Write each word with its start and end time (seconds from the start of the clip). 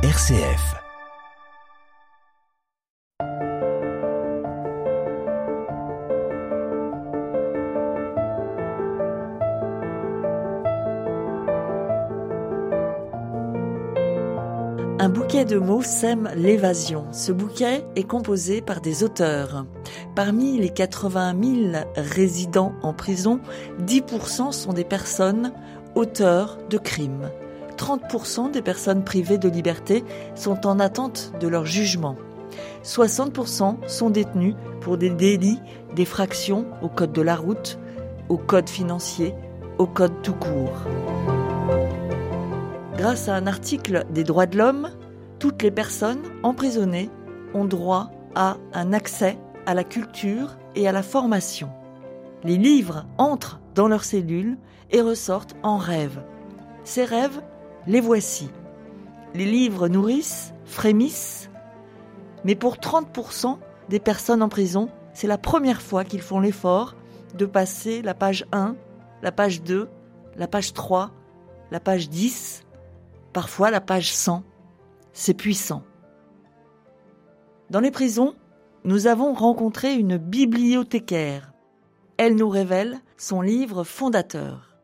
RCF. 0.00 0.76
Un 15.00 15.08
bouquet 15.08 15.44
de 15.44 15.58
mots 15.58 15.82
sème 15.82 16.30
l'évasion. 16.36 17.06
Ce 17.10 17.32
bouquet 17.32 17.84
est 17.96 18.04
composé 18.04 18.60
par 18.60 18.80
des 18.80 19.02
auteurs. 19.02 19.66
Parmi 20.14 20.58
les 20.58 20.70
80 20.70 21.34
000 21.72 21.84
résidents 21.96 22.72
en 22.82 22.94
prison, 22.94 23.40
10% 23.84 24.52
sont 24.52 24.72
des 24.72 24.84
personnes 24.84 25.52
auteurs 25.96 26.56
de 26.70 26.78
crimes. 26.78 27.28
30% 27.78 28.50
des 28.50 28.62
personnes 28.62 29.04
privées 29.04 29.38
de 29.38 29.48
liberté 29.48 30.04
sont 30.34 30.66
en 30.66 30.80
attente 30.80 31.32
de 31.40 31.48
leur 31.48 31.64
jugement. 31.64 32.16
60% 32.84 33.88
sont 33.88 34.10
détenus 34.10 34.54
pour 34.80 34.98
des 34.98 35.10
délits 35.10 35.60
d'effraction 35.94 36.66
au 36.82 36.88
code 36.88 37.12
de 37.12 37.22
la 37.22 37.36
route, 37.36 37.78
au 38.28 38.36
code 38.36 38.68
financier, 38.68 39.34
au 39.78 39.86
code 39.86 40.22
tout 40.22 40.34
court. 40.34 40.82
Grâce 42.96 43.28
à 43.28 43.34
un 43.34 43.46
article 43.46 44.04
des 44.10 44.24
droits 44.24 44.46
de 44.46 44.58
l'homme, 44.58 44.90
toutes 45.38 45.62
les 45.62 45.70
personnes 45.70 46.22
emprisonnées 46.42 47.10
ont 47.54 47.64
droit 47.64 48.10
à 48.34 48.56
un 48.72 48.92
accès 48.92 49.38
à 49.66 49.74
la 49.74 49.84
culture 49.84 50.56
et 50.74 50.88
à 50.88 50.92
la 50.92 51.02
formation. 51.02 51.70
Les 52.44 52.56
livres 52.56 53.06
entrent 53.18 53.60
dans 53.74 53.88
leurs 53.88 54.04
cellules 54.04 54.58
et 54.90 55.00
ressortent 55.00 55.56
en 55.62 55.76
rêve. 55.76 56.20
Ces 56.84 57.04
rêves, 57.04 57.40
les 57.86 58.00
voici. 58.00 58.50
Les 59.34 59.44
livres 59.44 59.88
nourrissent, 59.88 60.54
frémissent, 60.64 61.50
mais 62.44 62.54
pour 62.54 62.76
30% 62.76 63.58
des 63.88 64.00
personnes 64.00 64.42
en 64.42 64.48
prison, 64.48 64.88
c'est 65.12 65.26
la 65.26 65.38
première 65.38 65.82
fois 65.82 66.04
qu'ils 66.04 66.22
font 66.22 66.40
l'effort 66.40 66.94
de 67.34 67.46
passer 67.46 68.02
la 68.02 68.14
page 68.14 68.46
1, 68.52 68.76
la 69.22 69.32
page 69.32 69.62
2, 69.62 69.88
la 70.36 70.46
page 70.46 70.72
3, 70.72 71.10
la 71.70 71.80
page 71.80 72.08
10, 72.08 72.64
parfois 73.32 73.70
la 73.70 73.80
page 73.80 74.14
100. 74.14 74.42
C'est 75.12 75.34
puissant. 75.34 75.82
Dans 77.70 77.80
les 77.80 77.90
prisons, 77.90 78.34
nous 78.84 79.06
avons 79.06 79.34
rencontré 79.34 79.94
une 79.94 80.16
bibliothécaire. 80.16 81.52
Elle 82.16 82.36
nous 82.36 82.48
révèle 82.48 83.00
son 83.16 83.40
livre 83.40 83.84
fondateur. 83.84 84.78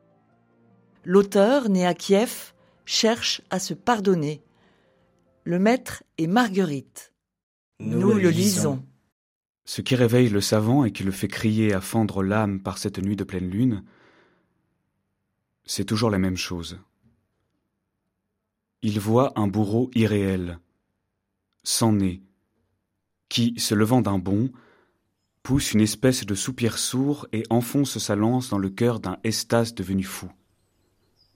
L'auteur, 1.04 1.68
né 1.68 1.86
à 1.86 1.94
Kiev, 1.94 2.53
cherche 2.84 3.42
à 3.50 3.58
se 3.58 3.74
pardonner. 3.74 4.42
Le 5.44 5.58
maître 5.58 6.02
est 6.18 6.26
Marguerite. 6.26 7.12
Nous, 7.80 8.00
nous 8.00 8.14
le 8.14 8.30
lisons. 8.30 8.84
Ce 9.64 9.80
qui 9.80 9.94
réveille 9.94 10.28
le 10.28 10.40
savant 10.40 10.84
et 10.84 10.92
qui 10.92 11.02
le 11.02 11.10
fait 11.10 11.28
crier 11.28 11.72
à 11.72 11.80
fendre 11.80 12.22
l'âme 12.22 12.60
par 12.60 12.78
cette 12.78 12.98
nuit 12.98 13.16
de 13.16 13.24
pleine 13.24 13.48
lune, 13.48 13.84
c'est 15.64 15.84
toujours 15.84 16.10
la 16.10 16.18
même 16.18 16.36
chose 16.36 16.78
il 18.84 19.00
voit 19.00 19.32
un 19.36 19.46
bourreau 19.46 19.90
irréel, 19.94 20.58
sans 21.62 21.90
nez, 21.90 22.22
qui, 23.30 23.54
se 23.56 23.74
levant 23.74 24.02
d'un 24.02 24.18
bond, 24.18 24.52
pousse 25.42 25.72
une 25.72 25.80
espèce 25.80 26.26
de 26.26 26.34
soupir 26.34 26.76
sourd 26.76 27.26
et 27.32 27.44
enfonce 27.48 27.96
sa 27.96 28.14
lance 28.14 28.50
dans 28.50 28.58
le 28.58 28.68
cœur 28.68 29.00
d'un 29.00 29.16
Estas 29.24 29.72
devenu 29.74 30.02
fou, 30.02 30.30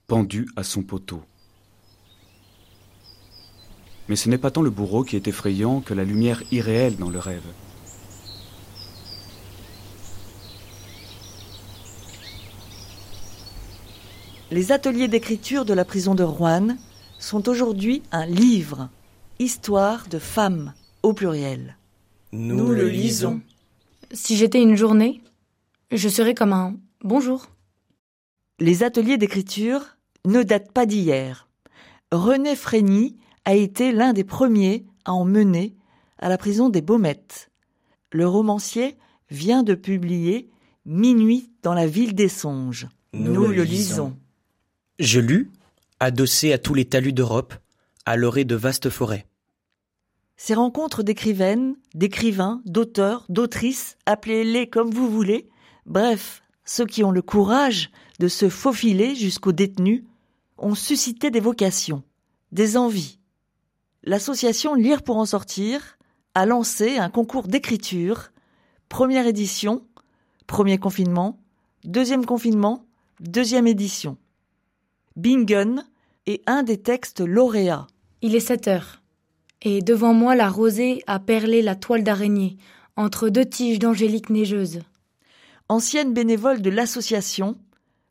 pendu 0.07 0.47
à 0.57 0.63
son 0.63 0.83
poteau. 0.83 1.23
Mais 4.09 4.17
ce 4.17 4.29
n'est 4.29 4.39
pas 4.39 4.51
tant 4.51 4.63
le 4.63 4.71
bourreau 4.71 5.05
qui 5.05 5.17
est 5.17 5.29
effrayant 5.29 5.81
que 5.81 5.95
la 5.95 6.05
lumière 6.05 6.43
irréelle 6.51 6.97
dans 6.97 7.11
le 7.11 7.19
rêve. 7.19 7.45
Les 14.51 14.73
ateliers 14.73 15.09
d'écriture 15.09 15.67
de 15.67 15.75
la 15.75 15.85
prison 15.85 16.15
de 16.15 16.23
Rouen 16.23 16.79
sont 17.19 17.49
aujourd'hui 17.49 18.03
un 18.13 18.25
livre, 18.25 18.89
Histoire 19.41 20.09
de 20.09 20.19
femmes 20.19 20.73
au 21.03 21.13
pluriel. 21.13 21.77
Nous, 22.33 22.57
Nous 22.57 22.73
le 22.73 22.89
lisons. 22.89 23.41
Si 24.11 24.37
j'étais 24.37 24.61
une 24.61 24.75
journée, 24.75 25.21
je 25.93 26.09
serais 26.09 26.35
comme 26.35 26.53
un 26.53 26.75
bonjour. 27.05 27.47
Les 28.59 28.83
ateliers 28.83 29.19
d'écriture 29.19 29.97
ne 30.25 30.43
datent 30.43 30.73
pas 30.73 30.87
d'hier. 30.87 31.47
René 32.11 32.57
Frény 32.57 33.17
a 33.49 33.55
été 33.55 33.93
l'un 33.93 34.13
des 34.13 34.25
premiers 34.25 34.85
à 35.07 35.15
en 35.15 35.25
mener 35.25 35.75
à 36.19 36.29
la 36.29 36.37
prison 36.37 36.69
des 36.69 36.83
Baumettes. 36.83 37.51
Le 38.13 38.29
romancier 38.29 38.99
vient 39.31 39.63
de 39.63 39.75
publier 39.75 40.51
Minuit 40.85 41.51
dans 41.63 41.73
la 41.73 41.87
ville 41.87 42.15
des 42.15 42.29
songes. 42.29 42.89
Nous, 43.15 43.33
Nous 43.33 43.47
le, 43.47 43.63
lisons. 43.63 44.15
Je 44.99 45.19
lus 45.19 45.51
adossé 45.99 46.53
à 46.53 46.59
tous 46.59 46.75
les 46.75 46.85
talus 46.85 47.15
d'Europe, 47.15 47.55
à 48.05 48.17
l'orée 48.17 48.45
de 48.45 48.55
vastes 48.55 48.91
forêts. 48.91 49.25
Ces 50.37 50.53
rencontres 50.53 51.03
d'écrivaines, 51.03 51.75
d'écrivains, 51.95 52.61
d'auteurs, 52.67 53.25
d'autrices, 53.31 53.97
appelez-les 54.05 54.69
comme 54.69 54.91
vous 54.91 55.11
voulez, 55.11 55.49
bref, 55.87 56.43
ceux 56.67 56.85
qui 56.85 57.03
ont 57.03 57.13
le 57.13 57.23
courage 57.23 57.91
de 58.19 58.29
se 58.29 58.51
faufiler 58.51 59.15
jusqu'aux 59.15 59.53
détenus, 59.53 60.05
ont 60.59 60.75
suscité 60.75 61.31
des 61.31 61.41
vocations, 61.41 62.03
des 62.53 62.77
envies. 62.77 63.18
L'association 64.09 64.75
Lire 64.75 65.03
pour 65.03 65.19
en 65.19 65.27
sortir 65.27 65.99
a 66.35 66.47
lancé 66.47 66.97
un 66.97 67.11
concours 67.11 67.47
d'écriture, 67.47 68.31
première 68.89 69.27
édition, 69.27 69.87
premier 70.47 70.79
confinement, 70.79 71.39
deuxième 71.85 72.25
confinement, 72.25 72.87
deuxième 73.21 73.67
édition. 73.67 74.17
Bingen 75.17 75.85
est 76.25 76.41
un 76.47 76.63
des 76.63 76.79
textes 76.79 77.21
lauréats. 77.21 77.87
Il 78.23 78.35
est 78.35 78.41
7 78.41 78.69
heures. 78.69 79.03
Et 79.61 79.83
devant 79.83 80.15
moi, 80.15 80.35
la 80.35 80.49
rosée 80.49 81.03
a 81.07 81.19
perlé 81.21 81.61
la 81.61 81.77
toile 81.77 82.03
d'araignée, 82.03 82.57
entre 82.97 83.29
deux 83.29 83.45
tiges 83.45 83.79
d'angélique 83.79 84.31
neigeuse. 84.31 84.81
Ancienne 85.69 86.15
bénévole 86.15 86.63
de 86.63 86.71
l'association, 86.71 87.59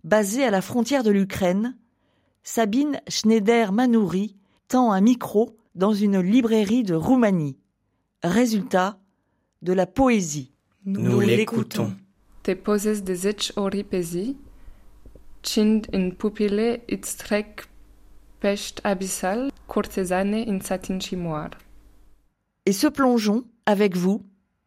basée 0.04 0.44
à 0.44 0.52
la 0.52 0.62
frontière 0.62 1.02
de 1.02 1.10
l'Ukraine, 1.10 1.76
Sabine 2.44 3.02
Schneider-Manouri 3.08 4.36
tend 4.68 4.92
un 4.92 5.02
micro 5.02 5.57
dans 5.78 5.94
une 5.94 6.20
librairie 6.20 6.84
de 6.84 6.96
Roumanie. 6.96 7.58
Résultat, 8.24 9.00
de 9.62 9.74
la 9.74 9.86
poésie. 9.86 10.52
Nous, 10.86 11.02
Nous 11.02 11.20
l'écoutons. 11.20 11.94
Te 12.44 12.54
poses 12.54 13.04
des 13.04 13.28
ori 13.56 13.86
Cind 15.44 15.88
in 15.94 16.12
pupile 16.12 16.82
îți 16.86 17.18
trec 17.18 17.70
pești 18.38 18.82
abyssal, 18.84 19.52
courtisane 19.66 20.44
in 20.48 20.60
satin. 20.60 20.98
Et 22.66 22.74
ce 22.74 22.88
plongeon, 22.88 23.46
avec 23.66 23.96
vous, 23.96 24.22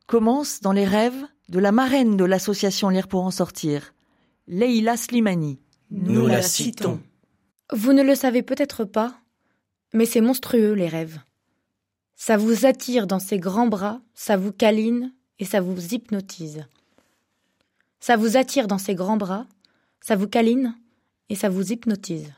commence 0.06 0.60
dans 0.60 0.72
les 0.72 0.86
rêves 0.86 1.26
de 1.48 1.58
la 1.58 1.72
marraine 1.72 2.16
de 2.16 2.24
l'association 2.24 2.88
Lire 2.88 3.08
pour 3.08 3.24
en 3.24 3.30
sortir, 3.30 3.94
Leila 4.46 4.96
Slimani. 4.96 5.58
Nous, 5.90 6.12
Nous 6.12 6.26
la 6.26 6.42
citons. 6.42 7.00
Vous 7.72 7.92
ne 7.92 8.02
le 8.02 8.14
savez 8.14 8.42
peut-être 8.42 8.84
pas, 8.84 9.20
mais 9.92 10.06
c'est 10.06 10.20
monstrueux 10.20 10.72
les 10.72 10.88
rêves. 10.88 11.20
Ça 12.16 12.36
vous 12.36 12.66
attire 12.66 13.06
dans 13.06 13.18
ses 13.18 13.38
grands 13.38 13.66
bras, 13.66 14.00
ça 14.14 14.36
vous 14.36 14.52
câline 14.52 15.12
et 15.38 15.44
ça 15.44 15.60
vous 15.60 15.94
hypnotise. 15.94 16.66
Ça 17.98 18.16
vous 18.16 18.36
attire 18.36 18.66
dans 18.66 18.78
ses 18.78 18.94
grands 18.94 19.16
bras, 19.16 19.46
ça 20.00 20.16
vous 20.16 20.28
câline 20.28 20.76
et 21.28 21.34
ça 21.34 21.48
vous 21.48 21.72
hypnotise. 21.72 22.32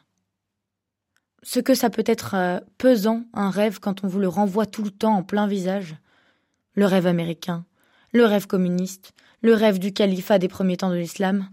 Ce 1.42 1.58
que 1.58 1.74
ça 1.74 1.90
peut 1.90 2.04
être 2.06 2.34
euh, 2.34 2.60
pesant, 2.78 3.24
un 3.32 3.50
rêve, 3.50 3.80
quand 3.80 4.04
on 4.04 4.08
vous 4.08 4.20
le 4.20 4.28
renvoie 4.28 4.66
tout 4.66 4.84
le 4.84 4.90
temps 4.90 5.16
en 5.16 5.22
plein 5.24 5.48
visage. 5.48 5.96
Le 6.74 6.86
rêve 6.86 7.06
américain, 7.06 7.64
le 8.12 8.24
rêve 8.24 8.46
communiste, 8.46 9.12
le 9.40 9.54
rêve 9.54 9.78
du 9.78 9.92
califat 9.92 10.38
des 10.38 10.48
premiers 10.48 10.76
temps 10.76 10.90
de 10.90 10.96
l'islam. 10.96 11.48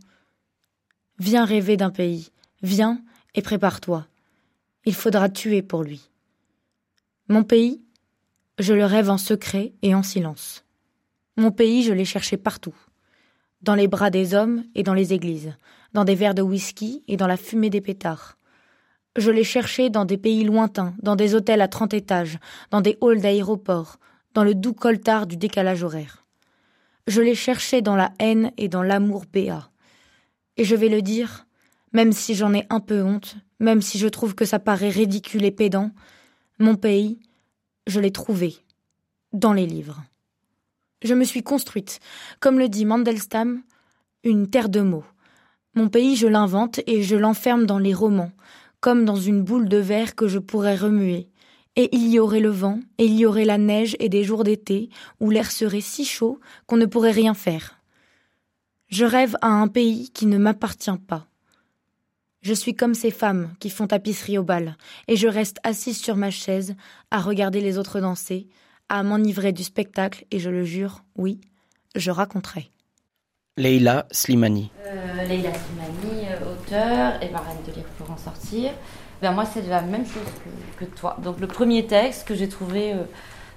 Viens 1.18 1.46
rêver 1.46 1.76
d'un 1.76 1.90
pays, 1.90 2.30
viens 2.62 3.02
et 3.34 3.42
prépare-toi. 3.42 4.06
Il 4.86 4.94
faudra 4.94 5.30
tuer 5.30 5.62
pour 5.62 5.84
lui. 5.84 6.10
Mon 7.28 7.44
pays, 7.44 7.82
je 8.58 8.74
le 8.74 8.86
rêve 8.86 9.10
en 9.10 9.18
secret 9.18 9.74
et 9.82 9.94
en 9.94 10.04
silence. 10.04 10.66
Mon 11.38 11.52
pays, 11.52 11.84
je 11.84 11.94
l'ai 11.94 12.06
cherché 12.06 12.38
partout 12.38 12.76
dans 13.62 13.76
les 13.76 13.88
bras 13.88 14.10
des 14.10 14.34
hommes 14.34 14.64
et 14.76 14.84
dans 14.84 14.94
les 14.94 15.14
églises, 15.14 15.54
dans 15.94 16.06
des 16.06 16.16
verres 16.16 16.36
de 16.36 16.42
whisky 16.42 17.04
et 17.08 17.18
dans 17.18 17.28
la 17.28 17.38
fumée 17.38 17.70
des 17.70 17.82
pétards. 17.82 18.38
Je 19.16 19.32
l'ai 19.32 19.44
cherché 19.44 19.90
dans 19.90 20.06
des 20.06 20.18
pays 20.18 20.44
lointains, 20.44 20.94
dans 21.02 21.16
des 21.16 21.36
hôtels 21.36 21.62
à 21.62 21.68
trente 21.68 21.94
étages, 21.94 22.38
dans 22.72 22.82
des 22.82 22.98
halls 23.02 23.22
d'aéroports, 23.22 23.98
dans 24.34 24.44
le 24.44 24.56
doux 24.56 24.74
coltard 24.74 25.28
du 25.28 25.36
décalage 25.36 25.84
horaire. 25.84 26.26
Je 27.08 27.22
l'ai 27.22 27.36
cherché 27.36 27.82
dans 27.82 27.96
la 27.96 28.14
haine 28.20 28.52
et 28.58 28.70
dans 28.70 28.84
l'amour 28.84 29.26
béat. 29.32 29.70
Et 30.58 30.64
je 30.64 30.76
vais 30.76 30.90
le 30.90 31.02
dire, 31.02 31.48
même 31.92 32.12
si 32.12 32.36
j'en 32.36 32.54
ai 32.54 32.66
un 32.70 32.80
peu 32.80 33.04
honte, 33.04 33.36
même 33.60 33.82
si 33.82 33.98
je 33.98 34.08
trouve 34.08 34.36
que 34.36 34.46
ça 34.46 34.60
paraît 34.60 34.90
ridicule 34.90 35.46
et 35.46 35.52
pédant, 35.52 35.92
Mon 36.60 36.76
pays, 36.76 37.20
je 37.88 38.00
l'ai 38.00 38.12
trouvé 38.12 38.58
dans 39.32 39.54
les 39.54 39.66
livres. 39.66 40.04
Je 41.02 41.14
me 41.14 41.24
suis 41.24 41.44
construite, 41.44 42.02
comme 42.42 42.60
le 42.60 42.68
dit 42.68 42.84
Mandelstam, 42.84 43.62
une 44.26 44.50
terre 44.50 44.68
de 44.68 44.82
mots. 44.82 45.06
Mon 45.76 45.88
pays, 45.88 46.18
je 46.18 46.28
l'invente 46.28 46.82
et 46.88 47.04
je 47.04 47.16
l'enferme 47.16 47.66
dans 47.66 47.80
les 47.80 47.94
romans, 47.94 48.32
comme 48.82 49.06
dans 49.06 49.16
une 49.16 49.42
boule 49.42 49.70
de 49.70 49.78
verre 49.78 50.16
que 50.16 50.28
je 50.28 50.40
pourrais 50.40 50.76
remuer. 50.76 51.30
Et 51.78 51.96
il 51.96 52.10
y 52.10 52.20
aurait 52.20 52.42
le 52.42 52.50
vent, 52.50 52.80
et 52.98 53.06
il 53.06 53.16
y 53.18 53.26
aurait 53.26 53.46
la 53.46 53.58
neige 53.58 53.96
et 54.00 54.10
des 54.10 54.26
jours 54.26 54.44
d'été 54.44 54.90
où 55.22 55.30
l'air 55.30 55.52
serait 55.52 55.80
si 55.80 56.04
chaud 56.04 56.42
qu'on 56.66 56.76
ne 56.76 56.86
pourrait 56.86 57.12
rien 57.12 57.34
faire. 57.34 57.80
Je 58.90 59.06
rêve 59.06 59.38
à 59.42 59.48
un 59.48 59.70
pays 59.70 60.10
qui 60.10 60.26
ne 60.26 60.38
m'appartient 60.38 60.92
pas. 61.08 61.29
Je 62.42 62.54
suis 62.54 62.74
comme 62.74 62.94
ces 62.94 63.12
femmes 63.12 63.54
qui 63.60 63.70
font 63.70 63.88
tapisserie 63.88 64.38
au 64.38 64.44
bal, 64.44 64.78
et 65.10 65.18
je 65.18 65.28
reste 65.28 65.60
assise 65.64 66.02
sur 66.02 66.16
ma 66.16 66.32
chaise 66.32 66.76
à 67.12 67.20
regarder 67.20 67.60
les 67.60 67.78
autres 67.78 68.00
danser, 68.00 68.48
à 68.88 69.04
m'enivrer 69.04 69.52
du 69.52 69.64
spectacle, 69.64 70.26
et 70.32 70.40
je 70.40 70.50
le 70.50 70.64
jure, 70.64 71.04
oui, 71.18 71.42
je 71.96 72.12
raconterai. 72.12 72.72
Leila 73.58 74.08
Slimani. 74.12 74.72
Euh, 74.86 75.26
Leila 75.26 75.52
Slimani, 75.54 76.28
euh, 76.28 76.54
auteur 76.54 77.22
et 77.22 77.30
marraine 77.30 77.58
de 77.68 77.74
lire 77.74 77.84
pour 77.98 78.10
en 78.10 78.18
sortir. 78.18 78.72
Ben 79.22 79.34
moi, 79.34 79.44
c'est 79.46 79.64
la 79.64 79.82
même 79.82 80.06
chose 80.06 80.24
que, 80.78 80.86
que, 80.86 80.90
toi. 80.96 81.18
Donc, 81.22 81.42
le 81.42 81.48
premier 81.48 81.86
texte 81.88 82.26
que 82.26 82.36
j'ai 82.36 82.48
trouvé 82.48 82.94
euh, 82.94 83.04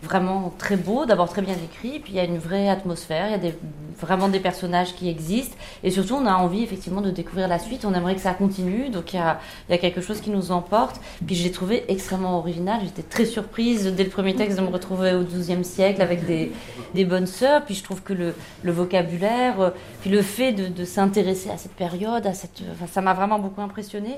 vraiment 0.02 0.52
très 0.58 0.76
beau, 0.76 1.06
d'abord 1.06 1.28
très 1.28 1.42
bien 1.42 1.54
écrit, 1.54 2.00
puis 2.00 2.12
il 2.12 2.16
y 2.16 2.20
a 2.20 2.24
une 2.24 2.38
vraie 2.38 2.68
atmosphère, 2.68 3.28
il 3.36 3.44
y 3.44 3.48
a 3.48 3.52
vraiment 4.00 4.28
des 4.28 4.40
personnages 4.40 4.94
qui 4.94 5.08
existent, 5.08 5.56
et 5.84 5.90
surtout 5.90 6.14
on 6.14 6.26
a 6.26 6.34
envie 6.34 6.64
effectivement 6.64 7.00
de 7.00 7.10
découvrir 7.10 7.46
la 7.46 7.60
suite, 7.60 7.84
on 7.84 7.94
aimerait 7.94 8.16
que 8.16 8.20
ça 8.20 8.34
continue, 8.34 8.88
donc 8.90 9.14
il 9.14 9.16
y 9.16 9.20
a, 9.20 9.78
quelque 9.78 10.00
chose 10.00 10.20
qui 10.20 10.30
nous 10.30 10.50
emporte, 10.50 11.00
puis 11.24 11.36
je 11.36 11.44
l'ai 11.44 11.52
trouvé 11.52 11.84
extrêmement 11.88 12.38
original, 12.38 12.80
j'étais 12.82 13.02
très 13.02 13.26
surprise 13.26 13.86
dès 13.96 14.04
le 14.04 14.10
premier 14.10 14.34
texte 14.34 14.58
de 14.58 14.62
me 14.62 14.70
retrouver 14.70 15.14
au 15.14 15.22
XIIe 15.22 15.64
siècle 15.64 16.02
avec 16.02 16.26
des, 16.26 17.04
bonnes 17.04 17.26
sœurs, 17.26 17.64
puis 17.64 17.74
je 17.74 17.84
trouve 17.84 18.02
que 18.02 18.12
le, 18.12 18.34
vocabulaire, 18.64 19.60
euh, 19.60 19.70
puis 20.00 20.10
le 20.10 20.22
fait 20.22 20.52
de, 20.52 20.84
s'intéresser 20.84 21.50
à 21.50 21.58
cette 21.58 21.74
période, 21.74 22.26
à 22.26 22.34
cette, 22.34 22.62
ça 22.90 23.00
m'a 23.00 23.14
vraiment 23.14 23.38
beaucoup 23.38 23.60
impressionné. 23.60 24.16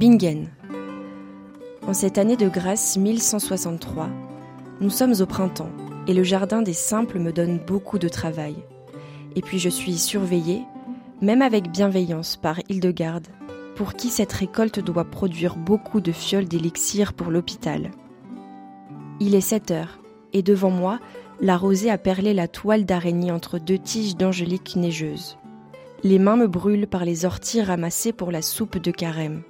Bingen. 0.00 0.48
En 1.86 1.92
cette 1.92 2.16
année 2.16 2.38
de 2.38 2.48
grâce 2.48 2.96
1163, 2.96 4.08
nous 4.80 4.88
sommes 4.88 5.12
au 5.20 5.26
printemps 5.26 5.68
et 6.06 6.14
le 6.14 6.22
jardin 6.22 6.62
des 6.62 6.72
simples 6.72 7.18
me 7.18 7.34
donne 7.34 7.58
beaucoup 7.58 7.98
de 7.98 8.08
travail. 8.08 8.56
Et 9.36 9.42
puis 9.42 9.58
je 9.58 9.68
suis 9.68 9.98
surveillée, 9.98 10.62
même 11.20 11.42
avec 11.42 11.70
bienveillance, 11.70 12.38
par 12.38 12.60
Hildegarde, 12.70 13.26
pour 13.76 13.92
qui 13.92 14.08
cette 14.08 14.32
récolte 14.32 14.80
doit 14.80 15.04
produire 15.04 15.56
beaucoup 15.56 16.00
de 16.00 16.12
fioles 16.12 16.48
d'élixir 16.48 17.12
pour 17.12 17.30
l'hôpital. 17.30 17.90
Il 19.20 19.34
est 19.34 19.42
7 19.42 19.70
heures, 19.70 19.98
et 20.32 20.40
devant 20.40 20.70
moi, 20.70 20.98
la 21.42 21.58
rosée 21.58 21.90
a 21.90 21.98
perlé 21.98 22.32
la 22.32 22.48
toile 22.48 22.86
d'araignée 22.86 23.32
entre 23.32 23.58
deux 23.58 23.78
tiges 23.78 24.16
d'angélique 24.16 24.76
neigeuse. 24.76 25.36
Les 26.04 26.18
mains 26.18 26.36
me 26.36 26.48
brûlent 26.48 26.86
par 26.86 27.04
les 27.04 27.26
orties 27.26 27.60
ramassées 27.60 28.14
pour 28.14 28.32
la 28.32 28.40
soupe 28.40 28.78
de 28.78 28.92
carême. 28.92 29.42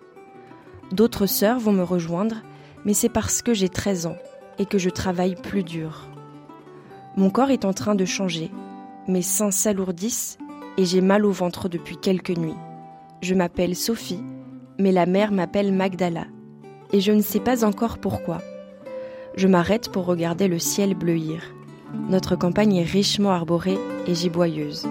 D'autres 0.93 1.27
sœurs 1.27 1.61
vont 1.61 1.73
me 1.73 1.83
rejoindre, 1.83 2.37
mais 2.85 2.95
c'est 2.95 3.09
parce 3.09 3.43
que 3.43 3.55
j'ai 3.55 3.69
13 3.69 4.07
ans 4.07 4.17
et 4.59 4.67
que 4.67 4.79
je 4.79 4.91
travaille 4.91 5.37
plus 5.37 5.63
dur. 5.63 6.09
Mon 7.17 7.31
corps 7.31 7.51
est 7.51 7.65
en 7.65 7.73
train 7.73 7.95
de 7.95 8.05
changer, 8.05 8.51
mes 9.07 9.23
seins 9.23 9.51
s'alourdissent 9.51 10.39
et 10.77 10.85
j'ai 10.85 11.01
mal 11.01 11.25
au 11.25 11.31
ventre 11.31 11.69
depuis 11.69 11.97
quelques 11.97 12.37
nuits. 12.37 12.55
Je 13.23 13.35
m'appelle 13.35 13.77
Sophie, 13.77 14.23
mais 14.79 14.93
la 14.93 15.07
mère 15.07 15.33
m'appelle 15.33 15.73
Magdala, 15.73 16.27
et 16.93 17.01
je 17.01 17.13
ne 17.13 17.23
sais 17.23 17.41
pas 17.41 17.65
encore 17.65 17.99
pourquoi. 17.99 18.39
Je 19.37 19.47
m'arrête 19.47 19.91
pour 19.91 20.07
regarder 20.07 20.49
le 20.49 20.59
ciel 20.59 20.95
bleuir. 20.95 21.43
Notre 22.09 22.37
campagne 22.37 22.77
est 22.77 22.85
richement 22.85 23.31
arborée 23.31 23.79
et 24.07 24.15
giboyeuse. 24.15 24.87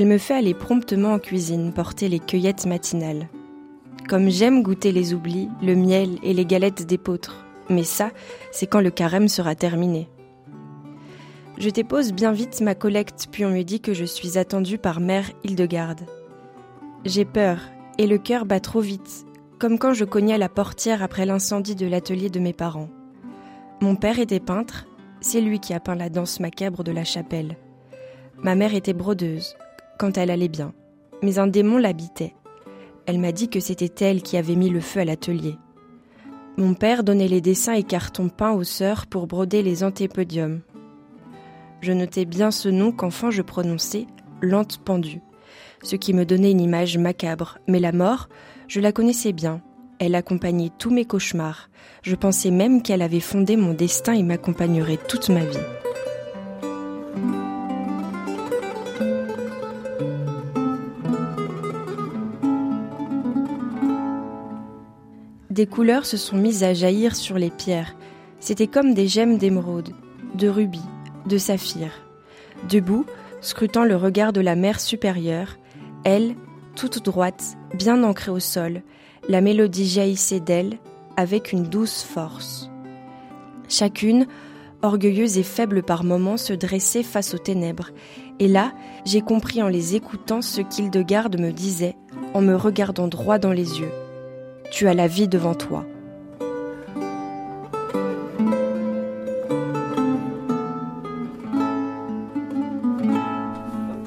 Elle 0.00 0.06
me 0.06 0.16
fait 0.16 0.32
aller 0.32 0.54
promptement 0.54 1.12
en 1.12 1.18
cuisine 1.18 1.74
porter 1.74 2.08
les 2.08 2.20
cueillettes 2.20 2.64
matinales. 2.64 3.28
Comme 4.08 4.30
j'aime 4.30 4.62
goûter 4.62 4.92
les 4.92 5.12
oublis, 5.12 5.50
le 5.60 5.74
miel 5.76 6.18
et 6.22 6.32
les 6.32 6.46
galettes 6.46 6.86
d'épeautre. 6.86 7.44
Mais 7.68 7.82
ça, 7.82 8.10
c'est 8.50 8.66
quand 8.66 8.80
le 8.80 8.90
carême 8.90 9.28
sera 9.28 9.54
terminé. 9.54 10.08
Je 11.58 11.68
dépose 11.68 12.14
bien 12.14 12.32
vite 12.32 12.62
ma 12.62 12.74
collecte, 12.74 13.28
puis 13.30 13.44
on 13.44 13.50
me 13.50 13.60
dit 13.60 13.82
que 13.82 13.92
je 13.92 14.06
suis 14.06 14.38
attendue 14.38 14.78
par 14.78 15.00
mère 15.00 15.30
Hildegarde. 15.44 16.06
J'ai 17.04 17.26
peur, 17.26 17.58
et 17.98 18.06
le 18.06 18.16
cœur 18.16 18.46
bat 18.46 18.60
trop 18.60 18.80
vite, 18.80 19.26
comme 19.58 19.78
quand 19.78 19.92
je 19.92 20.06
cognais 20.06 20.38
la 20.38 20.48
portière 20.48 21.02
après 21.02 21.26
l'incendie 21.26 21.76
de 21.76 21.86
l'atelier 21.86 22.30
de 22.30 22.40
mes 22.40 22.54
parents. 22.54 22.88
Mon 23.82 23.96
père 23.96 24.18
était 24.18 24.40
peintre, 24.40 24.86
c'est 25.20 25.42
lui 25.42 25.60
qui 25.60 25.74
a 25.74 25.80
peint 25.80 25.94
la 25.94 26.08
danse 26.08 26.40
macabre 26.40 26.84
de 26.84 26.90
la 26.90 27.04
chapelle. 27.04 27.58
Ma 28.42 28.54
mère 28.54 28.74
était 28.74 28.94
brodeuse, 28.94 29.54
quand 30.00 30.16
elle 30.16 30.30
allait 30.30 30.48
bien, 30.48 30.72
mais 31.22 31.38
un 31.38 31.46
démon 31.46 31.76
l'habitait. 31.76 32.34
Elle 33.04 33.18
m'a 33.18 33.32
dit 33.32 33.50
que 33.50 33.60
c'était 33.60 34.06
elle 34.06 34.22
qui 34.22 34.38
avait 34.38 34.56
mis 34.56 34.70
le 34.70 34.80
feu 34.80 35.00
à 35.00 35.04
l'atelier. 35.04 35.58
Mon 36.56 36.72
père 36.72 37.04
donnait 37.04 37.28
les 37.28 37.42
dessins 37.42 37.74
et 37.74 37.82
cartons 37.82 38.30
peints 38.30 38.52
aux 38.52 38.64
sœurs 38.64 39.06
pour 39.06 39.26
broder 39.26 39.62
les 39.62 39.84
antépodiums. 39.84 40.62
Je 41.82 41.92
notais 41.92 42.24
bien 42.24 42.50
ce 42.50 42.70
nom 42.70 42.92
qu'enfant 42.92 43.30
je 43.30 43.42
prononçais 43.42 44.06
lente 44.40 44.78
pendue, 44.78 45.20
ce 45.82 45.96
qui 45.96 46.14
me 46.14 46.24
donnait 46.24 46.52
une 46.52 46.62
image 46.62 46.96
macabre, 46.96 47.58
mais 47.68 47.78
la 47.78 47.92
mort, 47.92 48.30
je 48.68 48.80
la 48.80 48.92
connaissais 48.92 49.32
bien. 49.32 49.60
Elle 49.98 50.14
accompagnait 50.14 50.70
tous 50.78 50.90
mes 50.90 51.04
cauchemars. 51.04 51.68
Je 52.00 52.16
pensais 52.16 52.50
même 52.50 52.80
qu'elle 52.80 53.02
avait 53.02 53.20
fondé 53.20 53.56
mon 53.56 53.74
destin 53.74 54.14
et 54.14 54.22
m'accompagnerait 54.22 54.96
toute 54.96 55.28
ma 55.28 55.44
vie. 55.44 55.58
Des 65.60 65.66
couleurs 65.66 66.06
se 66.06 66.16
sont 66.16 66.38
mises 66.38 66.64
à 66.64 66.72
jaillir 66.72 67.14
sur 67.14 67.36
les 67.36 67.50
pierres. 67.50 67.94
C'était 68.38 68.66
comme 68.66 68.94
des 68.94 69.08
gemmes 69.08 69.36
d'émeraude, 69.36 69.90
de 70.34 70.48
rubis, 70.48 70.80
de 71.26 71.36
saphir. 71.36 71.90
Debout, 72.70 73.04
scrutant 73.42 73.84
le 73.84 73.94
regard 73.94 74.32
de 74.32 74.40
la 74.40 74.56
mer 74.56 74.80
supérieure, 74.80 75.58
elle, 76.02 76.34
toute 76.76 77.04
droite, 77.04 77.58
bien 77.74 78.02
ancrée 78.04 78.30
au 78.30 78.40
sol, 78.40 78.80
la 79.28 79.42
mélodie 79.42 79.86
jaillissait 79.86 80.40
d'elle 80.40 80.78
avec 81.18 81.52
une 81.52 81.64
douce 81.64 82.04
force. 82.04 82.70
Chacune, 83.68 84.26
orgueilleuse 84.80 85.36
et 85.36 85.42
faible 85.42 85.82
par 85.82 86.04
moments, 86.04 86.38
se 86.38 86.54
dressait 86.54 87.02
face 87.02 87.34
aux 87.34 87.38
ténèbres. 87.38 87.90
Et 88.38 88.48
là, 88.48 88.72
j'ai 89.04 89.20
compris 89.20 89.62
en 89.62 89.68
les 89.68 89.94
écoutant 89.94 90.40
ce 90.40 90.62
qu'Hildegarde 90.62 91.38
me 91.38 91.52
disait, 91.52 91.96
en 92.32 92.40
me 92.40 92.56
regardant 92.56 93.08
droit 93.08 93.38
dans 93.38 93.52
les 93.52 93.78
yeux. 93.78 93.92
Tu 94.70 94.88
as 94.88 94.94
la 94.94 95.06
vie 95.06 95.28
devant 95.28 95.54
toi. 95.54 95.84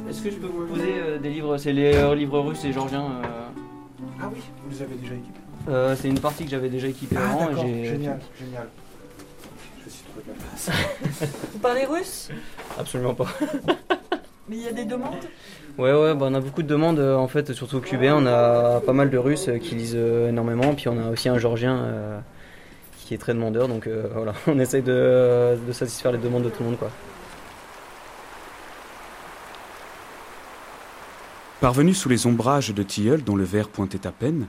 Est-ce 0.09 0.21
que 0.21 0.29
je 0.29 0.35
peux 0.35 0.47
vous 0.47 0.65
poser 0.67 0.93
euh, 0.97 1.17
des 1.17 1.29
livres? 1.29 1.57
C'est 1.57 1.73
les 1.73 1.95
euh, 1.95 2.13
livres 2.15 2.39
russes 2.39 2.63
et 2.65 2.73
georgiens. 2.73 3.05
euh, 3.05 3.47
Ah 4.21 4.29
oui, 4.33 4.39
vous 4.63 4.71
les 4.71 4.81
avez 4.81 4.95
déjà 4.95 5.13
équipés. 5.13 5.39
euh, 5.69 5.95
c'est 5.99 6.09
une 6.09 6.19
partie 6.19 6.45
que 6.45 6.51
j'avais 6.51 6.69
déjà 6.69 6.87
équipée 6.87 7.15
Ah 7.17 7.31
avant. 7.31 7.45
et 7.45 7.49
d'accord, 7.49 7.65
j'ai- 7.65 7.85
génial, 7.85 8.19
génial. 8.39 8.67
Je 9.85 9.89
suis 9.89 10.03
trouvé 10.05 10.23
de 10.25 10.29
la 10.29 10.35
place. 10.35 10.69
Vous 11.53 11.59
parlez 11.59 11.85
russe? 11.85 12.29
Absolument 12.79 13.13
pas. 13.15 13.27
Mais 14.49 14.57
il 14.57 14.63
y 14.63 14.67
a 14.67 14.73
des 14.73 14.85
demandes? 14.85 15.15
Ouais, 15.77 15.93
ouais, 15.93 16.13
bah, 16.13 16.27
on 16.29 16.33
a 16.33 16.39
beaucoup 16.41 16.63
de 16.63 16.67
demandes 16.67 16.99
euh, 16.99 17.15
en 17.15 17.27
fait, 17.27 17.53
surtout 17.53 17.79
cubains. 17.79 18.15
On 18.15 18.25
a 18.25 18.81
pas 18.81 18.93
mal 18.93 19.09
de 19.09 19.17
Russes 19.17 19.47
euh, 19.47 19.57
qui 19.57 19.75
lisent 19.75 19.95
euh, 19.95 20.29
énormément. 20.29 20.73
Puis 20.75 20.89
on 20.89 20.99
a 20.99 21.09
aussi 21.09 21.29
un 21.29 21.37
Georgien 21.37 21.77
euh, 21.77 22.19
qui 23.05 23.13
est 23.13 23.17
très 23.17 23.33
demandeur. 23.33 23.67
Donc 23.67 23.87
euh, 23.87 24.07
voilà, 24.13 24.33
on 24.47 24.59
essaye 24.59 24.81
de, 24.81 25.57
de 25.65 25.71
satisfaire 25.71 26.11
les 26.11 26.17
demandes 26.17 26.43
de 26.43 26.49
tout 26.49 26.61
le 26.61 26.69
monde. 26.69 26.77
Quoi. 26.77 26.91
Parvenus 31.61 31.97
sous 31.97 32.09
les 32.09 32.27
ombrages 32.27 32.73
de 32.73 32.83
tilleuls 32.83 33.23
dont 33.23 33.37
le 33.37 33.45
verre 33.45 33.69
pointait 33.69 34.05
à 34.05 34.11
peine, 34.11 34.47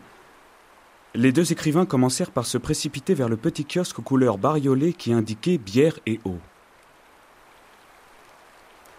les 1.15 1.31
deux 1.31 1.53
écrivains 1.53 1.87
commencèrent 1.87 2.33
par 2.33 2.45
se 2.45 2.59
précipiter 2.59 3.15
vers 3.15 3.29
le 3.29 3.37
petit 3.37 3.65
kiosque 3.65 4.01
aux 4.01 4.03
couleurs 4.03 4.37
bariolées 4.37 4.93
qui 4.93 5.13
indiquait 5.13 5.59
bière 5.59 6.01
et 6.07 6.19
eau. 6.25 6.39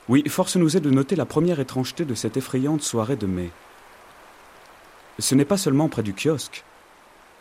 Oui, 0.07 0.23
force 0.29 0.55
nous 0.55 0.77
est 0.77 0.81
de 0.81 0.91
noter 0.91 1.15
la 1.15 1.25
première 1.25 1.59
étrangeté 1.59 2.05
de 2.05 2.13
cette 2.13 2.37
effrayante 2.37 2.83
soirée 2.83 3.15
de 3.15 3.25
mai. 3.25 3.49
Ce 5.17 5.33
n'est 5.33 5.45
pas 5.45 5.57
seulement 5.57 5.89
près 5.89 6.03
du 6.03 6.13
kiosque, 6.13 6.63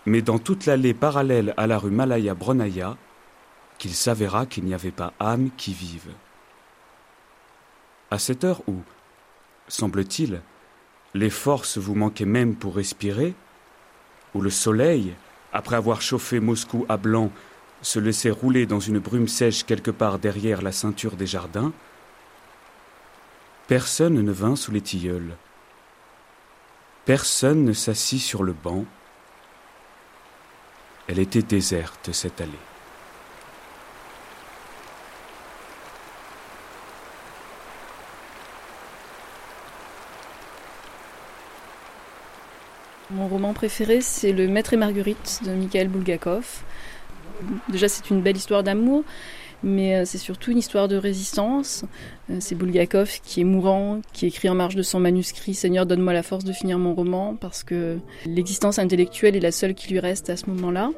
mais 0.07 0.23
dans 0.23 0.39
toute 0.39 0.65
l'allée 0.65 0.95
parallèle 0.95 1.53
à 1.59 1.67
la 1.67 1.79
rue 1.79 1.91
Malaya 1.91 2.35
Bronaya, 2.35 2.97
qu'il 3.79 3.93
s'avéra 3.93 4.47
qu'il 4.47 4.65
n'y 4.65 4.73
avait 4.73 4.91
pas 4.91 5.13
âme 5.21 5.51
qui 5.57 5.75
vive. 5.75 6.09
À 8.11 8.19
cette 8.19 8.45
heure 8.45 8.63
où, 8.67 8.77
semble-t-il, 9.69 10.41
les 11.13 11.31
forces 11.31 11.77
vous 11.77 11.95
manquaient 11.95 12.25
même 12.25 12.55
pour 12.55 12.77
respirer, 12.77 13.35
où 14.35 14.41
le 14.41 14.51
soleil, 14.51 15.15
après 15.53 15.77
avoir 15.77 16.01
chauffé 16.01 16.41
Moscou 16.41 16.87
à 16.89 16.97
blanc, 16.97 17.31
se 17.83 17.99
laissait 17.99 18.31
rouler 18.31 18.65
dans 18.65 18.81
une 18.81 19.01
brume 19.01 19.29
sèche 19.29 19.65
quelque 19.65 19.91
part 19.91 20.19
derrière 20.19 20.63
la 20.63 20.73
ceinture 20.73 21.17
des 21.17 21.27
jardins, 21.27 21.73
personne 23.67 24.15
ne 24.15 24.33
vint 24.33 24.57
sous 24.57 24.73
les 24.73 24.81
tilleuls. 24.81 25.37
Personne 27.05 27.65
ne 27.65 27.73
s'assit 27.73 28.21
sur 28.21 28.43
le 28.43 28.53
banc. 28.53 28.85
Elle 31.09 31.19
était 31.19 31.43
déserte, 31.43 32.13
cette 32.13 32.41
allée. 32.41 32.53
Mon 43.11 43.29
roman 43.29 43.53
préféré, 43.53 44.01
c'est 44.01 44.33
Le 44.33 44.49
Maître 44.49 44.73
et 44.73 44.77
Marguerite 44.77 45.41
de 45.45 45.53
Mikhail 45.53 45.89
Bulgakov. 45.89 46.63
Déjà, 47.69 47.89
c'est 47.89 48.11
une 48.11 48.23
belle 48.23 48.37
histoire 48.37 48.63
d'amour, 48.63 49.05
mais 49.65 49.97
euh, 49.97 50.05
c'est 50.05 50.19
surtout 50.19 50.53
une 50.53 50.59
histoire 50.59 50.87
de 50.87 50.97
résistance. 50.97 51.85
Euh, 52.31 52.37
c'est 52.39 52.55
Bulgakov 52.55 53.21
qui 53.25 53.41
est 53.41 53.45
mourant, 53.45 54.01
qui 54.13 54.27
écrit 54.27 54.49
en 54.49 54.55
marge 54.55 54.77
de 54.77 54.83
son 54.83 55.01
manuscrit 55.01 55.55
Seigneur, 55.55 55.87
donne-moi 55.87 56.13
la 56.13 56.23
force 56.23 56.45
de 56.45 56.53
finir 56.53 56.79
mon 56.79 56.95
roman, 56.95 57.35
parce 57.35 57.65
que 57.65 57.99
l'existence 58.27 58.79
intellectuelle 58.79 59.35
est 59.35 59.41
la 59.41 59.53
seule 59.53 59.75
qui 59.75 59.93
lui 59.93 59.99
reste 60.01 60.31
à 60.31 60.37
ce 60.37 60.47
moment-là. 60.51 60.91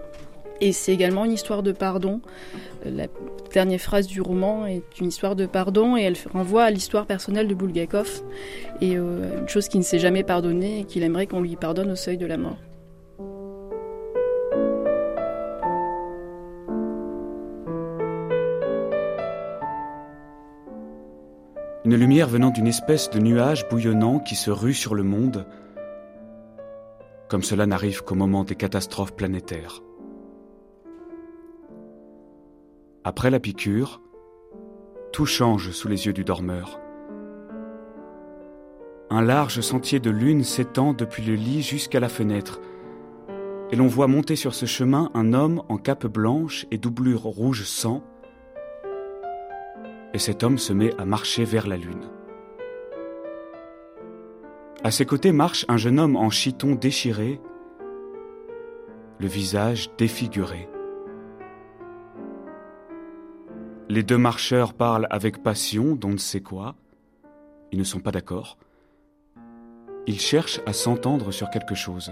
Et 0.60 0.72
c'est 0.72 0.92
également 0.92 1.24
une 1.24 1.32
histoire 1.32 1.62
de 1.62 1.72
pardon. 1.72 2.20
La 2.84 3.06
dernière 3.52 3.80
phrase 3.80 4.06
du 4.06 4.20
roman 4.20 4.66
est 4.66 4.82
une 5.00 5.08
histoire 5.08 5.36
de 5.36 5.46
pardon 5.46 5.96
et 5.96 6.02
elle 6.02 6.16
renvoie 6.32 6.64
à 6.64 6.70
l'histoire 6.70 7.06
personnelle 7.06 7.46
de 7.46 7.54
Bulgakov 7.54 8.22
et 8.80 8.96
euh, 8.96 9.40
une 9.40 9.48
chose 9.48 9.68
qu'il 9.68 9.80
ne 9.80 9.84
s'est 9.84 9.98
jamais 9.98 10.22
pardonnée 10.22 10.80
et 10.80 10.84
qu'il 10.84 11.02
aimerait 11.02 11.26
qu'on 11.26 11.40
lui 11.40 11.56
pardonne 11.56 11.90
au 11.90 11.96
seuil 11.96 12.16
de 12.16 12.26
la 12.26 12.38
mort. 12.38 12.56
Une 21.86 21.94
lumière 21.94 22.28
venant 22.28 22.50
d'une 22.50 22.66
espèce 22.66 23.10
de 23.10 23.20
nuage 23.20 23.68
bouillonnant 23.68 24.18
qui 24.18 24.34
se 24.34 24.50
rue 24.50 24.74
sur 24.74 24.96
le 24.96 25.04
monde, 25.04 25.46
comme 27.28 27.44
cela 27.44 27.64
n'arrive 27.64 28.02
qu'au 28.02 28.16
moment 28.16 28.42
des 28.42 28.56
catastrophes 28.56 29.14
planétaires. 29.14 29.84
Après 33.04 33.30
la 33.30 33.38
piqûre, 33.38 34.02
tout 35.12 35.26
change 35.26 35.70
sous 35.70 35.86
les 35.86 36.06
yeux 36.06 36.12
du 36.12 36.24
dormeur. 36.24 36.80
Un 39.08 39.22
large 39.22 39.60
sentier 39.60 40.00
de 40.00 40.10
lune 40.10 40.42
s'étend 40.42 40.92
depuis 40.92 41.22
le 41.22 41.34
lit 41.34 41.62
jusqu'à 41.62 42.00
la 42.00 42.08
fenêtre, 42.08 42.60
et 43.70 43.76
l'on 43.76 43.86
voit 43.86 44.08
monter 44.08 44.34
sur 44.34 44.56
ce 44.56 44.66
chemin 44.66 45.12
un 45.14 45.32
homme 45.32 45.62
en 45.68 45.76
cape 45.76 46.08
blanche 46.08 46.66
et 46.72 46.78
doublure 46.78 47.22
rouge 47.22 47.62
sang, 47.62 48.02
et 50.16 50.18
cet 50.18 50.42
homme 50.42 50.56
se 50.56 50.72
met 50.72 50.98
à 50.98 51.04
marcher 51.04 51.44
vers 51.44 51.66
la 51.66 51.76
lune. 51.76 52.08
À 54.82 54.90
ses 54.90 55.04
côtés 55.04 55.30
marche 55.30 55.66
un 55.68 55.76
jeune 55.76 56.00
homme 56.00 56.16
en 56.16 56.30
chiton 56.30 56.74
déchiré, 56.74 57.38
le 59.18 59.26
visage 59.26 59.90
défiguré. 59.98 60.70
Les 63.90 64.02
deux 64.02 64.16
marcheurs 64.16 64.72
parlent 64.72 65.06
avec 65.10 65.42
passion 65.42 65.94
d'on 65.94 66.12
ne 66.12 66.16
sait 66.16 66.40
quoi. 66.40 66.76
Ils 67.70 67.78
ne 67.78 67.84
sont 67.84 68.00
pas 68.00 68.10
d'accord. 68.10 68.56
Ils 70.06 70.18
cherchent 70.18 70.62
à 70.64 70.72
s'entendre 70.72 71.30
sur 71.30 71.50
quelque 71.50 71.74
chose. 71.74 72.10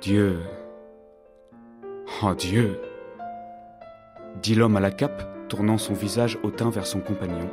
Dieu. 0.00 0.40
Oh 2.24 2.34
Dieu. 2.34 2.80
Dit 4.40 4.54
l'homme 4.54 4.76
à 4.76 4.80
la 4.80 4.90
cape, 4.90 5.48
tournant 5.48 5.78
son 5.78 5.94
visage 5.94 6.38
hautain 6.42 6.70
vers 6.70 6.86
son 6.86 7.00
compagnon. 7.00 7.50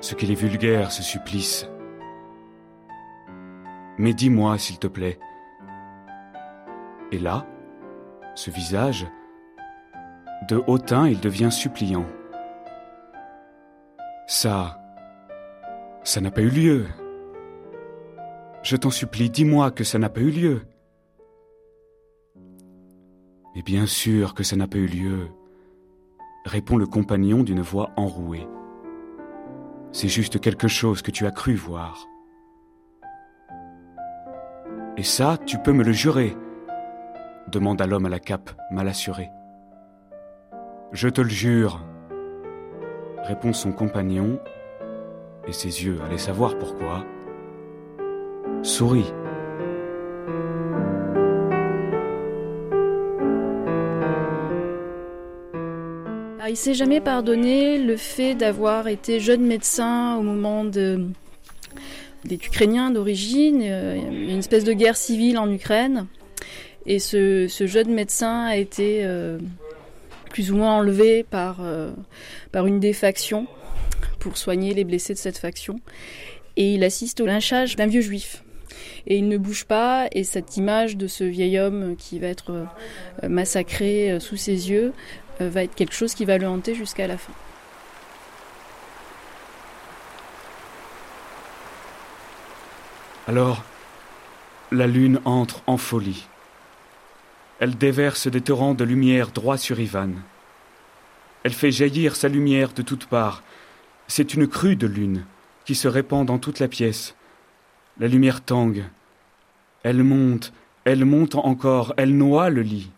Ce 0.00 0.14
qu'il 0.14 0.30
est 0.30 0.34
vulgaire, 0.34 0.92
ce 0.92 1.02
supplice. 1.02 1.68
Mais 3.98 4.12
dis-moi, 4.12 4.58
s'il 4.58 4.78
te 4.78 4.86
plaît. 4.86 5.18
Et 7.12 7.18
là, 7.18 7.46
ce 8.34 8.50
visage, 8.50 9.06
de 10.48 10.62
hautain 10.66 11.08
il 11.08 11.20
devient 11.20 11.52
suppliant. 11.52 12.06
Ça, 14.26 14.80
ça 16.02 16.20
n'a 16.20 16.30
pas 16.30 16.42
eu 16.42 16.50
lieu. 16.50 16.86
Je 18.62 18.76
t'en 18.76 18.90
supplie, 18.90 19.30
dis-moi 19.30 19.70
que 19.70 19.84
ça 19.84 19.98
n'a 19.98 20.08
pas 20.08 20.20
eu 20.20 20.30
lieu. 20.30 20.62
Mais 23.54 23.62
bien 23.62 23.86
sûr 23.86 24.34
que 24.34 24.42
ça 24.42 24.56
n'a 24.56 24.66
pas 24.66 24.78
eu 24.78 24.86
lieu, 24.86 25.28
répond 26.44 26.76
le 26.76 26.86
compagnon 26.86 27.42
d'une 27.42 27.60
voix 27.60 27.90
enrouée. 27.96 28.46
C'est 29.92 30.08
juste 30.08 30.40
quelque 30.40 30.66
chose 30.66 31.02
que 31.02 31.10
tu 31.10 31.26
as 31.26 31.30
cru 31.30 31.54
voir. 31.54 32.08
Et 34.96 35.04
ça, 35.04 35.38
tu 35.46 35.58
peux 35.58 35.72
me 35.72 35.84
le 35.84 35.92
jurer, 35.92 36.36
demanda 37.48 37.86
l'homme 37.86 38.06
à 38.06 38.08
la 38.08 38.20
cape, 38.20 38.50
mal 38.70 38.88
assuré. 38.88 39.30
Je 40.92 41.08
te 41.08 41.20
le 41.20 41.28
jure, 41.28 41.84
répond 43.22 43.52
son 43.52 43.72
compagnon, 43.72 44.40
et 45.46 45.52
ses 45.52 45.84
yeux 45.84 46.00
allaient 46.04 46.18
savoir 46.18 46.58
pourquoi. 46.58 47.04
Souris. 48.62 49.12
Alors, 56.44 56.52
il 56.52 56.58
s'est 56.58 56.74
jamais 56.74 57.00
pardonné 57.00 57.78
le 57.78 57.96
fait 57.96 58.34
d'avoir 58.34 58.86
été 58.86 59.18
jeune 59.18 59.46
médecin 59.46 60.16
au 60.16 60.20
moment 60.20 60.66
de, 60.66 61.06
des 62.26 62.34
Ukrainiens 62.34 62.90
d'origine. 62.90 63.62
Euh, 63.64 63.96
Il 63.96 64.30
une 64.32 64.40
espèce 64.40 64.64
de 64.64 64.74
guerre 64.74 64.98
civile 64.98 65.38
en 65.38 65.50
Ukraine. 65.50 66.06
Et 66.84 66.98
ce, 66.98 67.48
jeune 67.48 67.94
médecin 67.94 68.44
a 68.44 68.56
été 68.56 69.06
euh, 69.06 69.38
plus 70.32 70.52
ou 70.52 70.56
moins 70.56 70.74
enlevé 70.74 71.22
par, 71.22 71.60
euh, 71.62 71.92
par 72.52 72.66
une 72.66 72.78
des 72.78 72.92
factions 72.92 73.46
pour 74.18 74.36
soigner 74.36 74.74
les 74.74 74.84
blessés 74.84 75.14
de 75.14 75.18
cette 75.18 75.38
faction. 75.38 75.80
Et 76.58 76.74
il 76.74 76.84
assiste 76.84 77.22
au 77.22 77.26
lynchage 77.26 77.74
d'un 77.76 77.86
vieux 77.86 78.02
juif. 78.02 78.44
Et 79.06 79.16
il 79.16 79.28
ne 79.28 79.38
bouge 79.38 79.64
pas, 79.64 80.08
et 80.12 80.24
cette 80.24 80.58
image 80.58 80.98
de 80.98 81.06
ce 81.06 81.24
vieil 81.24 81.58
homme 81.58 81.94
qui 81.96 82.18
va 82.18 82.26
être 82.26 82.66
massacré 83.22 84.18
sous 84.18 84.36
ses 84.36 84.70
yeux 84.70 84.92
va 85.40 85.64
être 85.64 85.74
quelque 85.74 85.94
chose 85.94 86.14
qui 86.14 86.24
va 86.24 86.38
le 86.38 86.48
hanter 86.48 86.74
jusqu'à 86.74 87.06
la 87.06 87.18
fin. 87.18 87.32
Alors, 93.26 93.64
la 94.70 94.86
lune 94.86 95.20
entre 95.24 95.62
en 95.66 95.76
folie. 95.78 96.26
Elle 97.58 97.76
déverse 97.76 98.26
des 98.26 98.40
torrents 98.40 98.74
de 98.74 98.84
lumière 98.84 99.30
droit 99.30 99.56
sur 99.56 99.80
Ivan. 99.80 100.10
Elle 101.42 101.52
fait 101.52 101.70
jaillir 101.70 102.16
sa 102.16 102.28
lumière 102.28 102.72
de 102.72 102.82
toutes 102.82 103.06
parts. 103.06 103.42
C'est 104.08 104.34
une 104.34 104.46
crue 104.46 104.76
de 104.76 104.86
lune 104.86 105.24
qui 105.64 105.74
se 105.74 105.88
répand 105.88 106.26
dans 106.26 106.38
toute 106.38 106.58
la 106.58 106.68
pièce. 106.68 107.14
La 107.98 108.08
lumière 108.08 108.42
tangue. 108.42 108.84
Elle 109.82 110.02
monte, 110.02 110.52
elle 110.84 111.04
monte 111.04 111.34
encore, 111.36 111.94
elle 111.96 112.16
noie 112.16 112.50
le 112.50 112.62
lit. 112.62 112.90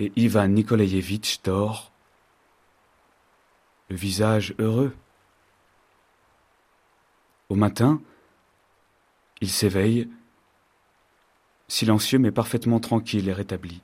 Et 0.00 0.12
Ivan 0.16 0.48
Nikolaïevitch 0.48 1.42
dort, 1.42 1.92
le 3.90 3.96
visage 3.96 4.54
heureux. 4.58 4.96
Au 7.50 7.54
matin, 7.54 8.00
il 9.42 9.50
s'éveille, 9.50 10.08
silencieux 11.68 12.18
mais 12.18 12.30
parfaitement 12.30 12.80
tranquille 12.80 13.28
et 13.28 13.32
rétabli. 13.34 13.82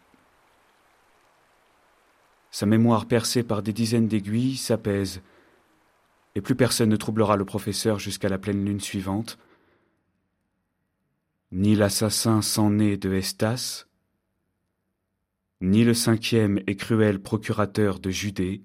Sa 2.51 2.65
mémoire 2.65 3.05
percée 3.05 3.43
par 3.43 3.63
des 3.63 3.75
dizaines 3.75 4.09
d'aiguilles 4.09 4.57
s'apaise, 4.57 5.21
et 6.35 6.41
plus 6.41 6.55
personne 6.55 6.89
ne 6.89 6.97
troublera 6.97 7.37
le 7.37 7.45
professeur 7.45 7.99
jusqu'à 7.99 8.31
la 8.31 8.39
pleine 8.39 8.65
lune 8.65 8.81
suivante. 8.81 9.37
Ni 11.53 11.75
l'assassin 11.75 12.41
sans 12.41 12.71
nez 12.71 12.97
de 12.97 13.13
Estas, 13.13 13.87
ni 15.61 15.85
le 15.85 15.95
cinquième 15.95 16.61
et 16.67 16.77
cruel 16.77 17.21
procurateur 17.21 17.99
de 17.99 18.11
Judée, 18.11 18.63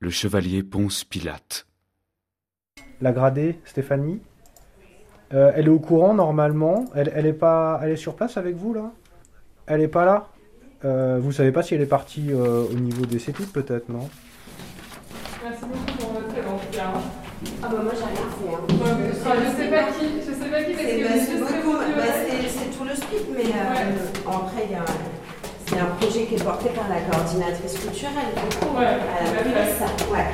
le 0.00 0.10
chevalier 0.10 0.62
Ponce 0.62 1.04
Pilate. 1.04 1.66
La 3.00 3.12
gradée, 3.12 3.58
Stéphanie 3.64 4.20
euh, 5.32 5.52
Elle 5.54 5.66
est 5.66 5.70
au 5.70 5.78
courant 5.78 6.12
normalement 6.12 6.86
elle, 6.94 7.12
elle, 7.14 7.26
est 7.26 7.32
pas, 7.32 7.80
elle 7.82 7.90
est 7.90 7.96
sur 7.96 8.16
place 8.16 8.36
avec 8.36 8.56
vous 8.56 8.74
là? 8.74 8.92
Elle 9.66 9.80
est 9.80 9.88
pas 9.88 10.04
là? 10.04 10.28
Euh, 10.84 11.18
Vous 11.20 11.32
savez 11.32 11.52
pas 11.52 11.62
si 11.62 11.74
elle 11.74 11.82
est 11.82 11.86
partie 11.86 12.32
euh, 12.32 12.64
au 12.64 12.74
niveau 12.74 13.06
des 13.06 13.18
CETIP 13.18 13.52
peut-être, 13.52 13.88
non? 13.88 14.08
Merci 15.42 15.64
beaucoup 15.64 15.98
pour 15.98 16.12
votre 16.12 16.26
présence. 16.26 17.04
Ah 17.62 17.68
bah 17.68 17.78
moi 17.82 17.92
j'ai 17.94 18.04
rien 18.04 18.14
fait. 18.14 18.54
Hein. 18.54 18.60
Ouais, 18.70 19.10
je, 19.10 19.62
sais 19.62 19.70
pas 19.70 19.92
qui, 19.92 20.20
je 20.20 20.32
sais 20.32 20.50
pas 20.50 20.62
qui 20.62 20.72
bah, 20.74 21.78
bah, 21.96 22.02
c'est 22.48 22.76
tout 22.76 22.84
le 22.84 22.94
speak, 22.94 23.28
mais 23.34 23.52
euh, 24.30 24.36
après 24.36 24.64
il 24.66 24.72
y 24.72 24.74
a 24.74 24.84
c'est 25.66 25.78
un 25.78 25.86
projet 26.00 26.24
qui 26.26 26.34
est 26.34 26.42
porté 26.44 26.68
par 26.70 26.88
la 26.88 27.00
coordinatrice 27.02 27.78
culturelle. 27.78 28.14
Du 28.50 28.56
coup, 28.56 28.76
Ouais, 28.76 28.86
elle 29.20 29.38
a 29.38 29.42
tout 29.42 29.48
à 29.56 29.64
fait. 29.64 29.78
ça. 29.78 30.12
Ouais. 30.12 30.26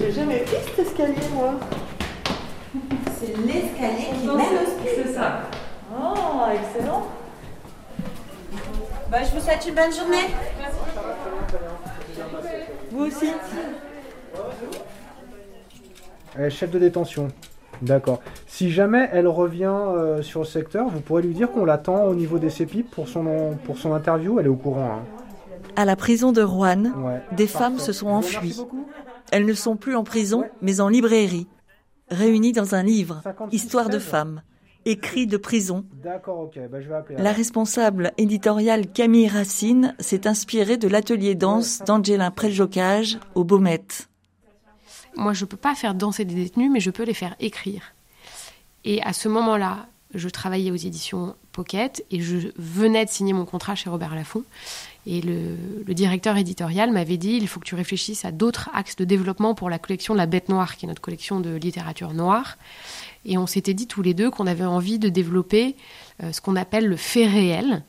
J'ai 0.00 0.12
jamais 0.12 0.38
pris 0.40 0.56
cet 0.76 0.86
escalier, 0.86 1.14
moi. 1.34 1.54
C'est 3.20 3.36
l'escalier 3.36 4.08
qui 4.20 4.26
mène 4.26 4.38
c'est- 4.84 5.00
au. 5.00 5.04
C'est 5.06 5.12
ça. 5.14 5.42
Oh, 5.94 6.44
excellent. 6.52 7.06
Bah, 9.10 9.18
je 9.22 9.30
vous 9.36 9.40
souhaite 9.44 9.66
une 9.68 9.74
bonne 9.74 9.92
journée. 9.92 10.34
Vous 12.90 13.04
aussi. 13.06 13.30
Est 16.38 16.50
chef 16.50 16.70
de 16.70 16.78
détention. 16.78 17.28
D'accord. 17.82 18.20
Si 18.46 18.70
jamais 18.70 19.08
elle 19.12 19.26
revient 19.28 19.64
euh, 19.74 20.22
sur 20.22 20.40
le 20.40 20.46
secteur, 20.46 20.88
vous 20.88 21.00
pourrez 21.00 21.22
lui 21.22 21.34
dire 21.34 21.50
qu'on 21.50 21.64
l'attend 21.64 22.04
au 22.04 22.14
niveau 22.14 22.38
des 22.38 22.48
CEPIP 22.50 22.90
pour 22.90 23.08
son, 23.08 23.56
pour 23.64 23.76
son 23.78 23.92
interview. 23.92 24.38
Elle 24.38 24.46
est 24.46 24.50
au 24.50 24.56
courant. 24.56 25.00
hein. 25.00 25.04
À 25.76 25.84
la 25.84 25.96
prison 25.96 26.32
de 26.32 26.42
Rouen, 26.42 26.84
Ouais. 27.04 27.20
des 27.36 27.46
femmes 27.46 27.78
se 27.78 27.92
sont 27.92 28.08
enfuies. 28.08 28.60
Elles 29.30 29.46
ne 29.46 29.54
sont 29.54 29.76
plus 29.76 29.96
en 29.96 30.04
prison, 30.04 30.44
mais 30.60 30.80
en 30.80 30.88
librairie, 30.88 31.46
réunies 32.10 32.52
dans 32.52 32.74
un 32.74 32.82
livre, 32.82 33.20
56, 33.24 33.56
Histoire 33.56 33.88
de 33.88 33.98
16. 33.98 34.02
femmes, 34.02 34.42
écrit 34.84 35.26
de 35.26 35.36
prison. 35.38 35.84
D'accord, 36.02 36.40
ok. 36.40 36.58
Bah, 36.70 36.80
je 36.80 36.88
vais 36.88 36.94
appeler. 36.94 37.16
La 37.22 37.32
responsable 37.32 38.12
éditoriale 38.18 38.86
Camille 38.88 39.28
Racine 39.28 39.94
s'est 39.98 40.26
inspirée 40.26 40.76
de 40.76 40.88
l'atelier 40.88 41.34
danse 41.34 41.80
d'Angelin 41.86 42.30
Preljocage 42.30 43.18
au 43.34 43.44
Baumette. 43.44 44.08
Moi, 45.16 45.32
je 45.32 45.44
peux 45.44 45.56
pas 45.56 45.74
faire 45.74 45.94
danser 45.94 46.24
des 46.24 46.34
détenus, 46.34 46.70
mais 46.70 46.80
je 46.80 46.90
peux 46.90 47.04
les 47.04 47.14
faire 47.14 47.34
écrire. 47.40 47.92
Et 48.84 49.02
à 49.02 49.12
ce 49.12 49.28
moment-là, 49.28 49.86
je 50.14 50.28
travaillais 50.28 50.70
aux 50.70 50.76
éditions 50.76 51.34
Pocket 51.52 52.04
et 52.10 52.20
je 52.20 52.48
venais 52.56 53.04
de 53.04 53.10
signer 53.10 53.32
mon 53.32 53.44
contrat 53.44 53.74
chez 53.74 53.90
Robert 53.90 54.14
Laffont. 54.14 54.44
Et 55.06 55.20
le, 55.20 55.94
directeur 55.94 56.36
éditorial 56.36 56.92
m'avait 56.92 57.16
dit 57.16 57.38
il 57.40 57.48
faut 57.48 57.60
que 57.60 57.64
tu 57.64 57.74
réfléchisses 57.74 58.24
à 58.24 58.32
d'autres 58.32 58.70
axes 58.72 58.96
de 58.96 59.04
développement 59.04 59.54
pour 59.54 59.68
la 59.68 59.78
collection 59.78 60.14
de 60.14 60.18
la 60.18 60.26
Bête 60.26 60.48
Noire, 60.48 60.76
qui 60.76 60.86
est 60.86 60.88
notre 60.88 61.02
collection 61.02 61.40
de 61.40 61.54
littérature 61.54 62.14
noire. 62.14 62.56
Et 63.24 63.38
on 63.38 63.46
s'était 63.46 63.74
dit 63.74 63.86
tous 63.86 64.02
les 64.02 64.14
deux 64.14 64.30
qu'on 64.30 64.46
avait 64.46 64.64
envie 64.64 64.98
de 64.98 65.08
développer 65.08 65.76
euh, 66.22 66.32
ce 66.32 66.40
qu'on 66.40 66.56
appelle 66.56 66.86
le 66.86 66.96
fait 66.96 67.26
réel, 67.26 67.82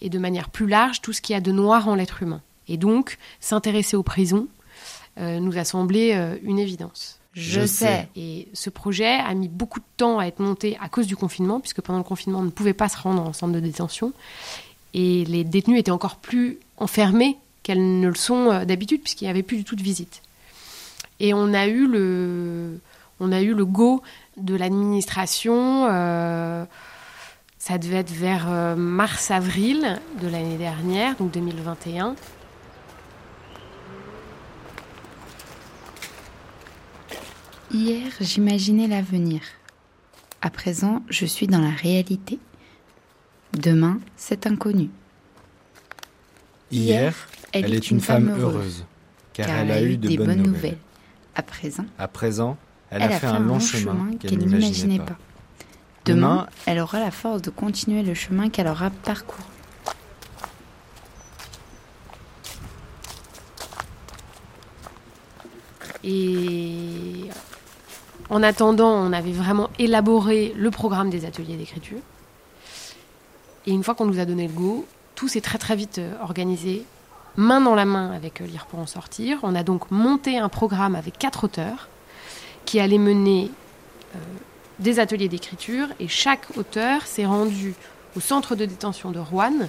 et 0.00 0.10
de 0.10 0.18
manière 0.18 0.50
plus 0.50 0.66
large, 0.66 1.00
tout 1.00 1.12
ce 1.12 1.20
qu'il 1.20 1.34
y 1.34 1.36
a 1.36 1.40
de 1.40 1.52
noir 1.52 1.88
en 1.88 1.94
l'être 1.94 2.22
humain. 2.22 2.42
Et 2.68 2.76
donc, 2.76 3.18
s'intéresser 3.40 3.96
aux 3.96 4.02
prisons 4.02 4.46
nous 5.18 5.58
a 5.58 5.64
semblé 5.64 6.12
euh, 6.14 6.36
une 6.42 6.58
évidence. 6.58 7.18
Je 7.34 7.64
sais. 7.66 8.08
Et 8.16 8.48
ce 8.52 8.70
projet 8.70 9.06
a 9.06 9.32
mis 9.34 9.48
beaucoup 9.48 9.78
de 9.78 9.84
temps 9.96 10.18
à 10.18 10.26
être 10.26 10.40
monté 10.40 10.76
à 10.80 10.88
cause 10.88 11.06
du 11.06 11.16
confinement, 11.16 11.60
puisque 11.60 11.80
pendant 11.80 11.98
le 11.98 12.04
confinement, 12.04 12.40
on 12.40 12.44
ne 12.44 12.50
pouvait 12.50 12.72
pas 12.72 12.88
se 12.88 12.96
rendre 12.96 13.22
en 13.22 13.32
centre 13.32 13.52
de 13.52 13.60
détention. 13.60 14.12
Et 14.94 15.24
les 15.26 15.44
détenus 15.44 15.78
étaient 15.78 15.90
encore 15.90 16.16
plus 16.16 16.58
enfermés 16.78 17.36
qu'elles 17.62 18.00
ne 18.00 18.08
le 18.08 18.14
sont 18.14 18.50
euh, 18.50 18.64
d'habitude, 18.64 19.02
puisqu'il 19.02 19.24
n'y 19.24 19.30
avait 19.30 19.42
plus 19.42 19.58
du 19.58 19.64
tout 19.64 19.76
de 19.76 19.82
visite. 19.82 20.22
Et 21.20 21.34
on 21.34 21.52
a 21.52 21.66
eu 21.66 21.86
le, 21.86 22.80
on 23.20 23.30
a 23.32 23.40
eu 23.42 23.54
le 23.54 23.64
go 23.64 24.02
de 24.36 24.56
l'administration. 24.56 25.86
euh, 25.90 26.64
ça 27.58 27.76
devait 27.76 27.96
être 27.96 28.12
vers 28.12 28.46
euh, 28.48 28.76
mars-avril 28.76 30.00
de 30.22 30.28
l'année 30.28 30.56
dernière, 30.56 31.16
donc 31.16 31.32
2021. 31.32 32.14
Hier, 37.70 38.10
j'imaginais 38.20 38.86
l'avenir. 38.86 39.42
À 40.40 40.48
présent, 40.48 41.02
je 41.10 41.26
suis 41.26 41.46
dans 41.46 41.60
la 41.60 41.70
réalité. 41.70 42.38
Demain, 43.52 43.98
c'est 44.16 44.46
inconnu. 44.46 44.88
Hier, 46.70 47.14
elle, 47.52 47.74
est 47.74 47.90
une 47.90 48.00
femme 48.00 48.34
heureuse, 48.38 48.84
car, 49.34 49.48
elle 49.50 49.70
a 49.70 49.82
eu 49.82 49.96
de 49.98 50.16
bonnes 50.16 50.42
nouvelles. 50.42 50.78
À 51.34 51.42
présent, 51.42 51.84
À 51.98 52.08
présent, 52.08 52.56
elle, 52.90 53.02
a 53.02 53.10
fait 53.10 53.26
un 53.26 53.38
long 53.38 53.60
chemin 53.60 54.12
qu'elle 54.18 54.38
n'imaginait 54.38 54.60
n'imaginait 54.60 54.98
pas. 54.98 55.04
pas. 55.04 55.18
Demain, 56.04 56.36
Demain, 56.36 56.46
elle 56.66 56.78
aura 56.78 57.00
la 57.00 57.10
force 57.10 57.42
de 57.42 57.50
continuer 57.50 58.02
le 58.02 58.14
chemin 58.14 58.48
qu'elle 58.48 58.66
aura 58.66 58.90
parcouru. 58.90 59.42
Et 66.04 67.28
en 68.30 68.42
attendant, 68.42 68.92
on 68.92 69.12
avait 69.12 69.32
vraiment 69.32 69.70
élaboré 69.78 70.52
le 70.56 70.70
programme 70.70 71.10
des 71.10 71.24
ateliers 71.24 71.56
d'écriture. 71.56 71.98
Et 73.66 73.70
une 73.70 73.82
fois 73.82 73.94
qu'on 73.94 74.06
nous 74.06 74.20
a 74.20 74.24
donné 74.24 74.46
le 74.46 74.52
go, 74.52 74.86
tout 75.14 75.28
s'est 75.28 75.40
très 75.40 75.58
très 75.58 75.76
vite 75.76 75.98
euh, 75.98 76.14
organisé, 76.22 76.84
main 77.36 77.60
dans 77.60 77.74
la 77.74 77.84
main 77.84 78.12
avec 78.12 78.40
euh, 78.40 78.46
Lire 78.46 78.66
pour 78.66 78.78
en 78.78 78.86
sortir. 78.86 79.38
On 79.42 79.54
a 79.54 79.62
donc 79.62 79.90
monté 79.90 80.38
un 80.38 80.48
programme 80.48 80.94
avec 80.94 81.18
quatre 81.18 81.44
auteurs 81.44 81.88
qui 82.64 82.80
allait 82.80 82.98
mener 82.98 83.50
euh, 84.14 84.18
des 84.78 85.00
ateliers 85.00 85.28
d'écriture 85.28 85.88
et 86.00 86.08
chaque 86.08 86.56
auteur 86.56 87.02
s'est 87.06 87.26
rendu 87.26 87.74
au 88.16 88.20
centre 88.20 88.54
de 88.54 88.64
détention 88.64 89.10
de 89.10 89.18
Rouen 89.18 89.68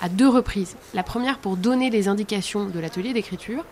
à 0.00 0.08
deux 0.08 0.28
reprises. 0.28 0.76
La 0.94 1.02
première 1.02 1.38
pour 1.38 1.56
donner 1.56 1.90
les 1.90 2.08
indications 2.08 2.66
de 2.66 2.78
l'atelier 2.80 3.12
d'écriture 3.12 3.64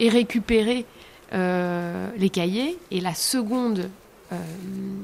et 0.00 0.08
récupérer 0.08 0.86
euh, 1.32 2.08
les 2.16 2.30
cahiers. 2.30 2.78
Et 2.90 3.00
la 3.00 3.14
seconde, 3.14 3.90
euh, 4.32 4.36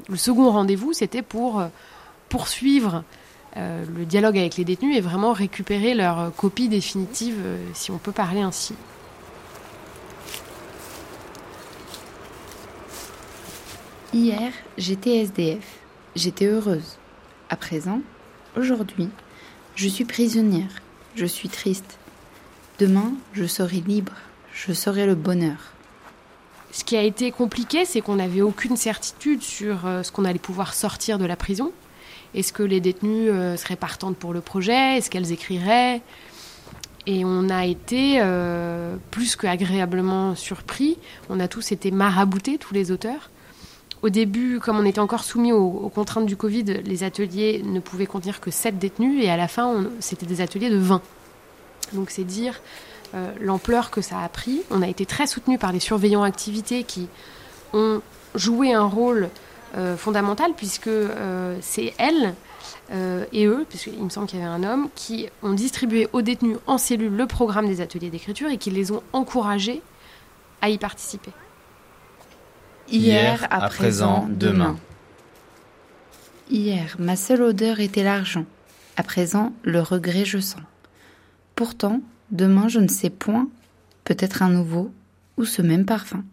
le 0.08 0.16
second 0.16 0.50
rendez-vous, 0.50 0.92
c'était 0.92 1.22
pour 1.22 1.60
euh, 1.60 1.68
poursuivre 2.28 3.04
le 3.54 4.06
dialogue 4.06 4.38
avec 4.38 4.56
les 4.56 4.64
détenus 4.64 4.96
et 4.96 5.02
vraiment 5.02 5.34
récupérer 5.34 5.92
leur 5.92 6.34
copie 6.34 6.70
définitive, 6.70 7.36
si 7.74 7.90
on 7.90 7.98
peut 7.98 8.10
parler 8.10 8.40
ainsi. 8.40 8.74
Hier, 14.14 14.52
j'étais 14.78 15.16
SDF. 15.16 15.80
J'étais 16.16 16.46
heureuse. 16.46 16.96
À 17.50 17.56
présent, 17.56 18.00
aujourd'hui, 18.56 19.10
je 19.74 19.86
suis 19.86 20.06
prisonnière. 20.06 20.80
Je 21.14 21.26
suis 21.26 21.50
triste. 21.50 21.98
Demain, 22.78 23.12
je 23.34 23.44
serai 23.44 23.80
libre. 23.80 24.14
Je 24.54 24.72
serai 24.72 25.04
le 25.04 25.14
bonheur. 25.14 25.72
Ce 26.72 26.84
qui 26.84 26.96
a 26.96 27.02
été 27.02 27.30
compliqué, 27.30 27.84
c'est 27.84 28.00
qu'on 28.00 28.16
n'avait 28.16 28.40
aucune 28.40 28.76
certitude 28.78 29.42
sur 29.42 29.86
euh, 29.86 30.02
ce 30.02 30.10
qu'on 30.10 30.24
allait 30.24 30.38
pouvoir 30.38 30.72
sortir 30.72 31.18
de 31.18 31.26
la 31.26 31.36
prison. 31.36 31.70
Est-ce 32.34 32.54
que 32.54 32.62
les 32.62 32.80
détenues 32.80 33.28
euh, 33.28 33.58
seraient 33.58 33.76
partantes 33.76 34.16
pour 34.16 34.32
le 34.32 34.40
projet? 34.40 34.96
Est-ce 34.96 35.10
qu'elles 35.10 35.32
écriraient? 35.32 36.00
Et 37.06 37.26
on 37.26 37.50
a 37.50 37.66
été 37.66 38.20
euh, 38.20 38.96
plus 39.10 39.36
qu'agréablement 39.36 40.34
surpris. 40.34 40.96
On 41.28 41.40
a 41.40 41.48
tous 41.48 41.72
été 41.72 41.90
maraboutés, 41.90 42.56
tous 42.56 42.72
les 42.72 42.90
auteurs. 42.90 43.28
Au 44.00 44.08
début, 44.08 44.58
comme 44.58 44.78
on 44.78 44.86
était 44.86 44.98
encore 44.98 45.24
soumis 45.24 45.52
aux, 45.52 45.68
aux 45.68 45.90
contraintes 45.90 46.26
du 46.26 46.36
Covid, 46.36 46.64
les 46.64 47.04
ateliers 47.04 47.60
ne 47.64 47.80
pouvaient 47.80 48.06
contenir 48.06 48.40
que 48.40 48.50
7 48.50 48.78
détenus 48.78 49.22
et 49.22 49.28
à 49.28 49.36
la 49.36 49.46
fin, 49.46 49.84
c'était 50.00 50.26
des 50.26 50.40
ateliers 50.40 50.70
de 50.70 50.78
20. 50.78 51.02
Donc 51.92 52.10
c'est 52.10 52.24
dire 52.24 52.60
euh, 53.14 53.30
l'ampleur 53.40 53.90
que 53.90 54.00
ça 54.00 54.20
a 54.20 54.28
pris. 54.28 54.62
On 54.70 54.82
a 54.82 54.88
été 54.88 55.06
très 55.06 55.26
soutenu 55.26 55.58
par 55.58 55.72
les 55.72 55.80
surveillants 55.80 56.22
activités 56.22 56.84
qui 56.84 57.08
ont 57.72 58.00
joué 58.34 58.72
un 58.72 58.84
rôle 58.84 59.28
euh, 59.74 59.96
fondamental 59.96 60.52
puisque 60.54 60.86
euh, 60.86 61.56
c'est 61.62 61.94
elles 61.96 62.34
euh, 62.90 63.24
et 63.32 63.46
eux, 63.46 63.64
puisqu'il 63.68 64.02
me 64.02 64.10
semble 64.10 64.26
qu'il 64.26 64.38
y 64.38 64.42
avait 64.42 64.50
un 64.50 64.64
homme, 64.64 64.88
qui 64.94 65.28
ont 65.42 65.54
distribué 65.54 66.08
aux 66.12 66.20
détenus 66.20 66.58
en 66.66 66.76
cellule 66.76 67.16
le 67.16 67.26
programme 67.26 67.66
des 67.66 67.80
ateliers 67.80 68.10
d'écriture 68.10 68.50
et 68.50 68.58
qui 68.58 68.70
les 68.70 68.92
ont 68.92 69.02
encouragés 69.14 69.80
à 70.60 70.68
y 70.68 70.76
participer. 70.76 71.30
Hier, 72.90 73.46
à 73.50 73.66
présent, 73.68 74.28
demain. 74.28 74.76
Hier, 76.50 76.96
ma 76.98 77.16
seule 77.16 77.40
odeur 77.40 77.80
était 77.80 78.02
l'argent. 78.02 78.44
À 78.98 79.02
présent, 79.02 79.54
le 79.62 79.80
regret 79.80 80.26
je 80.26 80.38
sens. 80.38 80.60
Pourtant, 81.54 82.00
demain, 82.32 82.66
je 82.66 82.80
ne 82.80 82.88
sais 82.88 83.10
point, 83.10 83.48
peut-être 84.02 84.42
un 84.42 84.50
nouveau, 84.50 84.90
ou 85.36 85.44
ce 85.44 85.62
même 85.62 85.86
parfum. 85.86 86.24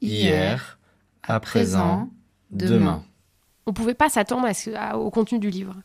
hier, 0.00 0.78
à 1.22 1.38
présent, 1.38 2.10
demain. 2.50 3.04
On 3.66 3.70
ne 3.70 3.76
pouvait 3.76 3.94
pas 3.94 4.08
s'attendre 4.08 4.48
au 4.96 5.10
contenu 5.10 5.38
du 5.38 5.50
livre. 5.50 5.76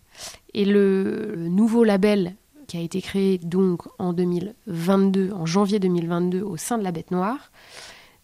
Et 0.53 0.65
le, 0.65 1.35
nouveau 1.37 1.83
label 1.83 2.35
qui 2.67 2.77
a 2.77 2.79
été 2.81 3.01
créé 3.01 3.37
donc 3.37 3.83
en 3.99 4.13
2022, 4.13 5.31
en 5.33 5.45
janvier 5.45 5.79
2022, 5.79 6.41
au 6.41 6.57
sein 6.57 6.79
de 6.79 6.83
la 6.83 6.91
Bête 6.91 7.11
Noire, 7.11 7.51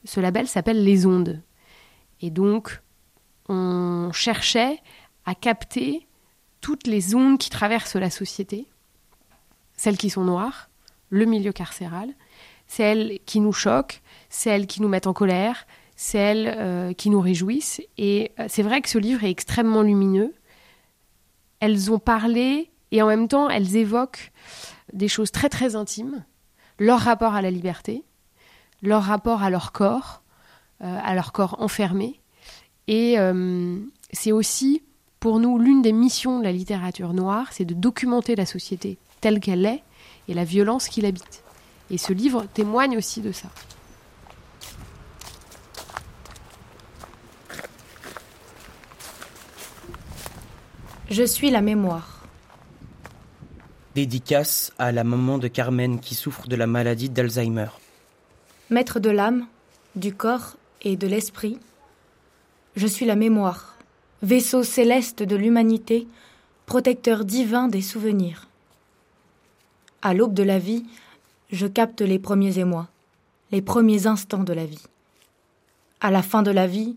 ce 0.04 0.20
label 0.20 0.48
s'appelle 0.48 0.84
Les 0.84 1.06
Ondes. 1.06 1.42
Et 2.22 2.32
donc, 2.32 2.82
on 3.50 4.10
cherchait 4.14 4.80
à 5.26 5.36
capter 5.36 6.08
toutes 6.62 6.88
les 6.88 7.14
ondes 7.14 7.38
qui 7.38 7.50
traversent 7.50 7.96
la 7.96 8.10
société, 8.10 8.68
celles 9.82 9.98
qui 9.98 10.12
sont 10.12 10.24
noires, 10.24 10.70
le 11.10 11.26
milieu 11.26 11.52
carcéral, 11.52 12.14
celles 12.68 13.18
qui 13.26 13.40
nous 13.40 13.52
choquent, 13.52 14.04
celles 14.30 14.68
qui 14.68 14.80
nous 14.80 14.88
mettent 14.88 15.08
en 15.08 15.14
colère, 15.14 15.66
celles 15.96 16.54
euh, 16.56 16.94
qui 16.94 17.10
nous 17.10 17.20
réjouissent. 17.20 17.82
Et 17.98 18.32
euh, 18.40 18.46
c'est 18.48 18.62
vrai 18.62 18.82
que 18.82 18.90
ce 18.90 19.00
livre 19.00 19.24
est 19.24 19.32
extrêmement 19.32 19.82
lumineux. 19.82 20.36
Elles 21.62 21.92
ont 21.92 21.98
parlé 21.98 22.70
et 22.92 23.02
en 23.02 23.08
même 23.08 23.28
temps 23.28 23.50
elles 23.50 23.76
évoquent 23.76 24.32
des 24.94 25.08
choses 25.08 25.32
très 25.32 25.50
très 25.50 25.76
intimes, 25.76 26.26
leur 26.78 27.00
rapport 27.00 27.34
à 27.34 27.42
la 27.42 27.50
liberté, 27.50 28.04
leur 28.84 29.02
rapport 29.02 29.42
à 29.42 29.50
leur 29.50 29.72
corps, 29.72 30.22
euh, 30.84 31.00
à 31.04 31.16
leur 31.16 31.32
corps 31.32 31.56
enfermé. 31.60 32.22
Et 32.88 33.16
c'est 34.12 34.32
aussi 34.32 34.84
pour 35.20 35.40
nous 35.40 35.58
l'une 35.58 35.82
des 35.82 35.94
missions 35.94 36.38
de 36.38 36.44
la 36.44 36.52
littérature 36.52 37.14
noire, 37.14 37.48
c'est 37.52 37.64
de 37.64 37.74
documenter 37.74 38.36
la 38.36 38.46
société 38.46 39.00
telle 39.22 39.40
qu'elle 39.40 39.66
est 39.66 39.84
et 40.28 40.34
la 40.34 40.44
violence 40.44 40.88
qui 40.90 41.02
l'habite. 41.02 41.44
Et 41.90 41.98
ce 41.98 42.14
livre 42.14 42.46
témoigne 42.54 42.98
aussi 42.98 43.22
de 43.22 43.32
ça. 43.32 43.50
Je 51.10 51.24
suis 51.24 51.52
la 51.52 51.62
mémoire. 51.62 52.26
Dédicace 53.96 54.72
à 54.80 54.94
la 54.94 55.04
maman 55.04 55.38
de 55.38 55.50
Carmen 55.50 56.00
qui 56.00 56.16
souffre 56.16 56.48
de 56.48 56.56
la 56.56 56.68
maladie 56.68 57.10
d'Alzheimer. 57.10 57.68
Maître 58.70 59.02
de 59.02 59.10
l'âme, 59.10 59.46
du 59.98 60.14
corps 60.14 60.56
et 60.82 60.96
de 60.96 61.08
l'esprit, 61.08 61.60
je 62.78 62.88
suis 62.88 63.06
la 63.06 63.18
mémoire, 63.18 63.76
vaisseau 64.22 64.64
céleste 64.64 65.24
de 65.24 65.36
l'humanité, 65.36 66.08
protecteur 66.66 67.26
divin 67.26 67.68
des 67.68 67.82
souvenirs. 67.82 68.48
À 70.04 70.16
l'aube 70.16 70.34
de 70.34 70.42
la 70.42 70.58
vie, 70.58 70.84
je 71.52 71.68
capte 71.68 72.02
les 72.02 72.18
premiers 72.18 72.58
émois, 72.58 72.88
les 73.52 73.62
premiers 73.62 74.08
instants 74.08 74.44
de 74.44 74.54
la 74.54 74.66
vie. 74.66 74.82
À 76.00 76.10
la 76.10 76.24
fin 76.24 76.42
de 76.42 76.50
la 76.50 76.66
vie, 76.66 76.96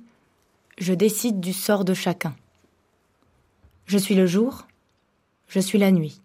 je 0.79 0.95
décide 0.95 1.39
du 1.39 1.53
sort 1.53 1.85
de 1.85 1.93
chacun. 1.93 2.35
Je 3.85 3.99
suis 3.99 4.15
le 4.15 4.27
jour, 4.27 4.67
je 5.49 5.61
suis 5.61 5.79
la 5.79 5.91
nuit. 5.93 6.23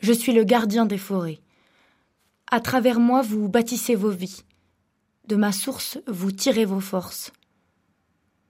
Je 0.00 0.12
suis 0.12 0.32
le 0.32 0.44
gardien 0.44 0.86
des 0.86 0.96
forêts. 0.96 1.40
À 2.50 2.60
travers 2.60 2.98
moi, 2.98 3.20
vous 3.20 3.48
bâtissez 3.48 3.94
vos 3.94 4.10
vies. 4.10 4.42
De 5.28 5.36
ma 5.36 5.52
source, 5.52 5.98
vous 6.06 6.32
tirez 6.32 6.64
vos 6.64 6.80
forces. 6.80 7.30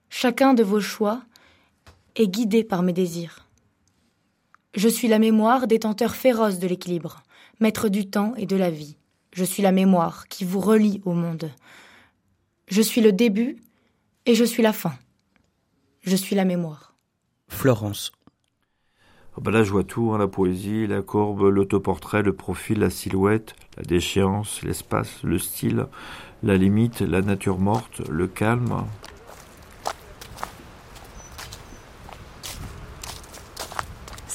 Chacun 0.09 0.55
de 0.55 0.63
vos 0.63 0.81
choix 0.81 1.23
est 2.15 2.29
guidé 2.29 2.63
par 2.63 2.85
mes 2.85 2.93
désirs. 2.93 3.49
Je 4.75 4.89
suis 4.89 5.09
la 5.09 5.19
mémoire 5.19 5.67
détenteur 5.67 6.15
féroce 6.15 6.59
de 6.61 6.67
l'équilibre, 6.67 7.24
maître 7.61 7.89
du 7.89 8.09
temps 8.09 8.35
et 8.37 8.47
de 8.47 8.57
la 8.57 8.71
vie. 8.71 8.97
Je 9.33 9.45
suis 9.45 9.63
la 9.63 9.73
mémoire 9.73 10.29
qui 10.29 10.45
vous 10.45 10.61
relie 10.61 11.01
au 11.05 11.13
monde. 11.13 11.51
Je 12.69 12.83
suis 12.83 13.01
le 13.01 13.13
début 13.13 13.57
et 14.27 14.35
je 14.35 14.45
suis 14.45 14.63
la 14.63 14.73
fin. 14.73 14.95
Je 16.03 16.17
suis 16.17 16.37
la 16.37 16.45
mémoire. 16.45 16.95
Florence. 17.49 18.13
Oh 19.37 19.41
bah 19.41 19.51
là, 19.51 19.65
je 19.65 19.73
vois 19.73 19.83
tout, 19.83 20.13
hein, 20.13 20.19
la 20.19 20.29
poésie, 20.29 20.87
la 20.87 21.03
courbe, 21.03 21.43
l'autoportrait, 21.43 22.23
le 22.23 22.33
profil, 22.33 22.79
la 22.79 22.91
silhouette, 22.91 23.57
la 23.77 23.83
déchéance, 23.83 24.63
l'espace, 24.63 25.25
le 25.25 25.41
style, 25.41 25.87
la 26.45 26.57
limite, 26.57 27.01
la 27.01 27.21
nature 27.21 27.59
morte, 27.59 28.01
le 28.09 28.29
calme. 28.29 28.85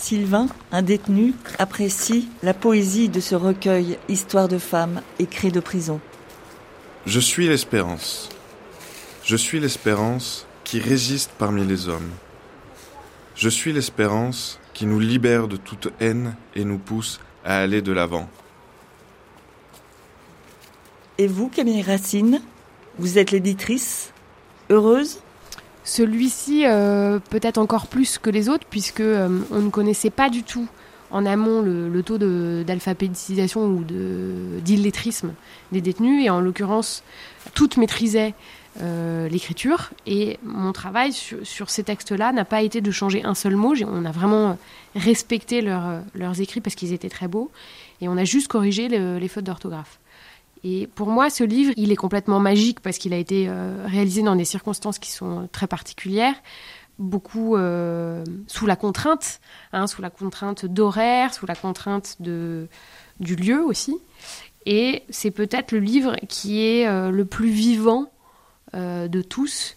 Sylvain, 0.10 0.48
un 0.72 0.82
détenu, 0.82 1.36
apprécie 1.60 2.30
la 2.42 2.56
poésie 2.56 3.10
de 3.10 3.20
ce 3.20 3.36
recueil 3.36 4.00
Histoire 4.08 4.48
de 4.48 4.58
femmes 4.58 5.04
écrit 5.20 5.52
de 5.52 5.60
prison. 5.60 6.00
Je 7.06 7.20
suis 7.20 7.48
l'espérance. 7.48 8.28
Je 9.24 9.36
suis 9.36 9.60
l'espérance 9.60 10.48
qui 10.64 10.80
résiste 10.80 11.30
parmi 11.38 11.64
les 11.64 11.90
hommes. 11.90 12.10
Je 13.36 13.50
suis 13.50 13.72
l'espérance 13.72 14.60
qui 14.74 14.88
nous 14.88 15.00
libère 15.00 15.48
de 15.48 15.58
toute 15.58 15.90
haine 16.00 16.36
et 16.56 16.64
nous 16.64 16.80
pousse 16.80 17.20
à 17.46 17.60
aller 17.60 17.84
de 17.84 17.92
l'avant. 17.92 18.28
Et 21.20 21.28
vous, 21.28 21.50
Camille 21.50 21.84
Racine, 21.84 22.42
vous 22.98 23.20
êtes 23.20 23.30
l'éditrice 23.30 24.12
Heureuse? 24.72 25.20
Celui-ci, 25.84 26.66
euh, 26.66 27.20
peut-être 27.30 27.58
encore 27.58 27.88
plus 27.88 28.18
que 28.18 28.30
les 28.30 28.50
autres, 28.50 28.66
puisque 28.70 29.00
euh, 29.00 29.40
on 29.52 29.60
ne 29.60 29.70
connaissait 29.70 30.10
pas 30.10 30.30
du 30.30 30.44
tout 30.44 30.68
en 31.12 31.26
amont 31.26 31.62
le, 31.62 32.04
taux 32.04 32.20
d'alphabétisation 32.20 33.66
ou 33.66 33.84
d'illettrisme 34.62 35.34
des 35.72 35.82
détenus, 35.82 36.24
et 36.24 36.30
en 36.30 36.40
l'occurrence, 36.40 37.04
toutes 37.56 37.78
maîtrisaient 37.78 38.36
euh, 38.82 39.28
l'écriture. 39.28 39.90
Et 40.06 40.38
mon 40.44 40.72
travail 40.72 41.12
sur, 41.12 41.70
ces 41.72 41.84
textes-là 41.84 42.32
n'a 42.32 42.46
pas 42.46 42.62
été 42.62 42.80
de 42.82 42.92
changer 42.92 43.24
un 43.24 43.34
seul 43.34 43.56
mot. 43.56 43.74
On 43.88 44.06
a 44.06 44.12
vraiment 44.12 44.60
respecté 44.96 45.62
leurs 45.62 46.42
écrits 46.42 46.62
parce 46.62 46.76
qu'ils 46.76 46.94
étaient 46.94 47.10
très 47.10 47.28
beaux. 47.28 47.50
Et 48.02 48.08
on 48.08 48.16
a 48.16 48.24
juste 48.24 48.48
corrigé 48.48 48.88
les 48.88 49.28
fautes 49.28 49.46
d'orthographe. 49.46 50.00
Et 50.64 50.88
pour 50.88 51.08
moi, 51.08 51.30
ce 51.30 51.44
livre, 51.44 51.74
il 51.78 51.92
est 51.92 51.96
complètement 51.96 52.40
magique 52.40 52.80
parce 52.82 52.98
qu'il 52.98 53.14
a 53.14 53.18
été 53.18 53.48
euh, 53.48 53.86
réalisé 53.86 54.24
dans 54.24 54.36
des 54.36 54.46
circonstances 54.46 55.00
qui 55.00 55.12
sont 55.12 55.48
très 55.52 55.68
particulières, 55.68 56.36
beaucoup 56.98 57.56
euh, 57.56 58.24
sous 58.48 58.66
la 58.66 58.76
contrainte, 58.76 59.40
hein, 59.72 59.88
sous 59.88 60.02
la 60.02 60.10
contrainte 60.10 60.66
d'horaire, 60.66 61.34
sous 61.34 61.46
la 61.46 61.56
contrainte 61.56 62.18
de, 62.20 62.68
du 63.20 63.36
lieu 63.36 63.64
aussi. 63.64 63.98
Et 64.66 65.04
c'est 65.10 65.32
peut-être 65.32 65.72
le 65.72 65.80
livre 65.80 66.18
qui 66.28 66.62
est 66.62 66.86
le 67.10 67.26
plus 67.26 67.50
vivant 67.50 68.12
euh, 68.76 69.08
de 69.08 69.24
tous. 69.24 69.76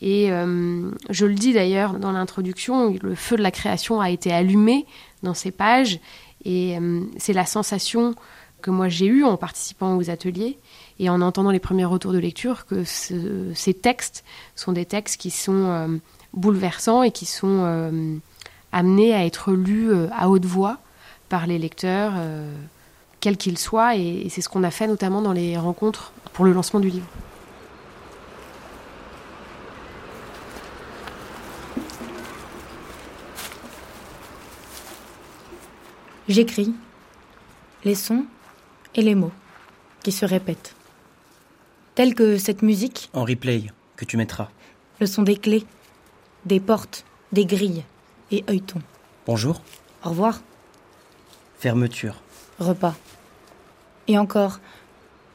Et 0.00 0.30
euh, 0.30 0.92
je 1.10 1.26
le 1.26 1.34
dis 1.34 1.52
d'ailleurs 1.52 1.94
dans 1.94 2.12
l'introduction, 2.12 2.94
le 3.02 3.16
feu 3.16 3.36
de 3.36 3.42
la 3.42 3.50
création 3.50 4.00
a 4.00 4.10
été 4.10 4.32
allumé 4.32 4.86
dans 5.24 5.34
ces 5.34 5.50
pages. 5.50 5.98
Et 6.44 6.78
euh, 6.78 7.00
c'est 7.16 7.32
la 7.32 7.46
sensation 7.46 8.14
que 8.62 8.70
moi 8.70 8.88
j'ai 8.88 9.06
eue 9.06 9.24
en 9.24 9.36
participant 9.36 9.96
aux 9.96 10.10
ateliers 10.10 10.58
et 10.98 11.08
en 11.10 11.20
entendant 11.20 11.50
les 11.50 11.60
premiers 11.60 11.84
retours 11.84 12.12
de 12.12 12.18
lecture 12.18 12.66
que 12.66 12.84
ces 12.84 13.74
textes 13.74 14.24
sont 14.56 14.72
des 14.72 14.84
textes 14.84 15.20
qui 15.20 15.30
sont 15.30 16.00
bouleversants 16.34 17.02
et 17.02 17.10
qui 17.10 17.26
sont 17.26 18.20
amenés 18.72 19.14
à 19.14 19.24
être 19.24 19.52
lus 19.52 19.92
à 20.12 20.28
haute 20.28 20.44
voix 20.44 20.78
par 21.28 21.46
les 21.46 21.58
lecteurs, 21.58 22.14
quels 23.20 23.36
qu'ils 23.36 23.58
soient. 23.58 23.94
et 23.94 24.28
c'est 24.28 24.40
ce 24.40 24.48
qu'on 24.48 24.64
a 24.64 24.70
fait 24.70 24.88
notamment 24.88 25.22
dans 25.22 25.32
les 25.32 25.56
rencontres 25.56 26.12
pour 26.32 26.44
le 26.44 26.52
lancement 26.52 26.80
du 26.80 26.88
livre. 26.88 27.06
J'écris 36.28 36.74
les 37.84 37.94
sons 37.94 38.26
et 38.98 39.02
les 39.02 39.14
mots 39.14 39.32
qui 40.02 40.10
se 40.10 40.26
répètent. 40.26 40.74
Tels 41.94 42.16
que 42.16 42.36
cette 42.36 42.62
musique. 42.62 43.10
En 43.14 43.24
replay, 43.24 43.62
que 43.96 44.04
tu 44.04 44.16
mettras. 44.16 44.48
Le 45.00 45.06
son 45.06 45.22
des 45.22 45.36
clés, 45.36 45.64
des 46.44 46.58
portes, 46.58 47.04
des 47.30 47.46
grilles 47.46 47.84
et 48.32 48.44
œilletons. 48.50 48.82
Bonjour. 49.24 49.62
Au 50.04 50.10
revoir. 50.10 50.40
Fermeture. 51.60 52.16
Repas. 52.58 52.96
Et 54.08 54.18
encore 54.18 54.58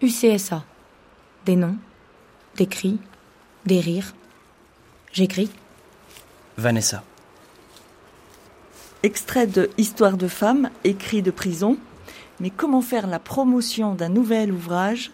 UCSA. 0.01 0.65
Des 1.45 1.55
noms, 1.55 1.77
des 2.57 2.67
cris, 2.67 2.99
des 3.65 3.79
rires. 3.79 4.13
J'écris. 5.13 5.49
Vanessa. 6.57 7.03
Extrait 9.03 9.47
de 9.47 9.69
Histoire 9.77 10.17
de 10.17 10.27
femmes, 10.27 10.69
écrit 10.83 11.21
de 11.21 11.31
prison. 11.31 11.77
Mais 12.39 12.49
comment 12.49 12.81
faire 12.81 13.07
la 13.07 13.19
promotion 13.19 13.93
d'un 13.93 14.09
nouvel 14.09 14.51
ouvrage 14.51 15.11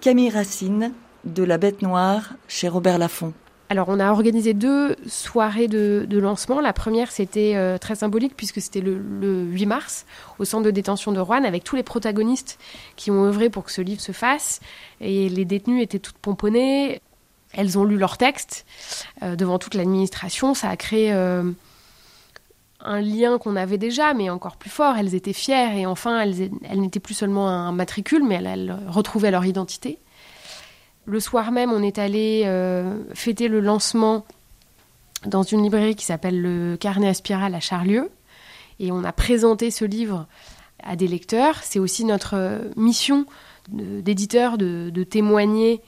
Camille 0.00 0.30
Racine, 0.30 0.92
de 1.24 1.42
La 1.42 1.58
Bête 1.58 1.82
Noire, 1.82 2.34
chez 2.48 2.68
Robert 2.68 2.98
Laffont? 2.98 3.32
Alors, 3.68 3.88
on 3.88 3.98
a 3.98 4.12
organisé 4.12 4.54
deux 4.54 4.94
soirées 5.08 5.66
de, 5.66 6.06
lancement. 6.10 6.60
La 6.60 6.72
première, 6.72 7.10
c'était 7.10 7.54
euh, 7.56 7.78
très 7.78 7.96
symbolique 7.96 8.34
puisque 8.36 8.60
c'était 8.60 8.80
le, 8.80 8.96
8 8.96 9.66
mars 9.66 10.06
au 10.38 10.44
centre 10.44 10.64
de 10.64 10.70
détention 10.70 11.10
de 11.12 11.18
Rouen 11.18 11.44
avec 11.44 11.64
tous 11.64 11.74
les 11.74 11.82
protagonistes 11.82 12.58
qui 12.94 13.10
ont 13.10 13.24
œuvré 13.24 13.50
pour 13.50 13.64
que 13.64 13.72
ce 13.72 13.80
livre 13.80 14.00
se 14.00 14.12
fasse. 14.12 14.60
Et 15.00 15.28
les 15.28 15.44
détenus 15.44 15.82
étaient 15.82 15.98
toutes 15.98 16.18
pomponnées. 16.18 17.00
elles 17.52 17.76
ont 17.76 17.84
lu 17.84 17.96
leur 17.96 18.18
texte 18.18 18.66
devant 19.22 19.58
toute 19.58 19.74
l'administration. 19.74 20.54
Ça 20.54 20.68
a 20.68 20.76
créé 20.76 21.12
un 22.80 23.00
lien 23.00 23.38
qu'on 23.38 23.56
avait 23.56 23.78
déjà, 23.78 24.14
mais 24.14 24.30
encore 24.30 24.56
plus 24.56 24.70
fort. 24.70 24.96
Elles 24.96 25.14
étaient 25.14 25.32
fières 25.32 25.76
et 25.76 25.86
enfin, 25.86 26.20
elles, 26.20 26.50
n'étaient 26.80 27.00
plus 27.00 27.14
seulement 27.14 27.48
un 27.48 27.72
matricule, 27.72 28.24
mais 28.24 28.36
elles, 28.36 28.76
retrouvaient 28.88 29.30
leur 29.30 29.44
identité. 29.44 29.98
Le 31.04 31.20
soir 31.20 31.52
même, 31.52 31.72
on 31.72 31.82
est 31.82 31.98
allé 31.98 32.42
euh, 32.46 32.98
fêter 33.14 33.48
le 33.48 33.60
lancement 33.60 34.24
dans 35.24 35.42
une 35.42 35.62
librairie 35.62 35.94
qui 35.94 36.04
s'appelle 36.04 36.40
le 36.40 36.76
Carnet 36.76 37.08
à 37.08 37.14
Spirale 37.14 37.54
à 37.54 37.60
Charlieu. 37.60 38.10
Et 38.80 38.92
on 38.92 39.04
a 39.04 39.12
présenté 39.12 39.70
ce 39.70 39.84
livre 39.84 40.26
à 40.82 40.96
des 40.96 41.08
lecteurs. 41.08 41.62
C'est 41.62 41.78
aussi 41.78 42.04
notre 42.04 42.34
euh, 42.34 42.58
mission 42.76 43.26
d'éditeur 43.68 44.58
de, 44.58 44.90
de, 44.90 45.02
témoigner 45.02 45.80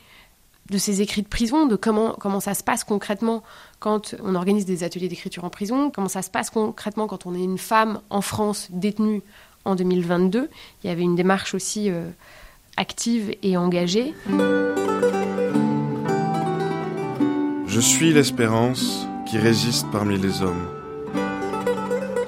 de 0.71 0.79
ces 0.79 1.01
écrits 1.01 1.23
de 1.23 1.29
prison, 1.29 1.67
de 1.67 1.77
comment, 1.77 2.17
comment 2.19 2.41
ça 2.41 2.55
se 2.55 2.65
passe 2.65 2.83
concrètement 2.83 3.43
quand 3.81 4.15
on 4.23 4.35
organise 4.35 4.67
des 4.67 4.85
ateliers 4.85 5.09
d'écriture 5.09 5.45
en 5.45 5.51
prison, 5.51 5.91
comment 5.91 6.09
ça 6.09 6.23
se 6.23 6.31
passe 6.31 6.51
concrètement 6.51 7.07
quand 7.07 7.27
on 7.27 7.35
est 7.35 7.43
une 7.43 7.59
femme 7.59 8.01
en 8.11 8.21
France 8.21 8.69
détenue 8.71 9.23
en 9.65 9.75
2022. 9.75 10.49
Il 10.83 10.87
y 10.87 10.91
avait 10.91 11.03
une 11.03 11.15
démarche 11.15 11.55
aussi 11.55 11.91
euh, 11.91 12.11
active 12.77 13.35
et 13.43 13.57
engagée. 13.57 14.15
Je 17.67 17.81
suis 17.81 18.13
l'espérance 18.13 19.07
qui 19.27 19.39
résiste 19.39 19.87
parmi 19.93 20.19
les 20.19 20.43
hommes. 20.43 20.67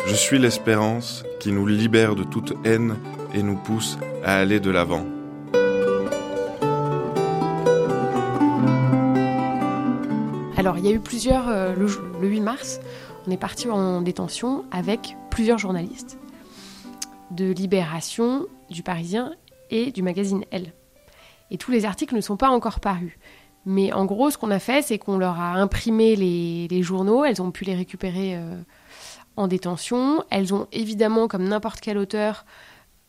Je 0.06 0.14
suis 0.14 0.38
l'espérance 0.38 1.24
qui 1.40 1.52
nous 1.52 1.66
libère 1.66 2.14
de 2.14 2.24
toute 2.24 2.52
haine 2.64 2.96
et 3.34 3.42
nous 3.42 3.56
pousse 3.56 3.98
à 4.24 4.36
aller 4.36 4.60
de 4.60 4.70
l'avant. 4.70 5.04
Alors, 10.60 10.76
il 10.76 10.84
y 10.84 10.88
a 10.88 10.92
eu 10.92 11.00
plusieurs. 11.00 11.48
Euh, 11.48 11.74
le, 11.74 12.28
8 12.28 12.40
mars, 12.42 12.80
on 13.26 13.30
est 13.30 13.38
parti 13.38 13.70
en 13.70 14.02
détention 14.02 14.66
avec 14.70 15.16
plusieurs 15.30 15.56
journalistes 15.56 16.18
de 17.30 17.50
Libération, 17.50 18.44
du 18.68 18.82
Parisien 18.82 19.32
et 19.70 19.90
du 19.90 20.02
magazine 20.02 20.44
Elle. 20.50 20.74
Et 21.50 21.56
tous 21.56 21.70
les 21.70 21.86
articles 21.86 22.14
ne 22.14 22.20
sont 22.20 22.36
pas 22.36 22.50
encore 22.50 22.78
parus. 22.78 23.18
Mais 23.64 23.90
en 23.94 24.04
gros, 24.04 24.30
ce 24.30 24.36
qu'on 24.36 24.50
a 24.50 24.58
fait, 24.58 24.82
c'est 24.82 24.98
qu'on 24.98 25.16
leur 25.16 25.40
a 25.40 25.54
imprimé 25.54 26.14
les, 26.14 26.82
journaux, 26.82 27.24
elles 27.24 27.40
ont 27.40 27.52
pu 27.52 27.64
les 27.64 27.74
récupérer 27.74 28.36
euh, 28.36 28.60
en 29.36 29.48
détention. 29.48 30.24
Elles 30.28 30.52
ont 30.52 30.66
évidemment, 30.72 31.26
comme 31.26 31.44
n'importe 31.44 31.80
quel 31.80 31.96
auteur, 31.96 32.44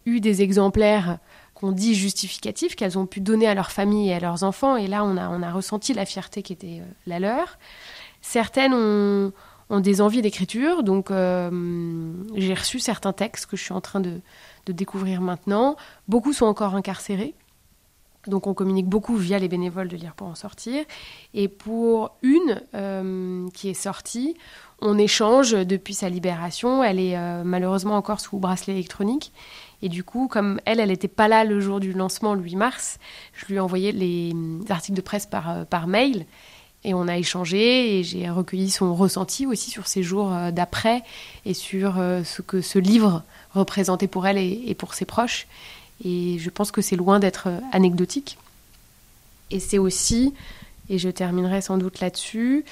eu 0.06 0.22
des 0.22 0.42
exemplaires 0.42 1.20
qu'on 1.62 1.72
dit 1.72 1.94
justificatifs 1.94 2.76
qu'elles 2.76 2.98
ont 2.98 3.06
pu 3.06 3.22
donner 3.22 3.48
à 3.48 3.54
leur 3.54 3.72
famille 3.72 4.10
et 4.10 4.14
à 4.14 4.20
leurs 4.20 4.44
enfants. 4.44 4.76
Et 4.76 4.88
là, 4.88 5.06
on 5.06 5.16
a, 5.16 5.52
ressenti 5.52 5.94
la 5.94 6.06
fierté 6.06 6.42
qui 6.42 6.54
était 6.54 6.80
euh, 6.82 6.86
la 7.06 7.20
leur. 7.20 7.60
Certaines 8.22 8.74
ont, 8.74 9.32
des 9.80 10.02
envies 10.02 10.22
d'écriture, 10.22 10.84
donc 10.84 11.12
euh, 11.12 11.50
j'ai 12.36 12.54
reçu 12.54 12.80
certains 12.80 13.14
textes 13.14 13.46
que 13.46 13.56
je 13.56 13.64
suis 13.64 13.74
en 13.74 13.80
train 13.80 14.02
de, 14.02 14.20
de, 14.66 14.74
découvrir 14.74 15.22
maintenant. 15.22 15.78
Beaucoup 16.10 16.34
sont 16.34 16.46
encore 16.46 16.76
incarcérés. 16.76 17.36
Donc 18.28 18.48
on 18.48 18.54
communique 18.54 18.88
beaucoup 18.88 19.16
via 19.16 19.40
les 19.40 19.48
bénévoles 19.48 19.88
de 19.88 19.96
Lire 19.96 20.14
pour 20.14 20.28
en 20.28 20.36
sortir. 20.36 20.84
Et 21.34 21.48
pour 21.48 22.18
une 22.22 22.62
euh, 22.76 23.48
qui 23.54 23.70
est 23.70 23.74
sortie, 23.74 24.36
on 24.82 24.98
échange 24.98 25.52
depuis 25.52 25.94
sa 25.94 26.10
libération. 26.10 26.84
Elle 26.84 27.00
est 27.00 27.44
malheureusement 27.46 27.96
encore 27.96 28.20
sous 28.20 28.38
bracelet 28.40 28.74
électronique. 28.74 29.32
Et 29.82 29.90
du 29.90 30.04
coup, 30.04 30.28
comme 30.28 30.60
elle, 30.66 30.80
elle 30.80 30.90
n'était 30.90 31.08
pas 31.08 31.28
là 31.28 31.44
le 31.44 31.60
jour 31.60 31.80
du 31.80 31.94
lancement, 31.94 32.34
le 32.34 32.42
8 32.42 32.56
mars, 32.56 33.00
je 33.34 33.46
lui 33.48 33.56
ai 33.56 33.60
envoyé 33.60 33.92
les 33.92 34.34
articles 34.70 34.96
de 34.96 35.02
presse 35.02 35.26
par, 35.26 35.50
euh, 35.50 35.64
par 35.64 35.88
mail. 35.88 36.26
Et 36.84 36.94
on 36.94 37.08
a 37.08 37.18
échangé 37.18 38.00
et 38.00 38.04
j'ai 38.04 38.30
recueilli 38.30 38.70
son 38.72 38.96
ressenti 38.96 39.46
aussi 39.46 39.70
sur 39.70 39.88
ces 39.88 40.02
jours 40.02 40.34
euh, 40.34 40.52
d'après 40.52 41.04
et 41.46 41.54
sur 41.54 42.00
euh, 42.00 42.24
ce 42.24 42.42
que 42.42 42.62
ce 42.62 42.80
livre 42.80 43.24
représentait 43.54 44.08
pour 44.08 44.26
elle 44.28 44.38
et, 44.38 44.76
pour 44.76 44.94
ses 44.94 45.06
proches. 45.06 45.48
Et 46.04 46.38
je 46.40 46.50
pense 46.50 46.72
que 46.72 46.82
c'est 46.82 46.96
loin 46.96 47.20
d'être 47.20 47.50
anecdotique. 47.72 48.38
Et 49.52 49.60
c'est 49.60 49.78
aussi, 49.78 50.34
et 50.90 50.98
je 50.98 51.10
terminerai 51.10 51.62
sans 51.62 51.78
doute 51.78 52.00
là-dessus, 52.00 52.66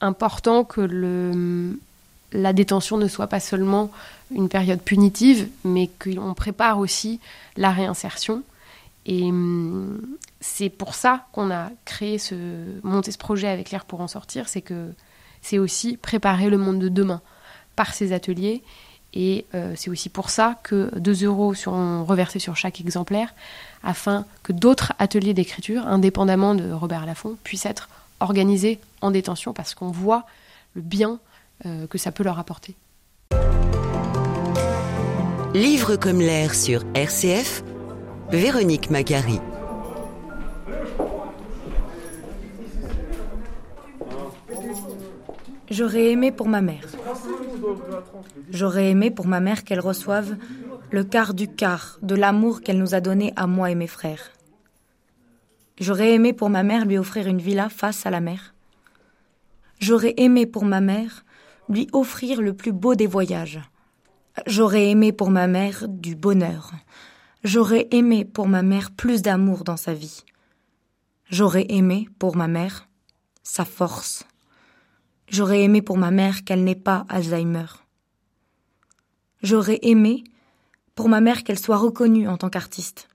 important 0.00 0.62
que 0.62 0.80
le, 0.80 1.78
la 2.32 2.52
détention 2.52 2.96
ne 2.96 3.08
soit 3.08 3.26
pas 3.28 3.40
seulement 3.40 3.90
une 4.34 4.48
période 4.48 4.80
punitive, 4.80 5.48
mais 5.64 5.88
qu'on 6.02 6.34
prépare 6.34 6.78
aussi 6.78 7.20
la 7.56 7.70
réinsertion. 7.70 8.42
Et 9.06 9.24
hum, 9.24 10.00
c'est 10.40 10.68
pour 10.68 10.94
ça 10.94 11.26
qu'on 11.32 11.50
a 11.50 11.70
créé 11.84 12.18
ce, 12.18 12.34
monté 12.82 13.12
ce 13.12 13.18
projet 13.18 13.48
avec 13.48 13.70
l'air 13.70 13.84
pour 13.84 14.00
en 14.00 14.08
sortir, 14.08 14.48
c'est 14.48 14.62
que 14.62 14.92
c'est 15.42 15.58
aussi 15.58 15.96
préparer 15.96 16.50
le 16.50 16.58
monde 16.58 16.78
de 16.78 16.88
demain 16.88 17.20
par 17.76 17.94
ces 17.94 18.12
ateliers. 18.12 18.62
Et 19.14 19.46
euh, 19.54 19.72
c'est 19.76 19.90
aussi 19.90 20.08
pour 20.08 20.28
ça 20.28 20.58
que 20.62 20.90
2 20.98 21.24
euros 21.24 21.54
seront 21.54 22.04
reversés 22.04 22.38
sur 22.38 22.56
chaque 22.56 22.80
exemplaire, 22.80 23.32
afin 23.82 24.26
que 24.42 24.52
d'autres 24.52 24.92
ateliers 24.98 25.32
d'écriture, 25.32 25.86
indépendamment 25.86 26.54
de 26.54 26.70
Robert 26.70 27.06
Laffont, 27.06 27.36
puissent 27.44 27.64
être 27.66 27.88
organisés 28.20 28.78
en 29.00 29.10
détention, 29.10 29.52
parce 29.52 29.74
qu'on 29.74 29.90
voit 29.90 30.26
le 30.74 30.82
bien 30.82 31.18
que 31.64 31.98
ça 31.98 32.12
peut 32.12 32.24
leur 32.24 32.38
apporter. 32.38 32.76
Livre 35.54 35.96
comme 35.96 36.20
l'air 36.20 36.54
sur 36.54 36.82
RCF, 36.94 37.64
Véronique 38.30 38.90
Magari. 38.90 39.40
J'aurais 45.70 46.10
aimé 46.12 46.30
pour 46.30 46.48
ma 46.48 46.60
mère. 46.60 46.86
J'aurais 48.50 48.90
aimé 48.90 49.10
pour 49.10 49.26
ma 49.26 49.40
mère 49.40 49.64
qu'elle 49.64 49.80
reçoive 49.80 50.36
le 50.90 51.04
quart 51.04 51.34
du 51.34 51.48
quart 51.48 51.98
de 52.02 52.14
l'amour 52.14 52.60
qu'elle 52.60 52.78
nous 52.78 52.94
a 52.94 53.00
donné 53.00 53.32
à 53.36 53.46
moi 53.46 53.70
et 53.70 53.74
mes 53.74 53.86
frères. 53.86 54.30
J'aurais 55.78 56.12
aimé 56.12 56.32
pour 56.32 56.48
ma 56.48 56.62
mère 56.62 56.86
lui 56.86 56.98
offrir 56.98 57.26
une 57.26 57.40
villa 57.40 57.68
face 57.68 58.06
à 58.06 58.10
la 58.10 58.20
mer. 58.20 58.54
J'aurais 59.78 60.14
aimé 60.16 60.46
pour 60.46 60.64
ma 60.64 60.80
mère 60.80 61.25
lui 61.68 61.88
offrir 61.92 62.40
le 62.40 62.54
plus 62.54 62.72
beau 62.72 62.94
des 62.94 63.06
voyages. 63.06 63.60
J'aurais 64.46 64.90
aimé 64.90 65.12
pour 65.12 65.30
ma 65.30 65.46
mère 65.46 65.86
du 65.88 66.14
bonheur. 66.14 66.72
J'aurais 67.42 67.88
aimé 67.90 68.24
pour 68.24 68.48
ma 68.48 68.62
mère 68.62 68.90
plus 68.90 69.22
d'amour 69.22 69.64
dans 69.64 69.76
sa 69.76 69.94
vie. 69.94 70.24
J'aurais 71.30 71.66
aimé 71.70 72.08
pour 72.18 72.36
ma 72.36 72.48
mère 72.48 72.88
sa 73.42 73.64
force. 73.64 74.24
J'aurais 75.28 75.62
aimé 75.62 75.82
pour 75.82 75.96
ma 75.96 76.10
mère 76.10 76.44
qu'elle 76.44 76.64
n'ait 76.64 76.74
pas 76.74 77.06
Alzheimer. 77.08 77.66
J'aurais 79.42 79.78
aimé 79.82 80.24
pour 80.94 81.08
ma 81.08 81.20
mère 81.20 81.44
qu'elle 81.44 81.58
soit 81.58 81.76
reconnue 81.76 82.28
en 82.28 82.36
tant 82.36 82.50
qu'artiste. 82.50 83.08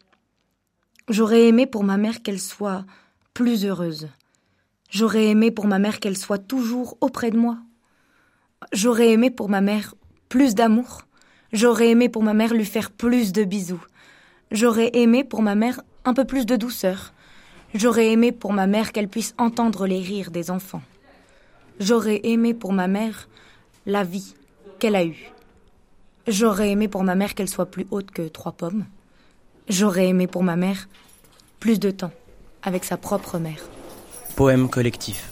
J'aurais 1.10 1.48
aimé 1.48 1.66
pour 1.66 1.84
ma 1.84 1.98
mère 1.98 2.22
qu'elle 2.22 2.40
soit 2.40 2.86
plus 3.34 3.66
heureuse. 3.66 4.08
J'aurais 4.90 5.28
aimé 5.28 5.52
pour 5.52 5.68
ma 5.68 5.80
mère 5.80 6.00
qu'elle 6.00 6.18
soit 6.18 6.38
toujours 6.38 6.98
auprès 7.02 7.32
de 7.32 7.38
moi, 7.38 7.58
J'aurais 8.74 9.10
aimé 9.10 9.32
pour 9.32 9.50
ma 9.50 9.60
mère 9.60 9.96
plus 10.30 10.56
d'amour. 10.56 11.02
J'aurais 11.52 11.90
aimé 11.90 12.08
pour 12.08 12.24
ma 12.24 12.34
mère 12.34 12.54
lui 12.54 12.66
faire 12.66 12.90
plus 12.90 13.34
de 13.34 13.44
bisous. 13.44 13.84
J'aurais 14.50 14.92
aimé 14.94 15.24
pour 15.26 15.42
ma 15.42 15.56
mère 15.56 15.82
un 16.06 16.14
peu 16.14 16.24
plus 16.24 16.46
de 16.46 16.56
douceur. 16.56 17.14
J'aurais 17.74 18.08
aimé 18.12 18.32
pour 18.32 18.54
ma 18.54 18.68
mère 18.68 18.94
qu'elle 18.94 19.10
puisse 19.10 19.34
entendre 19.38 19.88
les 19.88 20.00
rires 20.00 20.32
des 20.32 20.52
enfants. 20.52 20.82
J'aurais 21.80 22.22
aimé 22.24 22.54
pour 22.54 22.72
ma 22.72 22.88
mère 22.88 23.28
la 23.86 24.04
vie 24.04 24.36
qu'elle 24.80 24.96
a 24.96 25.04
eue. 25.04 25.32
J'aurais 26.28 26.72
aimé 26.72 26.88
pour 26.88 27.04
ma 27.04 27.16
mère 27.16 27.36
qu'elle 27.36 27.50
soit 27.50 27.66
plus 27.66 27.88
haute 27.92 28.12
que 28.12 28.28
trois 28.28 28.54
pommes. 28.54 28.86
J'aurais 29.68 30.08
aimé 30.08 30.28
pour 30.28 30.44
ma 30.44 30.56
mère 30.56 30.88
plus 31.60 31.80
de 31.80 31.92
temps 31.92 32.12
avec 32.64 32.86
sa 32.86 32.96
propre 32.96 33.38
mère. 33.38 33.62
Poème 34.36 34.70
collectif. 34.70 35.32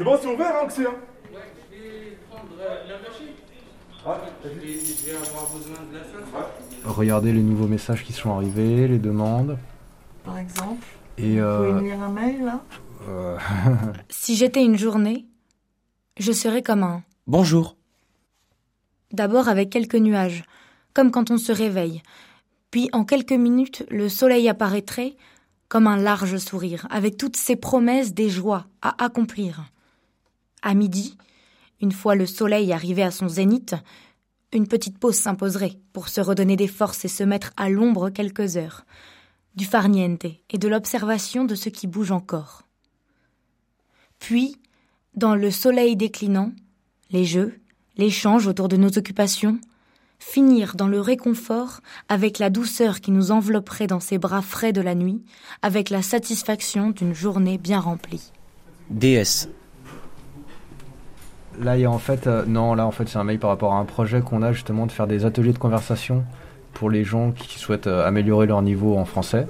C'est 0.00 0.04
bon, 0.04 0.18
c'est 0.18 0.28
ouvert, 0.28 0.54
hein, 0.56 0.66
que 0.66 0.72
c'est 0.72 0.86
hein 0.86 0.94
Regardez 6.86 7.34
les 7.34 7.42
nouveaux 7.42 7.66
messages 7.66 8.02
qui 8.02 8.14
sont 8.14 8.34
arrivés, 8.34 8.88
les 8.88 8.98
demandes. 8.98 9.58
Par 10.24 10.38
exemple 10.38 10.86
Et 11.18 11.22
Vous 11.22 11.34
pouvez 11.34 11.40
euh, 11.42 11.80
lire 11.82 12.02
un 12.02 12.08
mail, 12.08 12.42
là 12.46 12.62
euh, 13.10 13.36
Si 14.08 14.36
j'étais 14.36 14.64
une 14.64 14.78
journée, 14.78 15.26
je 16.18 16.32
serais 16.32 16.62
comme 16.62 16.82
un... 16.82 17.02
Bonjour. 17.26 17.76
D'abord 19.12 19.50
avec 19.50 19.68
quelques 19.68 19.96
nuages, 19.96 20.44
comme 20.94 21.10
quand 21.10 21.30
on 21.30 21.36
se 21.36 21.52
réveille. 21.52 22.00
Puis 22.70 22.88
en 22.94 23.04
quelques 23.04 23.32
minutes, 23.32 23.84
le 23.90 24.08
soleil 24.08 24.48
apparaîtrait 24.48 25.16
comme 25.68 25.86
un 25.86 25.98
large 25.98 26.38
sourire, 26.38 26.86
avec 26.88 27.18
toutes 27.18 27.36
ses 27.36 27.56
promesses 27.56 28.14
des 28.14 28.30
joies 28.30 28.64
à 28.80 29.04
accomplir. 29.04 29.70
À 30.62 30.74
midi, 30.74 31.16
une 31.80 31.92
fois 31.92 32.14
le 32.14 32.26
soleil 32.26 32.72
arrivé 32.72 33.02
à 33.02 33.10
son 33.10 33.28
zénith, 33.28 33.74
une 34.52 34.66
petite 34.66 34.98
pause 34.98 35.14
s'imposerait 35.14 35.78
pour 35.92 36.08
se 36.08 36.20
redonner 36.20 36.56
des 36.56 36.68
forces 36.68 37.04
et 37.04 37.08
se 37.08 37.22
mettre 37.22 37.52
à 37.56 37.70
l'ombre 37.70 38.10
quelques 38.10 38.56
heures. 38.56 38.84
du 39.56 39.64
farniente 39.64 40.26
et 40.48 40.58
de 40.58 40.68
l'observation 40.68 41.44
de 41.44 41.54
ce 41.54 41.68
qui 41.68 41.86
bouge 41.86 42.12
encore. 42.12 42.62
Puis, 44.18 44.56
dans 45.14 45.34
le 45.34 45.50
soleil 45.50 45.96
déclinant, 45.96 46.52
les 47.10 47.24
jeux, 47.24 47.58
l'échange 47.96 48.46
autour 48.46 48.68
de 48.68 48.76
nos 48.76 48.96
occupations, 48.96 49.58
finir 50.18 50.76
dans 50.76 50.86
le 50.86 51.00
réconfort 51.00 51.80
avec 52.08 52.38
la 52.38 52.50
douceur 52.50 53.00
qui 53.00 53.10
nous 53.10 53.30
envelopperait 53.30 53.86
dans 53.86 54.00
ces 54.00 54.18
bras 54.18 54.42
frais 54.42 54.72
de 54.72 54.80
la 54.80 54.94
nuit, 54.94 55.22
avec 55.62 55.90
la 55.90 56.02
satisfaction 56.02 56.90
d'une 56.90 57.14
journée 57.14 57.58
bien 57.58 57.80
remplie. 57.80 58.32
Là, 61.58 61.76
en 61.90 61.98
fait, 61.98 62.26
euh, 62.26 62.44
non, 62.46 62.74
là 62.74 62.86
en 62.86 62.90
fait, 62.90 63.08
c'est 63.08 63.18
un 63.18 63.24
mail 63.24 63.38
par 63.38 63.50
rapport 63.50 63.74
à 63.74 63.78
un 63.78 63.84
projet 63.84 64.20
qu'on 64.20 64.42
a 64.42 64.52
justement 64.52 64.86
de 64.86 64.92
faire 64.92 65.06
des 65.06 65.24
ateliers 65.24 65.52
de 65.52 65.58
conversation 65.58 66.24
pour 66.72 66.90
les 66.90 67.04
gens 67.04 67.32
qui 67.32 67.58
souhaitent 67.58 67.88
euh, 67.88 68.06
améliorer 68.06 68.46
leur 68.46 68.62
niveau 68.62 68.96
en 68.96 69.04
français. 69.04 69.46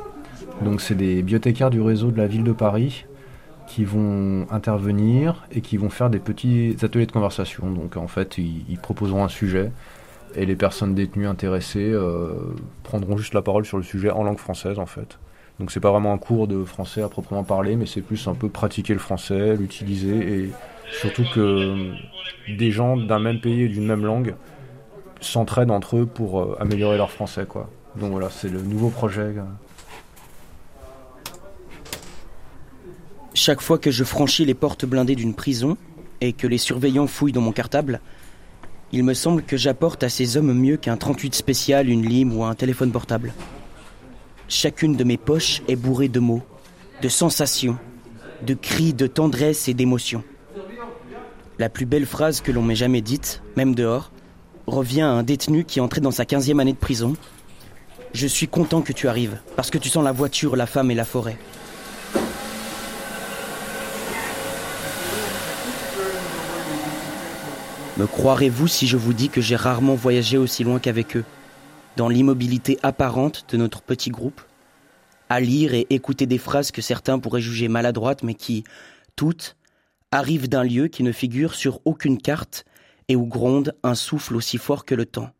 Donc, 0.63 0.81
c'est 0.81 0.95
des 0.95 1.17
bibliothécaires 1.17 1.71
du 1.71 1.81
réseau 1.81 2.11
de 2.11 2.19
la 2.19 2.27
ville 2.27 2.45
de 2.45 2.53
Paris 2.53 3.07
qui 3.67 3.85
vont 3.85 4.47
intervenir 4.51 5.47
et 5.53 5.61
qui 5.61 5.77
vont 5.77 5.91
faire 5.91 6.11
des 6.11 6.19
petits 6.19 6.77
ateliers 6.83 7.07
de 7.07 7.13
conversation. 7.13 7.71
Donc, 7.71 7.97
en 7.97 8.09
fait, 8.09 8.39
ils, 8.39 8.65
ils 8.69 8.79
proposeront 8.79 9.23
un 9.23 9.29
sujet 9.29 9.71
et 10.35 10.47
les 10.47 10.57
personnes 10.57 10.95
détenues 10.95 11.27
intéressées 11.27 11.91
euh, 11.91 12.35
prendront 12.83 13.17
juste 13.17 13.35
la 13.35 13.43
parole 13.43 13.65
sur 13.65 13.77
le 13.77 13.83
sujet 13.83 14.11
en 14.11 14.25
langue 14.25 14.39
française, 14.39 14.79
en 14.79 14.87
fait. 14.87 15.19
Donc, 15.59 15.71
c'est 15.71 15.81
pas 15.81 15.91
vraiment 15.91 16.13
un 16.13 16.19
cours 16.19 16.49
de 16.49 16.65
français 16.65 17.03
à 17.03 17.09
proprement 17.09 17.45
parler, 17.45 17.77
mais 17.77 17.87
c'est 17.87 18.01
plus 18.01 18.27
un 18.29 18.35
peu 18.35 18.49
pratiquer 18.49 18.93
le 18.93 18.99
français, 18.99 19.57
l'utiliser 19.57 20.45
et 20.45 20.51
Surtout 20.93 21.25
que 21.35 21.93
des 22.49 22.71
gens 22.71 22.97
d'un 22.97 23.19
même 23.19 23.41
pays 23.41 23.63
et 23.63 23.69
d'une 23.69 23.87
même 23.87 24.05
langue 24.05 24.35
s'entraident 25.21 25.71
entre 25.71 25.99
eux 25.99 26.07
pour 26.07 26.41
euh, 26.41 26.57
améliorer 26.61 26.97
leur 26.97 27.11
français. 27.11 27.47
Quoi. 27.47 27.71
Donc 27.97 28.13
voilà, 28.13 28.31
c'est 28.31 28.49
le 28.49 28.63
nouveau 28.63 28.89
projet. 28.89 29.21
euh. 29.21 29.43
Chaque 33.35 33.61
fois 33.61 33.79
que 33.79 33.91
je 33.91 34.05
franchis 34.05 34.45
les 34.45 34.55
portes 34.55 34.85
blindées 34.85 35.15
d'une 35.15 35.35
prison 35.35 35.77
et 36.21 36.33
que 36.33 36.47
les 36.47 36.59
surveillants 36.59 37.07
fouillent 37.07 37.33
dans 37.33 37.41
mon 37.41 37.53
cartable, 37.53 38.01
il 38.93 39.05
me 39.05 39.15
semble 39.15 39.43
que 39.43 39.57
j'apporte 39.57 40.03
à 40.03 40.09
ces 40.09 40.37
hommes 40.37 40.53
mieux 40.53 40.77
qu'un 40.77 40.97
38 40.97 41.35
spécial, 41.35 41.89
une 41.89 42.05
lime 42.05 42.37
ou 42.37 42.45
un 42.45 42.55
téléphone 42.55 42.91
portable. 42.91 43.33
Chacune 44.49 44.97
de 44.97 45.05
mes 45.05 45.17
poches 45.17 45.63
est 45.69 45.77
bourrée 45.77 46.09
de 46.09 46.19
mots, 46.19 46.43
de 47.03 47.09
sensations, 47.09 47.79
de 48.45 48.55
cris, 48.55 48.93
de 48.93 49.07
tendresse 49.07 49.69
et 49.69 49.75
d'émotion. 49.75 50.25
La 51.61 51.69
plus 51.69 51.85
belle 51.85 52.07
phrase 52.07 52.41
que 52.41 52.53
l'on 52.53 52.63
m'ait 52.63 52.75
jamais 52.75 53.03
dite, 53.03 53.43
même 53.55 53.75
dehors, 53.75 54.13
revient 54.67 55.03
à 55.03 55.11
un 55.11 55.23
détenu 55.23 55.65
qui 55.67 55.79
entrait 55.79 56.01
dans 56.01 56.11
sa 56.11 56.25
15e 56.25 56.59
année 56.59 56.73
de 56.73 56.79
prison. 56.79 57.17
Je 58.15 58.27
suis 58.27 58.49
content 58.49 58.81
que 58.81 58.95
tu 58.95 59.09
arrives, 59.09 59.37
parce 59.57 59.69
que 59.69 59.77
tu 59.77 59.91
sens 59.91 60.03
la 60.03 60.13
voiture, 60.13 60.57
la 60.57 60.65
femme 60.65 60.91
et 60.91 60.95
la 60.95 61.05
forêt. 61.05 61.37
Me 67.99 68.07
croirez-vous 68.07 68.67
si 68.67 68.87
je 68.87 68.97
vous 68.97 69.13
dis 69.13 69.29
que 69.29 69.43
j'ai 69.43 69.57
rarement 69.57 69.97
voyagé 69.97 70.39
aussi 70.39 70.65
loin 70.65 70.79
qu'avec 70.79 71.15
eux, 71.15 71.25
dans 71.99 72.09
l'immobilité 72.09 72.79
apparente 72.83 73.45
de 73.51 73.59
notre 73.59 73.83
petit 73.83 74.09
groupe, 74.09 74.41
à 75.29 75.41
lire 75.41 75.75
et 75.75 75.87
écouter 75.91 76.25
des 76.25 76.39
phrases 76.39 76.71
que 76.71 76.81
certains 76.81 77.19
pourraient 77.19 77.43
juger 77.43 77.69
maladroites, 77.69 78.23
mais 78.23 78.33
qui, 78.33 78.65
toutes, 79.15 79.57
arrivent 80.13 80.49
d'un 80.49 80.65
lieu 80.65 80.89
qui 80.89 81.03
ne 81.03 81.13
figure 81.13 81.55
sur 81.55 81.81
aucune 81.85 82.19
carte 82.19 82.65
et 83.09 83.17
où 83.17 83.27
gronde 83.27 83.77
un 83.83 83.95
souffle 83.95 84.37
aussi 84.37 84.59
fort 84.59 84.85
que 84.85 84.95
le 84.95 85.07
temps. 85.07 85.31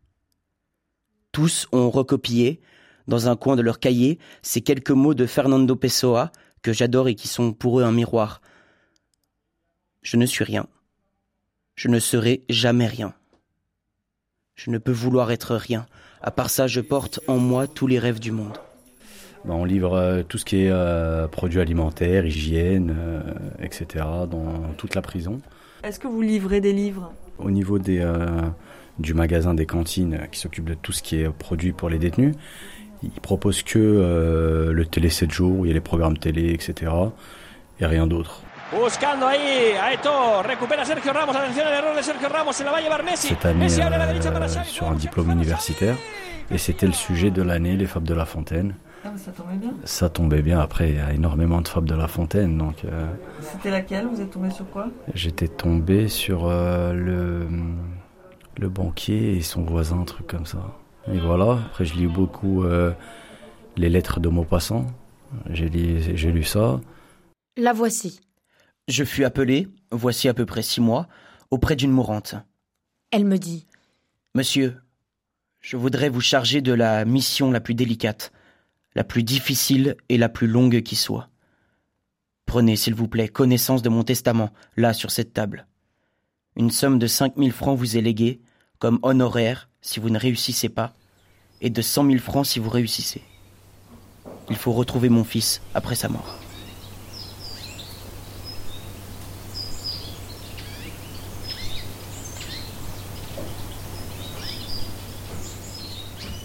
Tous 1.31 1.67
ont 1.71 1.89
recopié, 1.89 2.61
dans 3.07 3.29
un 3.29 3.35
coin 3.35 3.55
de 3.55 3.61
leur 3.61 3.79
cahier, 3.79 4.19
ces 4.41 4.61
quelques 4.61 4.91
mots 4.91 5.13
de 5.13 5.25
Fernando 5.25 5.75
Pessoa, 5.75 6.31
que 6.61 6.73
j'adore 6.73 7.07
et 7.07 7.15
qui 7.15 7.27
sont 7.27 7.53
pour 7.53 7.79
eux 7.79 7.83
un 7.83 7.91
miroir. 7.91 8.41
Je 10.01 10.17
ne 10.17 10.25
suis 10.25 10.43
rien. 10.43 10.67
Je 11.75 11.87
ne 11.87 11.99
serai 11.99 12.43
jamais 12.49 12.87
rien. 12.87 13.13
Je 14.55 14.69
ne 14.69 14.77
peux 14.77 14.91
vouloir 14.91 15.31
être 15.31 15.55
rien. 15.55 15.85
À 16.21 16.31
part 16.31 16.49
ça, 16.49 16.67
je 16.67 16.81
porte 16.81 17.19
en 17.27 17.37
moi 17.37 17.67
tous 17.67 17.87
les 17.87 17.99
rêves 17.99 18.19
du 18.19 18.31
monde. 18.31 18.57
Ben, 19.45 19.53
on 19.55 19.65
livre 19.65 19.93
euh, 19.95 20.23
tout 20.23 20.37
ce 20.37 20.45
qui 20.45 20.63
est 20.65 20.69
euh, 20.71 21.27
produits 21.27 21.59
alimentaires, 21.61 22.25
hygiène, 22.25 22.95
euh, 22.97 23.21
etc. 23.61 24.05
dans 24.29 24.73
toute 24.77 24.93
la 24.95 25.01
prison. 25.01 25.39
Est-ce 25.83 25.99
que 25.99 26.07
vous 26.07 26.21
livrez 26.21 26.61
des 26.61 26.73
livres? 26.73 27.11
Au 27.39 27.49
niveau 27.49 27.79
des, 27.79 27.99
euh, 27.99 28.41
du 28.99 29.13
magasin 29.15 29.53
des 29.55 29.65
cantines 29.65 30.19
qui 30.31 30.39
s'occupe 30.39 30.65
de 30.65 30.75
tout 30.75 30.91
ce 30.91 31.01
qui 31.01 31.21
est 31.21 31.29
produit 31.29 31.71
pour 31.71 31.89
les 31.89 31.97
détenus, 31.97 32.35
ils 33.03 33.09
proposent 33.21 33.63
que 33.63 33.79
euh, 33.79 34.71
le 34.73 34.85
télé 34.85 35.09
7 35.09 35.31
jours, 35.31 35.59
où 35.59 35.65
il 35.65 35.69
y 35.69 35.71
a 35.71 35.73
les 35.73 35.81
programmes 35.81 36.17
télé, 36.19 36.53
etc. 36.53 36.91
et 37.79 37.85
rien 37.87 38.05
d'autre. 38.05 38.41
Buscando 38.71 39.25
ahí 39.25 39.73
a 39.81 39.91
Eto, 39.91 40.41
recupera 40.43 40.85
Sergio 40.85 41.11
Ramos, 41.11 41.35
atención 41.35 41.65
al 41.67 41.73
error 41.73 41.95
de 41.95 42.03
Sergio 42.03 42.29
Ramos, 42.29 42.55
se 42.55 42.63
la 42.63 42.71
va 42.71 42.77
a 42.77 42.81
llevar 42.81 43.03
Messi. 43.03 43.29
Cette 43.29 43.45
année 43.45 43.65
Messi 43.65 43.81
abre 43.81 43.97
la 43.97 44.05
derecha 44.07 44.31
para 44.31 44.45
euh, 44.45 44.47
Xavi. 44.47 44.69
sur 44.69 44.87
un 44.87 44.95
diplôme 44.95 45.31
universitaire. 45.31 45.97
Et 46.51 46.57
c'était 46.57 46.85
le 46.85 46.93
sujet 46.93 47.31
de 47.31 47.41
l'année, 47.41 47.75
les 47.75 47.85
fables 47.87 48.07
de 48.07 48.13
La 48.13 48.25
Fontaine. 48.25 48.75
Ah, 49.03 49.13
ça 49.17 49.31
tombait 49.31 49.55
bien. 49.57 49.73
Ça 49.83 50.09
tombait 50.09 50.41
bien, 50.43 50.59
après 50.59 50.89
il 50.91 50.95
y 50.97 50.99
a 50.99 51.11
énormément 51.13 51.61
de 51.61 51.67
fables 51.67 51.89
de 51.89 51.95
La 51.95 52.07
Fontaine, 52.07 52.57
donc 52.57 52.85
euh, 52.85 53.11
C'était 53.41 53.71
laquelle? 53.71 54.05
Vous 54.05 54.21
êtes 54.21 54.29
tombé 54.31 54.51
sur 54.51 54.69
quoi? 54.69 54.87
j'étais 55.15 55.47
tombé 55.47 56.07
sur 56.07 56.45
euh, 56.45 56.93
le, 56.93 57.47
le 58.57 58.69
banquier 58.69 59.37
et 59.37 59.41
son 59.41 59.63
voisin, 59.63 60.01
un 60.01 60.05
truc 60.05 60.27
comme 60.27 60.45
ça. 60.45 60.77
Et 61.11 61.17
voilà, 61.17 61.57
après 61.65 61.83
je 61.85 61.95
lis 61.95 62.05
beaucoup 62.07 62.63
euh, 62.63 62.91
les 63.75 63.89
lettres 63.89 64.19
de 64.19 64.29
Maupassant, 64.29 64.85
j'ai 65.49 65.67
lu, 65.69 65.99
j'ai 66.15 66.31
lu 66.31 66.43
ça. 66.43 66.79
La 67.57 67.73
voici. 67.73 68.21
Je 68.87 69.03
fus 69.03 69.25
appelé, 69.25 69.67
voici 69.91 70.27
à 70.29 70.33
peu 70.35 70.45
près 70.45 70.61
six 70.61 70.79
mois, 70.81 71.07
auprès 71.49 71.75
d'une 71.75 71.91
mourante. 71.91 72.35
Elle 73.11 73.25
me 73.25 73.37
dit 73.37 73.65
Monsieur, 74.35 74.75
je 75.59 75.75
voudrais 75.75 76.09
vous 76.09 76.21
charger 76.21 76.61
de 76.61 76.73
la 76.73 77.03
mission 77.03 77.51
la 77.51 77.59
plus 77.61 77.73
délicate, 77.73 78.31
la 78.95 79.03
plus 79.03 79.23
difficile 79.23 79.95
et 80.09 80.17
la 80.17 80.29
plus 80.29 80.47
longue 80.47 80.81
qui 80.81 80.95
soit. 80.95 81.29
Prenez, 82.45 82.75
s'il 82.75 82.95
vous 82.95 83.07
plaît, 83.07 83.29
connaissance 83.29 83.81
de 83.81 83.89
mon 83.89 84.03
testament, 84.03 84.51
là, 84.75 84.93
sur 84.93 85.11
cette 85.11 85.33
table. 85.33 85.67
Une 86.57 86.71
somme 86.71 86.99
de 86.99 87.07
cinq 87.07 87.37
mille 87.37 87.53
francs 87.53 87.77
vous 87.77 87.97
est 87.97 88.01
léguée, 88.01 88.41
comme 88.79 88.99
honoraire 89.03 89.69
si 89.81 89.99
vous 89.99 90.09
ne 90.09 90.19
réussissez 90.19 90.69
pas, 90.69 90.93
et 91.61 91.69
de 91.69 91.81
cent 91.81 92.03
mille 92.03 92.19
francs 92.19 92.45
si 92.45 92.59
vous 92.59 92.69
réussissez. 92.69 93.21
Il 94.49 94.57
faut 94.57 94.73
retrouver 94.73 95.09
mon 95.09 95.23
fils 95.23 95.61
après 95.73 95.95
sa 95.95 96.09
mort. 96.09 96.40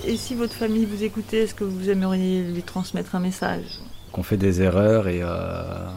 Et 0.06 0.16
si 0.16 0.36
votre 0.36 0.54
famille 0.54 0.84
vous 0.84 1.02
écoutait, 1.02 1.42
est-ce 1.42 1.54
que 1.54 1.64
vous 1.64 1.90
aimeriez 1.90 2.44
lui 2.44 2.62
transmettre 2.62 3.16
un 3.16 3.20
message? 3.20 3.80
Qu'on 4.12 4.22
fait 4.22 4.36
des 4.36 4.62
erreurs 4.62 5.08
et 5.08 5.18
euh, 5.20 5.88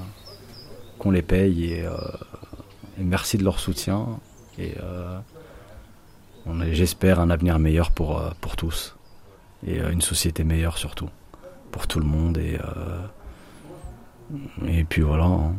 qu'on 0.98 1.12
les 1.12 1.22
paye 1.22 1.66
et, 1.74 1.86
euh, 1.86 1.92
et 3.00 3.04
merci 3.04 3.38
de 3.38 3.44
leur 3.44 3.60
soutien. 3.60 4.20
Et 4.58 4.74
euh, 4.82 5.20
j'espère, 6.72 7.20
un 7.20 7.30
avenir 7.30 7.60
meilleur 7.60 7.92
pour, 7.92 8.22
pour 8.42 8.56
tous. 8.56 8.96
Et 9.66 9.78
une 9.78 10.02
société 10.02 10.44
meilleure 10.44 10.78
surtout. 10.80 11.10
Pour 11.72 11.86
tout 11.86 12.00
le 12.00 12.06
monde. 12.06 12.40
Et, 12.40 12.58
et 14.68 14.84
puis 14.86 15.04
voilà. 15.04 15.26
hein. 15.26 15.54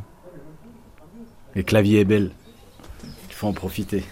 Et 1.55 1.63
que 1.63 1.75
la 1.75 1.83
vie 1.83 1.97
est 1.99 2.05
belle. 2.05 2.33
Il 3.29 3.35
faut 3.35 3.47
en 3.47 3.53
profiter. 3.53 4.05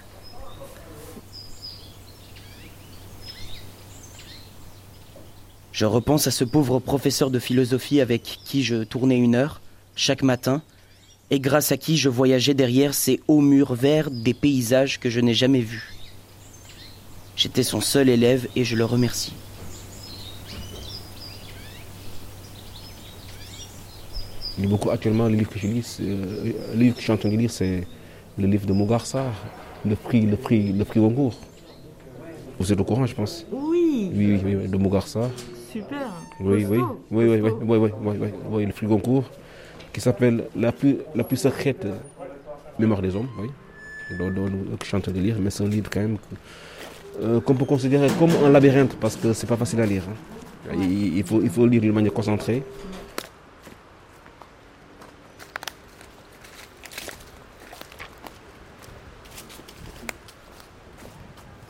Je 5.78 5.84
repense 5.84 6.26
à 6.26 6.32
ce 6.32 6.42
pauvre 6.42 6.80
professeur 6.80 7.30
de 7.30 7.38
philosophie 7.38 8.00
avec 8.00 8.40
qui 8.44 8.64
je 8.64 8.82
tournais 8.82 9.16
une 9.16 9.36
heure, 9.36 9.60
chaque 9.94 10.24
matin, 10.24 10.60
et 11.30 11.38
grâce 11.38 11.70
à 11.70 11.76
qui 11.76 11.96
je 11.96 12.08
voyageais 12.08 12.52
derrière 12.52 12.94
ces 12.94 13.20
hauts 13.28 13.40
murs 13.40 13.74
verts 13.74 14.10
des 14.10 14.34
paysages 14.34 14.98
que 14.98 15.08
je 15.08 15.20
n'ai 15.20 15.34
jamais 15.34 15.60
vus. 15.60 15.94
J'étais 17.36 17.62
son 17.62 17.80
seul 17.80 18.08
élève 18.08 18.48
et 18.56 18.64
je 18.64 18.74
le 18.74 18.84
remercie. 18.84 19.34
Beaucoup 24.58 24.90
actuellement, 24.90 25.28
le 25.28 25.36
livre 25.36 25.50
que 25.50 25.60
je 25.60 25.68
lis, 25.68 25.98
euh, 26.00 26.54
le 26.74 26.80
livre 26.80 26.94
que 26.96 27.00
je 27.02 27.04
suis 27.04 27.12
en 27.12 27.18
train 27.18 27.28
de 27.28 27.36
lire, 27.36 27.52
c'est 27.52 27.86
le 28.36 28.48
livre 28.48 28.66
de 28.66 28.72
Mougar 28.72 29.06
Sarr, 29.06 29.32
le 29.86 29.94
prix, 29.94 30.22
le 30.22 30.36
prix, 30.36 30.72
le 30.72 30.84
prix 30.84 30.98
Goncourt. 30.98 31.38
Vous 32.58 32.72
êtes 32.72 32.80
au 32.80 32.84
courant, 32.84 33.06
je 33.06 33.14
pense? 33.14 33.46
Oui. 33.52 34.10
Oui, 34.12 34.40
oui, 34.44 34.56
oui, 34.56 34.66
de 34.66 34.76
Mougar 34.76 35.06
Sarr. 35.06 35.30
Super. 35.78 36.08
Oui, 36.40 36.64
oui, 36.68 36.78
oui, 37.10 37.24
oui, 37.24 37.40
oui, 37.40 37.40
oui, 37.40 37.76
oui, 37.78 37.90
oui, 38.02 38.16
oui, 38.20 38.28
oui, 38.50 38.66
le 38.66 38.72
prix 38.72 38.86
Goncourt, 38.86 39.30
qui 39.92 40.00
s'appelle 40.00 40.44
la 40.56 40.72
plus, 40.72 40.96
la 41.14 41.24
plus 41.24 41.36
secrète 41.36 41.86
mémoire 42.78 43.00
des 43.02 43.14
hommes, 43.16 43.28
oui. 43.40 43.48
Donc, 44.18 44.34
donc, 44.34 44.50
que 44.78 44.84
je 44.84 44.88
suis 44.88 44.96
en 44.96 45.00
train 45.00 45.12
de 45.12 45.20
lire, 45.20 45.36
mais 45.40 45.50
c'est 45.50 45.62
un 45.64 45.68
livre 45.68 45.90
quand 45.92 46.00
même 46.00 46.16
euh, 47.22 47.40
qu'on 47.40 47.54
peut 47.54 47.64
considérer 47.66 48.08
comme 48.18 48.30
un 48.44 48.48
labyrinthe 48.50 48.96
parce 48.98 49.16
que 49.16 49.32
c'est 49.32 49.46
pas 49.46 49.56
facile 49.56 49.80
à 49.80 49.86
lire. 49.86 50.02
hein. 50.08 50.74
Il, 50.80 51.22
faut, 51.24 51.40
il 51.42 51.50
faut 51.50 51.66
lire 51.66 51.80
d'une 51.80 51.92
manière 51.92 52.12
concentrée. 52.12 52.62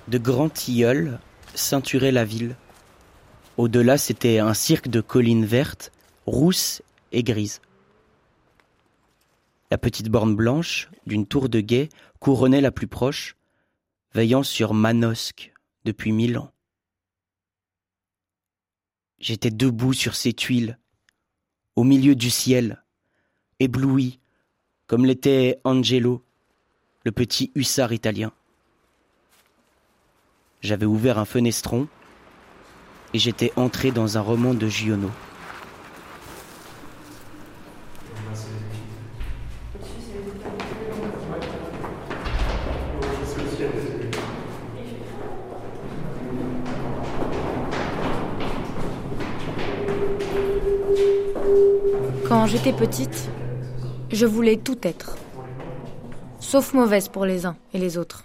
De 0.08 0.18
grands 0.18 0.48
tilleuls 0.48 1.18
ceinturaient 1.54 2.12
la 2.12 2.24
ville. 2.24 2.56
Au-delà, 3.58 3.98
c'était 3.98 4.38
un 4.38 4.54
cirque 4.54 4.86
de 4.86 5.00
collines 5.00 5.44
vertes, 5.44 5.90
rousses 6.26 6.80
et 7.10 7.24
grises. 7.24 7.60
La 9.72 9.78
petite 9.78 10.08
borne 10.08 10.36
blanche 10.36 10.88
d'une 11.06 11.26
tour 11.26 11.48
de 11.48 11.60
guet 11.60 11.88
couronnait 12.20 12.60
la 12.60 12.70
plus 12.70 12.86
proche, 12.86 13.36
veillant 14.14 14.44
sur 14.44 14.74
Manosque 14.74 15.52
depuis 15.84 16.12
mille 16.12 16.38
ans. 16.38 16.52
J'étais 19.18 19.50
debout 19.50 19.92
sur 19.92 20.14
ces 20.14 20.32
tuiles, 20.32 20.78
au 21.74 21.82
milieu 21.82 22.14
du 22.14 22.30
ciel, 22.30 22.84
ébloui, 23.58 24.20
comme 24.86 25.04
l'était 25.04 25.60
Angelo, 25.64 26.24
le 27.04 27.10
petit 27.10 27.50
hussard 27.56 27.92
italien. 27.92 28.32
J'avais 30.60 30.86
ouvert 30.86 31.18
un 31.18 31.24
fenestron 31.24 31.88
et 33.14 33.18
j'étais 33.18 33.52
entré 33.56 33.90
dans 33.90 34.18
un 34.18 34.20
roman 34.20 34.54
de 34.54 34.68
Giono. 34.68 35.10
Quand 52.28 52.46
j'étais 52.46 52.74
petite, 52.74 53.30
je 54.12 54.26
voulais 54.26 54.56
tout 54.56 54.76
être. 54.82 55.16
Sauf 56.40 56.74
mauvaise 56.74 57.08
pour 57.08 57.24
les 57.24 57.46
uns 57.46 57.56
et 57.72 57.78
les 57.78 57.96
autres. 57.96 58.24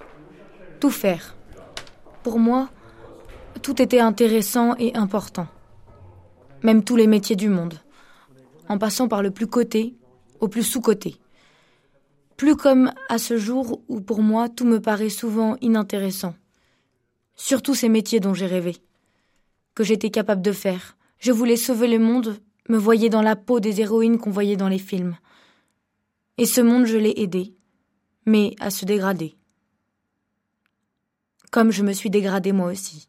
Tout 0.82 0.90
faire. 0.90 1.36
Pour 2.22 2.38
moi, 2.38 2.70
tout 3.64 3.82
était 3.82 4.02
intéressant 4.02 4.76
et 4.78 4.94
important. 4.96 5.48
Même 6.64 6.84
tous 6.84 6.98
les 6.98 7.08
métiers 7.08 7.38
du 7.38 7.48
monde. 7.48 7.80
En 8.68 8.78
passant 8.78 9.08
par 9.08 9.24
le 9.24 9.32
plus 9.32 9.48
côté 9.48 9.96
au 10.42 10.50
plus 10.50 10.64
sous-côté. 10.64 11.16
Plus 12.36 12.58
comme 12.58 12.92
à 13.08 13.18
ce 13.18 13.38
jour 13.38 13.82
où 13.88 14.02
pour 14.02 14.22
moi 14.22 14.50
tout 14.50 14.66
me 14.66 14.82
paraît 14.82 15.10
souvent 15.10 15.56
inintéressant. 15.62 16.36
Surtout 17.36 17.74
ces 17.74 17.88
métiers 17.88 18.20
dont 18.20 18.34
j'ai 18.34 18.46
rêvé. 18.46 18.78
Que 19.76 19.86
j'étais 19.86 20.10
capable 20.10 20.42
de 20.42 20.52
faire. 20.52 20.98
Je 21.20 21.32
voulais 21.32 21.56
sauver 21.56 21.88
le 21.88 22.00
monde, 22.00 22.38
me 22.68 22.78
voyais 22.78 23.10
dans 23.10 23.22
la 23.22 23.38
peau 23.38 23.62
des 23.62 23.80
héroïnes 23.80 24.18
qu'on 24.18 24.30
voyait 24.30 24.58
dans 24.58 24.68
les 24.68 24.78
films. 24.78 25.16
Et 26.38 26.46
ce 26.46 26.60
monde, 26.60 26.86
je 26.86 26.98
l'ai 26.98 27.14
aidé, 27.16 27.56
mais 28.26 28.56
à 28.60 28.70
se 28.70 28.84
dégrader. 28.84 29.36
Comme 31.50 31.72
je 31.72 31.84
me 31.84 31.94
suis 31.94 32.10
dégradée 32.10 32.52
moi 32.52 32.70
aussi. 32.70 33.08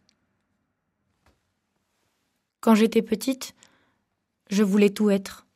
Quand 2.65 2.75
j'étais 2.75 3.03
petite, 3.03 3.55
je 4.49 4.62
voulais 4.62 4.89
tout 4.89 5.11
être, 5.11 5.47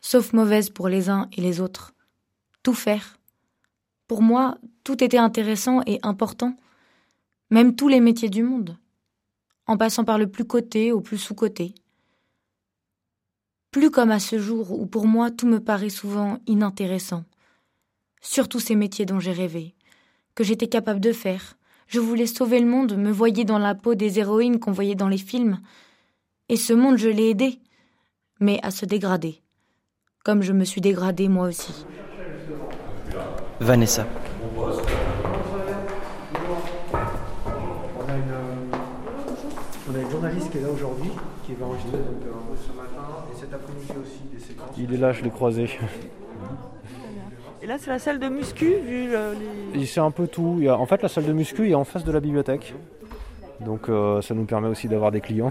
sauf 0.00 0.32
mauvaise 0.32 0.68
pour 0.68 0.88
les 0.88 1.08
uns 1.10 1.28
et 1.30 1.40
les 1.40 1.60
autres. 1.60 1.94
Tout 2.64 2.74
faire. 2.74 3.20
Pour 4.08 4.20
moi, 4.20 4.58
tout 4.82 5.04
était 5.04 5.18
intéressant 5.18 5.80
et 5.86 6.00
important, 6.02 6.56
même 7.50 7.76
tous 7.76 7.86
les 7.86 8.00
métiers 8.00 8.30
du 8.30 8.42
monde, 8.42 8.76
en 9.68 9.76
passant 9.76 10.02
par 10.02 10.18
le 10.18 10.28
plus 10.28 10.44
côté 10.44 10.90
au 10.90 11.00
plus 11.00 11.18
sous-côté. 11.18 11.72
Plus 13.70 13.92
comme 13.92 14.10
à 14.10 14.18
ce 14.18 14.40
jour 14.40 14.72
où 14.72 14.86
pour 14.86 15.06
moi 15.06 15.30
tout 15.30 15.46
me 15.46 15.60
paraît 15.60 15.88
souvent 15.88 16.40
inintéressant. 16.48 17.26
Surtout 18.22 18.58
ces 18.58 18.74
métiers 18.74 19.06
dont 19.06 19.20
j'ai 19.20 19.30
rêvé, 19.30 19.76
que 20.34 20.42
j'étais 20.42 20.66
capable 20.66 20.98
de 20.98 21.12
faire. 21.12 21.56
Je 21.86 22.00
voulais 22.00 22.26
sauver 22.26 22.58
le 22.58 22.66
monde, 22.66 22.96
me 22.96 23.12
voyer 23.12 23.44
dans 23.44 23.60
la 23.60 23.76
peau 23.76 23.94
des 23.94 24.18
héroïnes 24.18 24.58
qu'on 24.58 24.72
voyait 24.72 24.96
dans 24.96 25.06
les 25.06 25.16
films, 25.16 25.60
et 26.48 26.56
ce 26.56 26.72
monde, 26.72 26.96
je 26.98 27.08
l'ai 27.08 27.30
aidé, 27.30 27.58
mais 28.40 28.58
à 28.62 28.70
se 28.70 28.84
dégrader, 28.86 29.42
comme 30.24 30.42
je 30.42 30.52
me 30.52 30.64
suis 30.64 30.80
dégradée 30.80 31.28
moi 31.28 31.48
aussi. 31.48 31.84
Vanessa. 33.60 34.06
On 34.56 34.62
a 38.10 38.14
une, 38.14 38.30
euh, 38.30 38.76
on 39.90 39.94
a 39.94 39.98
une 40.00 40.10
journaliste 40.10 40.50
qui 40.50 40.58
est 40.58 40.62
là 40.62 40.68
aujourd'hui, 40.70 41.10
qui 41.46 41.54
va 41.54 41.66
enregistrer 41.66 41.98
donc, 41.98 42.22
euh, 42.26 42.30
ce 42.66 42.72
matin 42.76 43.24
et 43.32 43.40
cet 43.40 43.52
après-midi 43.52 43.92
aussi 44.00 44.20
des 44.32 44.38
séquences. 44.40 44.76
Il 44.78 44.94
est 44.94 44.98
là, 44.98 45.12
je 45.12 45.22
l'ai 45.22 45.30
croisé. 45.30 45.68
Et 47.60 47.66
là, 47.66 47.76
c'est 47.78 47.90
la 47.90 47.98
salle 47.98 48.20
de 48.20 48.28
muscu, 48.28 48.66
vu 48.86 49.10
le- 49.10 49.34
les... 49.74 49.84
C'est 49.86 49.98
un 50.00 50.12
peu 50.12 50.28
tout. 50.28 50.62
En 50.68 50.86
fait, 50.86 51.02
la 51.02 51.08
salle 51.08 51.26
de 51.26 51.32
muscu 51.32 51.68
est 51.70 51.74
en 51.74 51.84
face 51.84 52.04
de 52.04 52.12
la 52.12 52.20
bibliothèque. 52.20 52.74
Donc 53.60 53.88
euh, 53.88 54.22
ça 54.22 54.34
nous 54.34 54.44
permet 54.44 54.68
aussi 54.68 54.86
d'avoir 54.86 55.10
des 55.10 55.20
clients. 55.20 55.50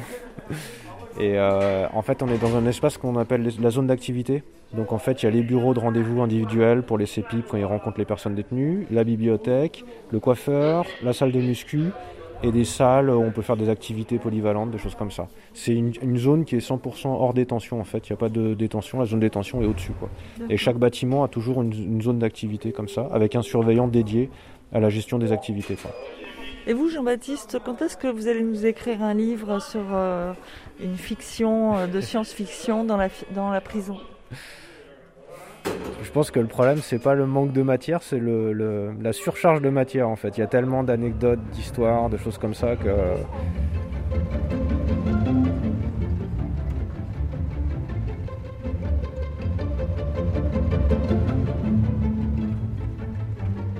Et 1.19 1.33
euh, 1.37 1.87
en 1.93 2.01
fait, 2.01 2.21
on 2.21 2.27
est 2.27 2.37
dans 2.37 2.55
un 2.55 2.65
espace 2.67 2.97
qu'on 2.97 3.17
appelle 3.17 3.49
la 3.59 3.69
zone 3.69 3.87
d'activité. 3.87 4.43
Donc 4.73 4.91
en 4.91 4.99
fait, 4.99 5.23
il 5.23 5.25
y 5.25 5.29
a 5.29 5.31
les 5.31 5.41
bureaux 5.41 5.73
de 5.73 5.79
rendez-vous 5.79 6.21
individuels 6.21 6.83
pour 6.83 6.97
les 6.97 7.05
CEPIP 7.05 7.47
quand 7.49 7.57
ils 7.57 7.65
rencontrent 7.65 7.97
les 7.97 8.05
personnes 8.05 8.35
détenues, 8.35 8.85
la 8.91 9.03
bibliothèque, 9.03 9.83
le 10.11 10.19
coiffeur, 10.19 10.85
la 11.03 11.13
salle 11.13 11.31
de 11.31 11.39
muscu 11.39 11.85
et 12.43 12.51
des 12.51 12.65
salles 12.65 13.09
où 13.09 13.19
on 13.19 13.31
peut 13.31 13.41
faire 13.41 13.57
des 13.57 13.69
activités 13.69 14.19
polyvalentes, 14.19 14.69
des 14.69 14.77
choses 14.77 14.93
comme 14.93 15.09
ça. 15.09 15.27
C'est 15.53 15.73
une, 15.73 15.93
une 16.03 16.17
zone 16.17 16.45
qui 16.45 16.55
est 16.55 16.59
100% 16.59 17.07
hors 17.07 17.33
détention 17.33 17.79
en 17.79 17.83
fait. 17.83 18.07
Il 18.07 18.11
n'y 18.11 18.15
a 18.15 18.17
pas 18.17 18.29
de 18.29 18.53
détention, 18.53 18.99
la 18.99 19.05
zone 19.05 19.19
de 19.19 19.25
détention 19.25 19.61
est 19.63 19.65
au-dessus. 19.65 19.93
quoi. 19.93 20.09
Et 20.49 20.57
chaque 20.57 20.77
bâtiment 20.77 21.23
a 21.23 21.27
toujours 21.27 21.63
une, 21.63 21.73
une 21.73 22.01
zone 22.01 22.19
d'activité 22.19 22.71
comme 22.71 22.89
ça, 22.89 23.09
avec 23.11 23.35
un 23.35 23.41
surveillant 23.41 23.87
dédié 23.87 24.29
à 24.71 24.79
la 24.79 24.89
gestion 24.89 25.17
des 25.17 25.31
activités. 25.31 25.75
quoi. 25.75 25.91
Et 26.67 26.73
vous, 26.73 26.89
Jean-Baptiste, 26.89 27.59
quand 27.63 27.81
est-ce 27.81 27.95
que 27.95 28.07
vous 28.07 28.27
allez 28.27 28.43
nous 28.43 28.65
écrire 28.65 29.01
un 29.01 29.13
livre 29.13 29.59
sur 29.59 29.85
euh, 29.93 30.33
une 30.79 30.95
fiction 30.97 31.77
euh, 31.77 31.87
de 31.87 32.01
science-fiction 32.01 32.83
dans 32.83 32.97
la, 32.97 33.09
fi- 33.09 33.25
dans 33.33 33.49
la 33.49 33.61
prison 33.61 33.97
Je 36.03 36.11
pense 36.11 36.31
que 36.31 36.39
le 36.39 36.47
problème, 36.47 36.79
c'est 36.81 36.99
pas 36.99 37.15
le 37.15 37.25
manque 37.25 37.51
de 37.53 37.61
matière, 37.61 38.03
c'est 38.03 38.19
le, 38.19 38.53
le- 38.53 38.91
la 39.01 39.13
surcharge 39.13 39.61
de 39.61 39.69
matière 39.69 40.07
en 40.09 40.15
fait. 40.15 40.37
Il 40.37 40.41
y 40.41 40.43
a 40.43 40.47
tellement 40.47 40.83
d'anecdotes, 40.83 41.39
d'histoires, 41.51 42.09
de 42.09 42.17
choses 42.17 42.37
comme 42.37 42.53
ça 42.53 42.75
que. 42.75 42.89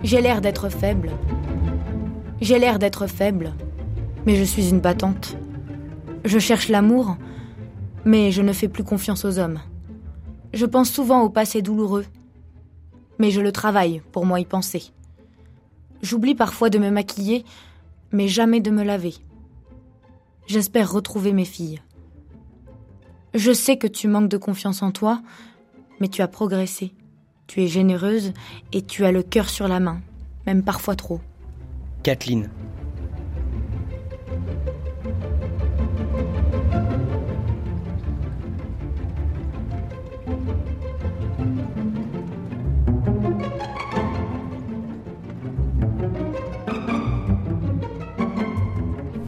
J'ai 0.04 0.22
l'air 0.22 0.42
d'être 0.42 0.70
faible. 0.70 1.12
J'ai 2.42 2.60
l'air 2.60 2.80
d'être 2.80 3.08
faible, 3.08 3.54
mais 4.26 4.36
je 4.36 4.44
suis 4.44 4.70
une 4.70 4.80
battante. 4.80 5.38
Je 6.28 6.40
cherche 6.40 6.68
l'amour, 6.68 7.16
mais 8.04 8.34
je 8.34 8.42
ne 8.42 8.52
fais 8.52 8.68
plus 8.68 8.84
confiance 8.84 9.24
aux 9.24 9.40
hommes. 9.40 9.62
Je 10.54 10.66
pense 10.66 10.92
souvent 10.92 11.22
au 11.22 11.30
passé 11.30 11.62
douloureux, 11.62 12.06
mais 13.18 13.32
je 13.32 13.40
le 13.40 13.54
travaille 13.54 14.02
pour 14.12 14.26
moi 14.26 14.42
y 14.42 14.46
penser. 14.46 14.92
J'oublie 16.02 16.36
parfois 16.36 16.70
de 16.70 16.80
me 16.80 16.90
maquiller, 16.90 17.46
mais 18.12 18.28
jamais 18.28 18.60
de 18.60 18.72
me 18.72 18.84
laver. 18.84 19.14
J'espère 20.48 20.92
retrouver 20.92 21.32
mes 21.32 21.46
filles. 21.46 21.82
Je 23.34 23.54
sais 23.54 23.78
que 23.78 23.88
tu 23.88 24.10
manques 24.10 24.30
de 24.30 24.36
confiance 24.36 24.84
en 24.84 24.92
toi, 24.92 25.22
mais 26.02 26.10
tu 26.10 26.22
as 26.22 26.28
progressé. 26.28 26.92
Tu 27.48 27.64
es 27.64 27.68
généreuse 27.68 28.34
et 28.74 28.82
tu 28.82 29.06
as 29.06 29.14
le 29.14 29.24
cœur 29.24 29.50
sur 29.50 29.70
la 29.70 29.80
main, 29.80 30.02
même 30.46 30.64
parfois 30.64 30.98
trop. 30.98 31.22
Kathleen. 32.04 32.50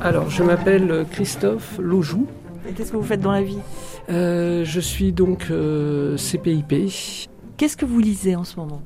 Alors, 0.10 0.32
je 0.32 0.42
m'appelle 0.42 1.06
Christophe 1.12 1.78
Lojou. 1.78 2.26
Et 2.68 2.74
qu'est-ce 2.74 2.92
que 2.92 2.98
vous 2.98 3.04
faites 3.04 3.22
dans 3.22 3.32
la 3.32 3.44
vie? 3.44 3.60
Euh, 4.10 4.66
je 4.66 4.80
suis 4.80 5.12
donc 5.12 5.46
euh, 5.52 6.18
CPIP. 6.18 6.92
Qu'est-ce 7.58 7.78
que 7.78 7.86
vous 7.86 8.00
lisez 8.00 8.36
en 8.36 8.44
ce 8.44 8.56
moment? 8.60 8.82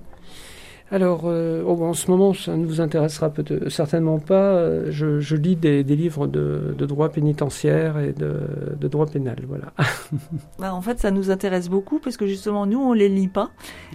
Alors, 0.92 1.22
euh, 1.24 1.64
oh, 1.66 1.82
en 1.82 1.94
ce 1.94 2.12
moment, 2.12 2.34
ça 2.34 2.58
ne 2.58 2.66
vous 2.66 2.82
intéressera 2.82 3.32
certainement 3.70 4.20
pas. 4.20 4.92
Je, 4.92 5.22
je 5.22 5.36
lis 5.38 5.56
des, 5.56 5.86
des 5.86 5.96
livres 5.96 6.28
de, 6.28 6.76
de 6.78 6.86
droit 6.86 7.08
pénitentiaire 7.08 8.00
et 8.00 8.12
de, 8.12 8.42
de 8.78 8.88
droit 8.90 9.06
pénal. 9.06 9.38
Voilà. 9.48 9.72
Bah, 10.60 10.74
En 10.74 10.82
fait, 10.82 11.00
ça 11.00 11.10
nous 11.10 11.32
intéresse 11.32 11.70
beaucoup 11.70 12.00
parce 12.00 12.18
que 12.18 12.28
justement, 12.28 12.66
nous, 12.66 12.82
on 12.82 12.92
les 12.92 13.08
lit 13.08 13.30
pas. 13.30 13.52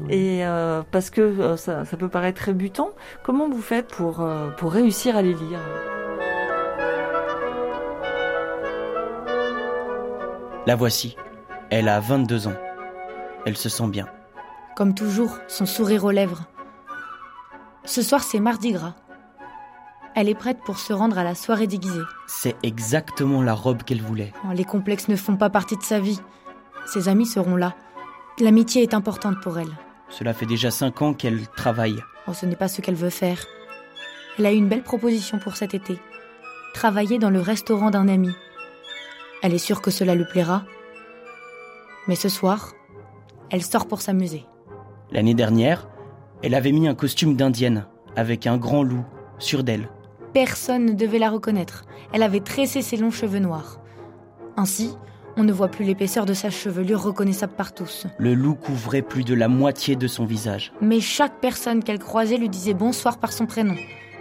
Et 0.09 0.47
euh, 0.47 0.81
parce 0.91 1.11
que 1.11 1.21
euh, 1.21 1.57
ça, 1.59 1.85
ça 1.85 1.99
peut 1.99 2.09
paraître 2.09 2.41
rébutant. 2.41 2.93
Comment 3.23 3.51
vous 3.51 3.61
faites 3.61 3.89
pour, 3.89 4.27
pour 4.57 4.73
réussir 4.73 5.15
à 5.15 5.21
les 5.21 5.35
lire? 5.35 5.61
La 10.69 10.77
voici. 10.77 11.17
Elle 11.71 11.89
a 11.89 11.99
22 11.99 12.47
ans. 12.47 12.57
Elle 13.47 13.57
se 13.57 13.71
sent 13.71 13.89
bien. 13.89 14.07
Comme 14.77 14.95
toujours, 14.95 15.39
son 15.49 15.65
sourire 15.65 16.05
aux 16.05 16.11
lèvres. 16.11 16.45
Ce 17.87 18.03
soir, 18.03 18.23
c'est 18.23 18.39
Mardi 18.39 18.73
Gras. 18.73 18.95
Elle 20.15 20.29
est 20.29 20.35
prête 20.35 20.59
pour 20.67 20.79
se 20.79 20.93
rendre 20.93 21.17
à 21.17 21.25
la 21.25 21.35
soirée 21.35 21.67
déguisée. 21.67 22.03
C'est 22.27 22.55
exactement 22.63 23.41
la 23.41 23.55
robe 23.55 23.83
qu'elle 23.83 24.03
voulait. 24.03 24.35
Oh, 24.45 24.53
les 24.53 24.67
complexes 24.67 25.09
ne 25.09 25.17
font 25.17 25.39
pas 25.39 25.49
partie 25.49 25.79
de 25.79 25.83
sa 25.83 26.01
vie. 26.01 26.21
Ses 26.85 27.09
amis 27.09 27.25
seront 27.25 27.57
là. 27.57 27.75
L'amitié 28.39 28.83
est 28.83 28.93
importante 28.93 29.41
pour 29.41 29.59
elle. 29.59 29.73
Cela 30.11 30.35
fait 30.35 30.45
déjà 30.45 30.71
cinq 30.71 31.01
ans 31.01 31.15
qu'elle 31.15 31.49
travaille. 31.57 31.97
Oh, 32.27 32.35
ce 32.35 32.45
n'est 32.45 32.57
pas 32.57 32.69
ce 32.69 32.83
qu'elle 32.83 32.95
veut 32.95 33.09
faire. 33.09 33.43
Elle 34.39 34.45
a 34.45 34.53
une 34.53 34.69
belle 34.69 34.83
proposition 34.83 35.39
pour 35.39 35.57
cet 35.57 35.73
été. 35.73 35.99
Travailler 36.75 37.19
dans 37.19 37.31
le 37.31 37.41
restaurant 37.41 37.89
d'un 37.89 38.07
ami. 38.07 38.35
Elle 39.43 39.55
est 39.55 39.59
sûre 39.59 39.81
que 39.81 39.91
cela 39.91 40.15
lui 40.15 40.25
plaira. 40.25 40.65
Mais 42.07 42.17
ce 42.17 42.29
soir, 42.29 42.73
elle 43.51 43.63
sort 43.63 43.87
pour 43.87 44.01
s'amuser. 44.01 44.45
L'année 45.11 45.35
dernière, 45.35 45.89
elle 46.43 46.55
avait 46.55 46.73
mis 46.73 46.89
un 46.89 46.95
costume 46.95 47.37
d'indienne, 47.37 47.87
avec 48.17 48.47
un 48.47 48.57
grand 48.57 48.83
loup, 48.83 49.05
sur 49.39 49.63
d'elle. 49.63 49.89
Personne 50.33 50.87
ne 50.87 50.93
devait 50.93 51.19
la 51.19 51.31
reconnaître. 51.31 51.85
Elle 52.13 52.23
avait 52.23 52.41
tressé 52.41 52.83
ses 52.83 52.97
longs 52.97 53.11
cheveux 53.11 53.39
noirs. 53.39 53.81
Ainsi, 54.57 54.97
on 55.37 55.45
ne 55.45 55.53
voit 55.53 55.69
plus 55.69 55.85
l'épaisseur 55.85 56.27
de 56.27 56.35
sa 56.35 56.51
chevelure 56.51 57.03
reconnaissable 57.03 57.55
par 57.55 57.73
tous. 57.73 58.07
Le 58.19 58.35
loup 58.35 58.57
couvrait 58.57 59.03
plus 59.03 59.25
de 59.25 59.35
la 59.35 59.47
moitié 59.47 59.95
de 59.95 60.09
son 60.09 60.25
visage. 60.25 60.73
Mais 60.81 61.01
chaque 61.01 61.41
personne 61.41 61.85
qu'elle 61.85 62.01
croisait 62.01 62.39
lui 62.39 62.49
disait 62.49 62.75
bonsoir 62.75 63.19
par 63.19 63.33
son 63.33 63.47
prénom. 63.47 63.77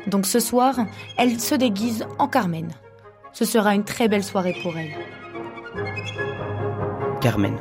Donc 0.06 0.26
ce 0.26 0.40
soir, 0.40 0.76
elle 1.18 1.40
se 1.40 1.56
déguise 1.56 2.06
en 2.20 2.28
Carmen. 2.28 2.72
Ce 3.38 3.46
sera 3.46 3.76
une 3.76 3.84
très 3.84 4.08
belle 4.08 4.24
soirée 4.24 4.56
pour 4.64 4.76
elle. 4.76 4.90
Carmen. 7.22 7.56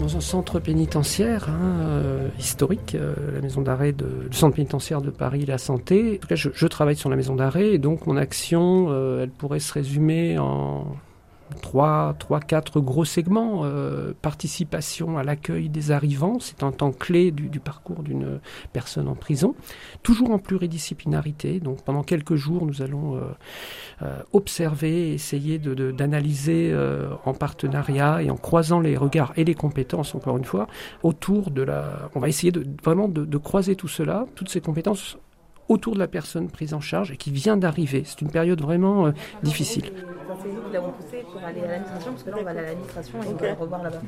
dans 0.00 0.16
un 0.16 0.20
centre 0.20 0.58
pénitentiaire 0.58 1.48
hein, 1.50 1.80
euh, 1.82 2.28
historique, 2.38 2.96
euh, 2.96 3.14
la 3.34 3.40
maison 3.42 3.60
d'arrêt 3.62 3.92
de 3.92 4.06
le 4.28 4.32
centre 4.32 4.56
pénitentiaire 4.56 5.02
de 5.02 5.10
Paris 5.10 5.44
La 5.46 5.58
Santé. 5.58 6.14
En 6.16 6.20
tout 6.20 6.28
cas, 6.28 6.34
je, 6.34 6.48
je 6.52 6.66
travaille 6.66 6.96
sur 6.96 7.10
la 7.10 7.16
maison 7.16 7.36
d'arrêt 7.36 7.74
et 7.74 7.78
donc 7.78 8.06
mon 8.08 8.16
action, 8.16 8.86
euh, 8.88 9.22
elle 9.22 9.30
pourrait 9.30 9.60
se 9.60 9.72
résumer 9.72 10.38
en 10.38 10.96
trois, 11.62 12.14
trois, 12.18 12.40
quatre 12.40 12.80
gros 12.80 13.04
segments. 13.04 13.62
Euh, 13.64 14.12
participation 14.20 15.18
à 15.18 15.22
l'accueil 15.22 15.68
des 15.68 15.90
arrivants, 15.90 16.38
c'est 16.40 16.62
un 16.62 16.72
temps 16.72 16.92
clé 16.92 17.30
du, 17.30 17.60
parcours 17.60 18.02
d'une 18.02 18.40
personne 18.72 19.08
en 19.08 19.14
prison. 19.14 19.54
Toujours 20.02 20.30
en 20.30 20.38
pluridisciplinarité. 20.38 21.60
Donc 21.60 21.82
pendant 21.82 22.02
quelques 22.02 22.34
jours, 22.34 22.66
nous 22.66 22.82
allons 22.82 23.16
euh, 23.16 23.20
euh, 24.02 24.18
observer, 24.32 25.12
essayer 25.12 25.58
de, 25.58 25.74
de, 25.74 25.90
d'analyser 25.90 26.70
euh, 26.72 27.10
en 27.24 27.34
partenariat 27.34 28.22
et 28.22 28.30
en 28.30 28.36
croisant 28.36 28.80
les 28.80 28.96
regards 28.96 29.32
et 29.36 29.44
les 29.44 29.54
compétences, 29.54 30.14
encore 30.14 30.36
une 30.36 30.44
fois, 30.44 30.68
autour 31.02 31.50
de 31.50 31.62
la. 31.62 32.10
On 32.14 32.20
va 32.20 32.28
essayer 32.28 32.52
de, 32.52 32.66
vraiment 32.82 33.08
de, 33.08 33.24
de 33.24 33.38
croiser 33.38 33.76
tout 33.76 33.88
cela, 33.88 34.26
toutes 34.34 34.48
ces 34.48 34.60
compétences 34.60 35.18
autour 35.68 35.94
de 35.94 35.98
la 35.98 36.08
personne 36.08 36.48
prise 36.48 36.74
en 36.74 36.80
charge 36.80 37.10
et 37.12 37.16
qui 37.16 37.30
vient 37.30 37.56
d'arriver. 37.56 38.02
C'est 38.04 38.20
une 38.20 38.30
période 38.30 38.60
vraiment 38.60 39.06
euh, 39.06 39.12
difficile. 39.42 39.84
C'est 40.40 40.52
nous 40.52 40.60
qui 40.60 40.72
l'avons 40.72 40.92
poussé 40.92 41.24
pour 41.32 41.42
aller 41.42 41.60
à 41.62 41.68
l'administration, 41.68 42.12
parce 42.12 42.22
que 42.22 42.30
là, 42.30 42.36
on 42.40 42.44
va 42.44 42.50
aller 42.50 42.60
à 42.60 42.62
l'administration 42.62 43.22
et 43.22 43.26
on 43.26 43.34
va 43.34 43.48
le 43.48 43.54
revoir 43.54 43.82
là-bas. 43.82 44.00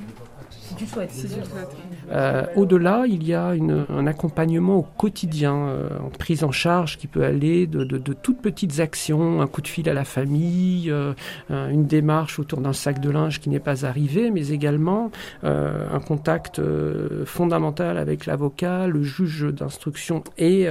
Si 0.50 0.74
tu 0.74 0.86
souhaites. 0.86 1.10
Si 1.10 1.22
tu 1.22 1.34
souhaites. 1.34 1.76
Euh, 2.12 2.44
Au-delà, 2.56 3.04
il 3.08 3.26
y 3.26 3.34
a 3.34 3.54
une, 3.54 3.84
un 3.88 4.06
accompagnement 4.06 4.76
au 4.76 4.82
quotidien, 4.82 5.56
euh, 5.56 5.88
en 5.98 6.10
prise 6.10 6.44
en 6.44 6.52
charge 6.52 6.98
qui 6.98 7.06
peut 7.06 7.24
aller 7.24 7.66
de, 7.66 7.84
de, 7.84 7.98
de, 7.98 8.12
toutes 8.12 8.40
petites 8.40 8.80
actions, 8.80 9.40
un 9.40 9.46
coup 9.46 9.60
de 9.60 9.68
fil 9.68 9.88
à 9.88 9.94
la 9.94 10.04
famille, 10.04 10.90
euh, 10.90 11.14
une 11.48 11.86
démarche 11.86 12.38
autour 12.38 12.60
d'un 12.60 12.72
sac 12.72 13.00
de 13.00 13.10
linge 13.10 13.40
qui 13.40 13.48
n'est 13.48 13.60
pas 13.60 13.84
arrivé, 13.84 14.30
mais 14.30 14.48
également 14.50 15.10
euh, 15.44 15.88
un 15.92 16.00
contact 16.00 16.58
euh, 16.58 17.24
fondamental 17.24 17.98
avec 17.98 18.26
l'avocat, 18.26 18.86
le 18.86 19.02
juge 19.02 19.46
d'instruction 19.52 20.22
et 20.38 20.66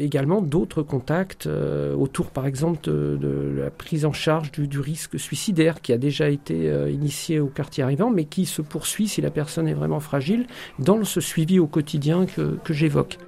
également 0.00 0.19
d'autres 0.40 0.82
contacts 0.82 1.46
autour, 1.46 2.30
par 2.30 2.46
exemple, 2.46 2.80
de, 2.82 3.54
la 3.56 3.70
prise 3.70 4.04
en 4.04 4.12
charge 4.12 4.52
du, 4.52 4.80
risque 4.80 5.18
suicidaire 5.18 5.80
qui 5.80 5.92
a 5.92 5.98
déjà 5.98 6.28
été 6.28 6.66
initié 6.90 7.40
au 7.40 7.46
quartier 7.46 7.82
arrivant, 7.82 8.10
mais 8.10 8.24
qui 8.24 8.46
se 8.46 8.62
poursuit 8.62 9.08
si 9.08 9.20
la 9.20 9.30
personne 9.30 9.68
est 9.68 9.74
vraiment 9.74 10.00
fragile 10.00 10.46
dans 10.78 11.02
ce 11.04 11.20
suivi 11.20 11.58
au 11.58 11.66
quotidien 11.66 12.26
que, 12.26 12.56
que 12.62 12.72
j'évoque. 12.72 13.18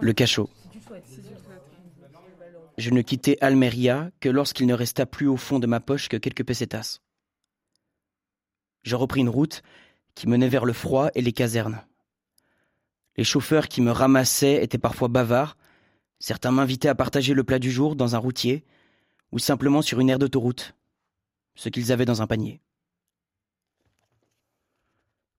Le 0.00 0.12
cachot. 0.12 0.48
Je 2.76 2.90
ne 2.90 3.02
quittais 3.02 3.36
Almeria 3.40 4.10
que 4.20 4.28
lorsqu'il 4.28 4.66
ne 4.66 4.74
resta 4.74 5.04
plus 5.06 5.26
au 5.26 5.36
fond 5.36 5.58
de 5.58 5.66
ma 5.66 5.80
poche 5.80 6.08
que 6.08 6.16
quelques 6.16 6.44
pesetas. 6.44 7.00
Je 8.84 8.94
repris 8.94 9.20
une 9.20 9.28
route 9.28 9.62
qui 10.14 10.28
menait 10.28 10.48
vers 10.48 10.64
le 10.64 10.72
froid 10.72 11.10
et 11.14 11.22
les 11.22 11.32
casernes. 11.32 11.82
Les 13.18 13.24
chauffeurs 13.24 13.66
qui 13.66 13.82
me 13.82 13.90
ramassaient 13.90 14.62
étaient 14.62 14.78
parfois 14.78 15.08
bavards. 15.08 15.56
Certains 16.20 16.52
m'invitaient 16.52 16.88
à 16.88 16.94
partager 16.94 17.34
le 17.34 17.42
plat 17.42 17.58
du 17.58 17.72
jour 17.72 17.96
dans 17.96 18.14
un 18.14 18.18
routier 18.18 18.64
ou 19.32 19.40
simplement 19.40 19.82
sur 19.82 19.98
une 19.98 20.08
aire 20.08 20.20
d'autoroute, 20.20 20.76
ce 21.56 21.68
qu'ils 21.68 21.90
avaient 21.90 22.04
dans 22.04 22.22
un 22.22 22.28
panier. 22.28 22.60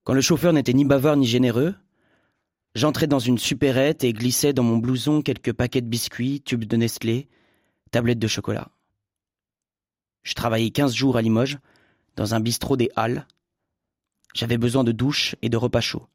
Quand 0.04 0.12
le 0.12 0.20
chauffeur 0.20 0.52
n'était 0.52 0.74
ni 0.74 0.84
bavard 0.84 1.16
ni 1.16 1.26
généreux, 1.26 1.74
j'entrais 2.74 3.06
dans 3.06 3.18
une 3.18 3.38
supérette 3.38 4.04
et 4.04 4.12
glissais 4.12 4.52
dans 4.52 4.62
mon 4.62 4.76
blouson 4.76 5.22
quelques 5.22 5.54
paquets 5.54 5.80
de 5.80 5.88
biscuits, 5.88 6.42
tubes 6.42 6.66
de 6.66 6.76
Nestlé, 6.76 7.28
tablettes 7.90 8.18
de 8.18 8.28
chocolat. 8.28 8.68
Je 10.22 10.34
travaillais 10.34 10.70
quinze 10.70 10.94
jours 10.94 11.16
à 11.16 11.22
Limoges, 11.22 11.58
dans 12.16 12.34
un 12.34 12.40
bistrot 12.40 12.76
des 12.76 12.90
Halles. 12.94 13.26
J'avais 14.34 14.58
besoin 14.58 14.84
de 14.84 14.92
douche 14.92 15.34
et 15.40 15.48
de 15.48 15.56
repas 15.56 15.80
chauds. 15.80 16.06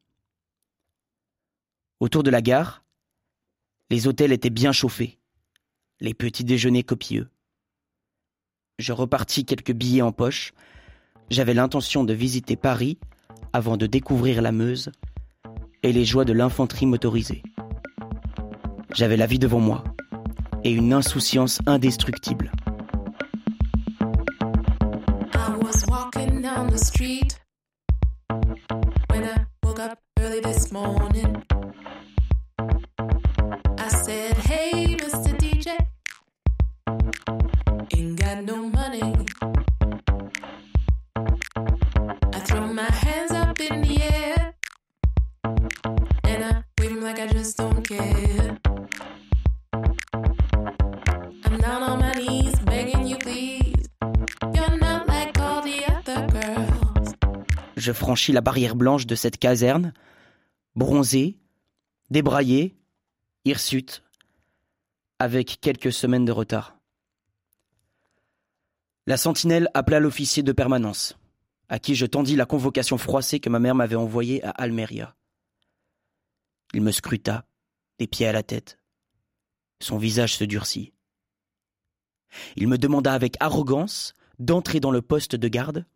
Autour 1.98 2.22
de 2.22 2.30
la 2.30 2.42
gare, 2.42 2.84
les 3.88 4.06
hôtels 4.06 4.32
étaient 4.32 4.50
bien 4.50 4.72
chauffés, 4.72 5.18
les 5.98 6.12
petits 6.12 6.44
déjeuners 6.44 6.82
copieux. 6.82 7.30
Je 8.78 8.92
repartis 8.92 9.46
quelques 9.46 9.72
billets 9.72 10.02
en 10.02 10.12
poche. 10.12 10.52
J'avais 11.30 11.54
l'intention 11.54 12.04
de 12.04 12.12
visiter 12.12 12.54
Paris 12.54 12.98
avant 13.54 13.78
de 13.78 13.86
découvrir 13.86 14.42
la 14.42 14.52
Meuse 14.52 14.92
et 15.82 15.92
les 15.94 16.04
joies 16.04 16.26
de 16.26 16.34
l'infanterie 16.34 16.84
motorisée. 16.84 17.42
J'avais 18.92 19.16
la 19.16 19.26
vie 19.26 19.38
devant 19.38 19.60
moi 19.60 19.82
et 20.64 20.72
une 20.72 20.92
insouciance 20.92 21.60
indestructible. 21.64 22.52
Je 57.96 57.98
franchis 57.98 58.32
la 58.32 58.42
barrière 58.42 58.76
blanche 58.76 59.06
de 59.06 59.14
cette 59.14 59.38
caserne, 59.38 59.94
bronzé, 60.74 61.38
débraillé, 62.10 62.76
hirsute, 63.46 64.02
avec 65.18 65.62
quelques 65.62 65.94
semaines 65.94 66.26
de 66.26 66.30
retard. 66.30 66.78
La 69.06 69.16
sentinelle 69.16 69.70
appela 69.72 69.98
l'officier 69.98 70.42
de 70.42 70.52
permanence, 70.52 71.16
à 71.70 71.78
qui 71.78 71.94
je 71.94 72.04
tendis 72.04 72.36
la 72.36 72.44
convocation 72.44 72.98
froissée 72.98 73.40
que 73.40 73.48
ma 73.48 73.60
mère 73.60 73.74
m'avait 73.74 73.96
envoyée 73.96 74.44
à 74.44 74.50
Almeria. 74.50 75.16
Il 76.74 76.82
me 76.82 76.92
scruta, 76.92 77.46
des 77.98 78.06
pieds 78.06 78.26
à 78.26 78.32
la 78.32 78.42
tête. 78.42 78.78
Son 79.80 79.96
visage 79.96 80.36
se 80.36 80.44
durcit. 80.44 80.92
Il 82.56 82.68
me 82.68 82.76
demanda 82.76 83.14
avec 83.14 83.38
arrogance 83.40 84.12
d'entrer 84.38 84.80
dans 84.80 84.90
le 84.90 85.00
poste 85.00 85.34
de 85.34 85.48
garde, 85.48 85.86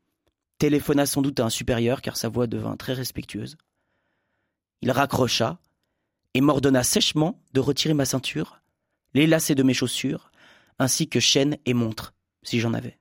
téléphona 0.60 1.06
sans 1.06 1.22
doute 1.22 1.40
à 1.40 1.44
un 1.44 1.50
supérieur 1.50 2.02
car 2.02 2.16
sa 2.16 2.28
voix 2.28 2.46
devint 2.46 2.76
très 2.76 2.92
respectueuse. 2.92 3.56
Il 4.82 4.90
raccrocha 4.90 5.58
et 6.34 6.42
m'ordonna 6.42 6.84
sèchement 6.84 7.42
de 7.54 7.60
retirer 7.60 7.94
ma 7.94 8.04
ceinture, 8.04 8.60
les 9.14 9.26
lacets 9.26 9.54
de 9.54 9.62
mes 9.62 9.74
chaussures, 9.74 10.30
ainsi 10.78 11.08
que 11.08 11.18
chaîne 11.18 11.56
et 11.64 11.74
montre, 11.74 12.14
si 12.42 12.60
j'en 12.60 12.74
avais. 12.74 12.98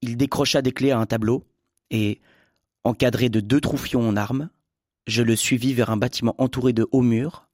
Il 0.00 0.10
Il 0.10 0.16
décrocha 0.16 0.62
des 0.62 0.72
clés 0.72 0.90
à 0.90 0.98
un 0.98 1.06
tableau, 1.06 1.46
et, 1.90 2.20
encadré 2.84 3.28
de 3.28 3.40
deux 3.40 3.60
troufions 3.60 4.08
en 4.08 4.16
armes, 4.16 4.48
je 5.06 5.22
le 5.22 5.36
suivis 5.36 5.74
vers 5.74 5.90
un 5.90 5.98
bâtiment 5.98 6.34
entouré 6.38 6.72
de 6.72 6.88
hauts 6.92 7.02
murs, 7.02 7.46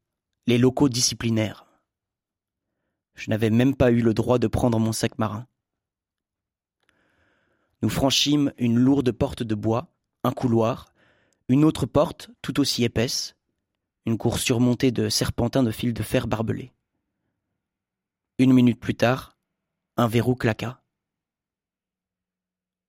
les 0.47 0.59
locaux 0.59 0.89
disciplinaires. 0.89 1.67
Je 3.17 3.29
n'avais 3.31 3.51
même 3.51 3.75
pas 3.75 3.91
eu 3.91 4.03
le 4.03 4.15
droit 4.15 4.39
de 4.39 4.47
prendre 4.47 4.79
mon 4.79 4.93
sac 4.93 5.19
marin. 5.19 5.49
Nous 7.87 7.91
franchîmes 7.91 8.53
une 8.59 8.81
lourde 8.81 9.13
porte 9.13 9.45
de 9.45 9.55
bois, 9.55 9.95
un 10.25 10.33
couloir, 10.33 10.93
une 11.49 11.65
autre 11.65 11.87
porte 11.87 12.33
tout 12.43 12.59
aussi 12.59 12.83
épaisse, 12.83 13.37
une 14.07 14.19
cour 14.19 14.41
surmontée 14.41 14.91
de 14.91 15.09
serpentins 15.09 15.63
de 15.63 15.71
fils 15.71 15.95
de 15.95 16.03
fer 16.03 16.27
barbelés. 16.27 16.73
Une 18.41 18.53
minute 18.53 18.81
plus 18.81 18.97
tard, 18.97 19.39
un 19.97 20.09
verrou 20.09 20.35
claqua. 20.35 20.83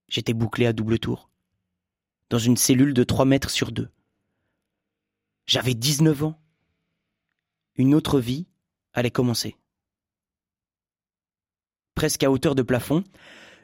J'étais 0.07 0.33
bouclé 0.33 0.65
à 0.65 0.73
double 0.73 0.97
tour, 0.97 1.29
dans 2.31 2.39
une 2.39 2.57
cellule 2.57 2.95
de 2.95 3.03
trois 3.03 3.25
mètres 3.25 3.51
sur 3.51 3.71
deux. 3.71 3.91
J'avais 5.45 5.75
dix-neuf 5.75 6.23
ans. 6.23 6.41
Une 7.75 7.93
autre 7.93 8.19
vie 8.19 8.47
allait 8.93 9.11
commencer. 9.11 9.57
Presque 11.93 12.23
à 12.23 12.31
hauteur 12.31 12.55
de 12.55 12.63
plafond, 12.63 13.03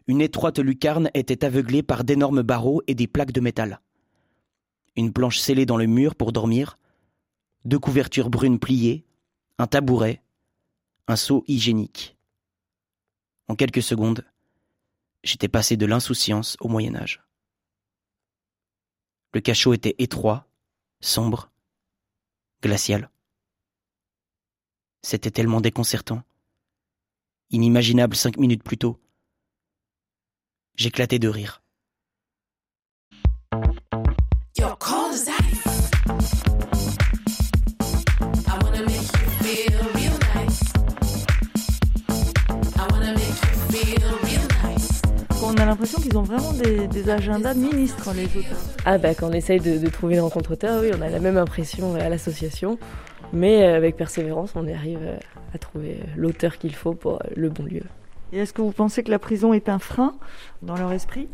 une 0.08 0.22
étroite 0.22 0.60
lucarne 0.60 1.10
était 1.14 1.46
aveuglée 1.46 1.84
par 1.84 2.04
d'énormes 2.04 2.42
barreaux 2.42 2.82
et 2.88 2.96
des 2.96 3.08
plaques 3.08 3.32
de 3.32 3.42
métal. 3.42 3.80
Une 4.96 5.14
planche 5.14 5.40
scellée 5.40 5.66
dans 5.66 5.78
le 5.78 5.88
mur 5.88 6.16
pour 6.16 6.32
dormir, 6.32 6.78
deux 7.66 7.80
couvertures 7.80 8.30
brunes 8.30 8.60
pliées, 8.60 9.06
un 9.58 9.68
tabouret, 9.68 10.22
un 11.08 11.16
seau 11.16 11.44
hygiénique. 11.48 12.18
En 13.48 13.56
quelques 13.56 13.82
secondes, 13.82 14.26
j'étais 15.24 15.48
passé 15.48 15.78
de 15.78 15.86
l'insouciance 15.86 16.58
au 16.60 16.68
Moyen 16.68 16.96
Âge. 16.96 17.24
Le 19.34 19.42
cachot 19.42 19.74
était 19.74 19.96
étroit, 19.98 20.48
sombre, 21.02 21.50
glacial. 22.62 23.10
C'était 25.02 25.32
tellement 25.32 25.60
déconcertant. 25.60 26.24
Inimaginable 27.50 28.16
cinq 28.16 28.38
minutes 28.38 28.64
plus 28.64 28.78
tôt. 28.78 29.03
J'éclatais 30.76 31.20
de 31.20 31.28
rire. 31.28 31.62
On 45.46 45.56
a 45.58 45.66
l'impression 45.66 46.02
qu'ils 46.02 46.18
ont 46.18 46.24
vraiment 46.24 46.54
des, 46.54 46.88
des 46.88 47.10
agendas 47.10 47.54
de 47.54 47.60
ministres, 47.60 48.12
les 48.16 48.26
auteurs. 48.26 48.58
Ah 48.86 48.98
bah 48.98 49.14
quand 49.14 49.30
on 49.30 49.34
essaye 49.34 49.60
de, 49.60 49.78
de 49.78 49.90
trouver 49.90 50.16
une 50.16 50.22
rencontre 50.22 50.54
auteur, 50.54 50.82
oui, 50.82 50.90
on 50.98 51.02
a 51.02 51.10
la 51.10 51.20
même 51.20 51.38
impression 51.38 51.94
à 51.94 52.10
l'association, 52.10 52.80
mais 53.32 53.64
euh, 53.64 53.76
avec 53.76 53.96
persévérance, 53.96 54.54
on 54.56 54.68
arrive 54.68 55.00
euh, 55.04 55.18
à 55.54 55.60
trouver 55.60 56.00
euh, 56.02 56.06
l'auteur 56.16 56.58
qu'il 56.58 56.74
faut 56.74 56.96
pour 56.96 57.22
le 57.36 57.50
bon 57.50 57.66
lieu. 57.66 57.84
Est-ce 58.34 58.54
que 58.54 58.62
vous 58.62 58.72
pensez 58.72 59.04
que 59.04 59.12
la 59.12 59.20
prison 59.20 59.54
est 59.54 59.70
un 59.70 59.80
frein 59.80 60.16
dans 60.64 60.76
leur 60.76 60.92
esprit? 60.92 61.28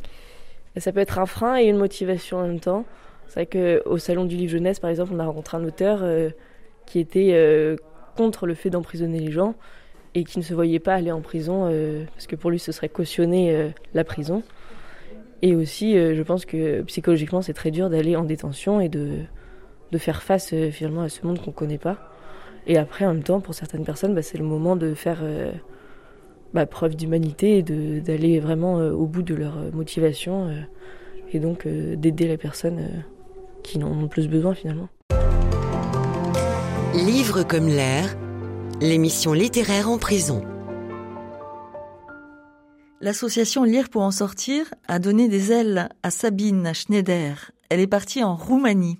Ça 0.78 0.91
peut 0.91 1.00
être 1.00 1.18
un 1.18 1.26
frein 1.26 1.58
et 1.58 1.66
une 1.66 1.78
motivation 1.78 2.38
en 2.39 2.47
même 2.47 2.60
temps. 2.60 2.86
C'est 3.28 3.45
vrai 3.45 3.82
qu'au 3.86 3.97
Salon 3.97 4.26
du 4.26 4.36
Livre 4.36 4.52
Jeunesse, 4.52 4.80
par 4.80 4.89
exemple, 4.89 5.12
on 5.14 5.20
a 5.20 5.26
rencontré 5.26 5.58
un 5.58 5.64
auteur 5.64 6.00
euh, 6.02 6.30
qui 6.86 7.00
était 7.00 7.32
euh, 7.34 7.78
contre 8.18 8.47
le 8.47 8.54
fait 8.54 8.70
d'emprisonner 8.70 9.20
les 9.20 9.32
gens 9.32 9.56
et 10.14 10.24
qui 10.24 10.39
ne 10.39 10.43
se 10.43 10.54
voyait 10.54 10.80
pas 10.80 10.95
aller 10.95 11.12
en 11.12 11.22
prison 11.22 11.70
euh, 11.70 12.04
parce 12.16 12.28
que 12.28 12.36
pour 12.36 12.50
lui, 12.50 12.60
ce 12.60 12.72
serait 12.72 12.89
cautionner 12.89 13.72
la 13.93 14.04
prison. 14.04 14.43
Et 15.41 15.56
aussi, 15.56 15.93
je 15.93 16.22
pense 16.24 16.45
que 16.45 16.82
psychologiquement, 16.82 17.41
c'est 17.41 17.54
très 17.54 17.72
dur 17.72 17.89
d'aller 17.89 18.18
en 18.18 18.24
détention 18.24 18.82
et 18.82 18.89
de, 18.89 19.20
faire 19.97 20.22
face 20.22 20.54
finalement 20.72 21.04
à 21.04 21.10
ce 21.10 21.26
monde 21.26 21.39
qu'on 21.39 21.52
ne 21.52 21.56
connaît 21.56 21.78
pas. 21.78 22.12
Et 22.68 22.78
après, 22.78 23.06
en 23.06 23.14
même 23.14 23.24
temps, 23.24 23.39
pour 23.39 23.54
certaines 23.54 23.86
personnes, 23.86 24.14
bah, 24.14 24.22
c'est 24.22 24.38
le 24.38 24.43
moment 24.43 24.76
de 24.76 24.93
faire 24.93 25.20
bah, 26.54 26.66
preuve 26.66 26.95
d'humanité 26.95 27.58
et 27.60 27.64
de- 27.64 28.00
d'aller 28.00 28.39
vraiment 28.39 28.80
euh, 28.80 28.91
au 28.91 29.06
bout 29.06 29.22
de 29.22 29.36
leur 29.36 29.58
euh, 29.58 29.72
motivation 29.72 30.47
euh, 30.47 30.62
et 31.32 31.39
donc 31.39 31.66
euh, 31.66 31.95
d'aider 31.95 32.28
les 32.28 32.38
personnes 32.38 32.80
euh, 32.80 33.00
qui 33.64 33.82
en 33.84 33.88
ont 33.88 34.02
le 34.04 34.08
plus 34.08 34.28
besoin 34.28 34.54
finalement. 34.56 34.89
Livre 36.95 37.43
comme 37.43 37.68
l'air, 37.68 38.18
l'émission 38.82 39.34
littéraire 39.34 39.89
en 39.89 39.97
prison. 39.97 40.43
L'association 43.02 43.64
Lire 43.64 43.89
pour 43.89 44.02
en 44.02 44.12
sortir 44.12 44.74
a 44.88 45.00
donné 45.00 45.30
des 45.30 45.52
ailes 45.54 45.89
à 46.04 46.12
Sabine 46.12 46.74
Schneider. 46.74 47.52
Elle 47.70 47.80
est 47.80 47.88
partie 47.88 48.24
en 48.24 48.36
Roumanie. 48.36 49.00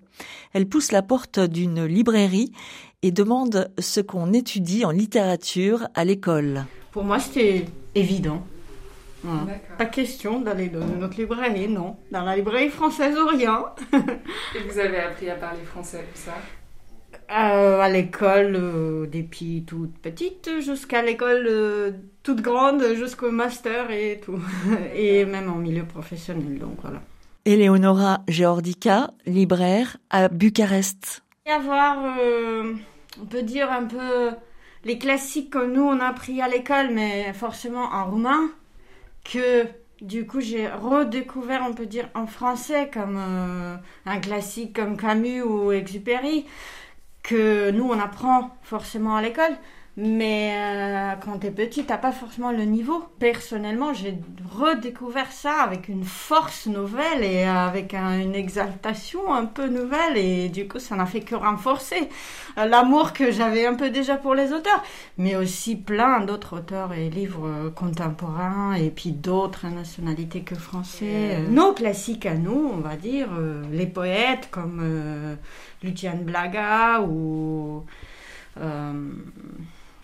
Elle 0.54 0.68
pousse 0.70 0.92
la 0.92 1.02
porte 1.02 1.40
d'une 1.40 1.84
librairie 1.84 2.54
et 3.02 3.12
demande 3.12 3.72
ce 3.80 4.00
qu'on 4.02 4.34
étudie 4.34 4.86
en 4.86 4.92
littérature 4.92 5.88
à 5.96 6.04
l'école. 6.06 6.66
Pour 6.92 7.04
moi, 7.04 7.20
c'était 7.20 7.66
évident. 7.96 8.44
Pas 9.78 9.86
question 9.86 10.40
d'aller 10.40 10.70
dans 10.70 10.86
notre 10.86 11.18
librairie, 11.18 11.68
non. 11.68 11.98
Dans 12.12 12.24
la 12.24 12.36
librairie 12.36 12.70
française 12.70 13.18
Orient. 13.18 13.66
Et 13.94 14.70
vous 14.70 14.80
avez 14.80 14.98
appris 14.98 15.30
à 15.30 15.36
parler 15.36 15.64
français, 15.64 16.06
ça? 16.14 16.34
Euh, 17.32 17.80
à 17.80 17.90
l'école, 17.90 18.56
euh, 18.56 19.06
depuis 19.06 19.64
toute 19.68 19.96
petite 20.00 20.50
jusqu'à 20.62 21.04
l'école 21.04 21.46
euh, 21.48 21.92
toute 22.24 22.42
grande, 22.42 22.84
jusqu'au 22.96 23.30
master 23.30 23.92
et 23.92 24.20
tout. 24.24 24.40
et 24.96 25.26
même 25.26 25.50
en 25.50 25.58
milieu 25.58 25.84
professionnel, 25.84 26.58
donc 26.58 26.78
voilà. 26.82 27.02
Eleonora 27.46 28.22
Geordica, 28.28 29.12
libraire 29.26 29.98
à 30.10 30.28
Bucarest. 30.28 31.24
y 31.46 31.52
avoir, 31.52 31.98
euh, 32.20 32.74
on 33.22 33.26
peut 33.26 33.44
dire 33.44 33.72
un 33.72 33.86
peu 33.86 34.32
les 34.86 34.98
classiques 34.98 35.52
que 35.52 35.66
nous 35.66 35.84
on 35.84 36.00
a 36.00 36.06
appris 36.06 36.42
à 36.42 36.48
l'école, 36.48 36.90
mais 36.92 37.34
forcément 37.34 37.84
en 37.84 38.10
roumain, 38.10 38.50
que 39.24 39.66
du 40.02 40.26
coup 40.26 40.40
j'ai 40.40 40.68
redécouvert, 40.68 41.64
on 41.68 41.74
peut 41.74 41.86
dire, 41.86 42.10
en 42.16 42.28
français, 42.28 42.90
comme 42.94 43.18
euh, 43.18 43.76
un 44.06 44.20
classique 44.20 44.76
comme 44.76 44.98
Camus 44.98 45.42
ou 45.42 45.72
Exupéry, 45.72 46.46
que 47.24 47.72
nous 47.72 47.86
on 47.86 48.00
apprend 48.00 48.58
forcément 48.64 49.16
à 49.16 49.22
l'école. 49.22 49.58
Mais 50.02 50.54
euh, 50.56 51.14
quand 51.26 51.40
t'es 51.40 51.52
petit, 51.52 51.84
t'as 51.84 51.98
pas 51.98 52.14
forcément 52.14 52.52
le 52.54 52.64
niveau. 52.64 53.04
Personnellement, 53.20 53.94
j'ai 53.94 54.18
redécouvert 54.58 55.30
ça 55.32 55.56
avec 55.62 55.90
une 55.90 56.06
force 56.06 56.68
nouvelle 56.68 57.22
et 57.22 57.44
avec 57.44 57.94
un- 57.94 58.18
une 58.18 58.34
exaltation 58.34 59.34
un 59.34 59.46
peu 59.46 59.68
nouvelle. 59.68 60.16
Et 60.16 60.48
du 60.48 60.70
coup, 60.70 60.80
ça 60.80 60.96
n'a 60.96 61.06
fait 61.06 61.20
que 61.20 61.36
renforcer 61.36 62.08
euh, 62.58 62.66
l'amour 62.66 63.12
que 63.12 63.30
j'avais 63.32 63.66
un 63.66 63.74
peu 63.74 63.90
déjà 63.90 64.16
pour 64.16 64.36
les 64.36 64.54
auteurs. 64.54 64.82
Mais 65.18 65.36
aussi 65.36 65.76
plein 65.76 66.22
d'autres 66.22 66.58
auteurs 66.60 66.94
et 66.94 67.10
livres 67.10 67.46
euh, 67.48 67.70
contemporains 67.70 68.76
et 68.76 68.92
puis 68.92 69.12
d'autres 69.12 69.68
nationalités 69.68 70.42
que 70.44 70.56
français. 70.56 71.36
Euh, 71.40 71.48
Nos 71.50 71.74
classiques 71.74 72.26
à 72.26 72.36
nous, 72.36 72.72
on 72.74 72.78
va 72.78 72.96
dire, 72.96 73.28
euh, 73.38 73.64
les 73.72 73.88
poètes 73.88 74.48
comme 74.50 74.80
euh, 74.82 75.36
Lucien 75.84 76.14
Blaga 76.16 77.02
ou... 77.02 77.84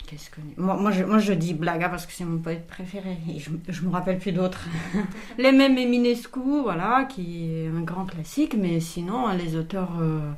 Qu'est-ce 0.06 0.30
que... 0.30 0.36
Moi, 0.56 0.76
moi, 0.76 0.90
je, 0.92 1.04
moi, 1.04 1.18
je 1.18 1.32
dis 1.32 1.52
Blaga 1.54 1.88
parce 1.88 2.06
que 2.06 2.12
c'est 2.12 2.24
mon 2.24 2.38
poète 2.38 2.66
préféré. 2.66 3.16
Et 3.28 3.40
je, 3.40 3.50
je 3.68 3.82
me 3.82 3.90
rappelle 3.90 4.18
plus 4.18 4.32
d'autres. 4.32 4.64
les 5.38 5.52
mêmes 5.52 5.76
Eminescu, 5.76 6.62
voilà, 6.62 7.06
qui 7.08 7.50
est 7.50 7.68
un 7.68 7.80
grand 7.80 8.04
classique. 8.04 8.54
Mais 8.56 8.78
sinon, 8.80 9.28
les 9.36 9.56
auteurs 9.56 9.98
euh, 10.00 10.30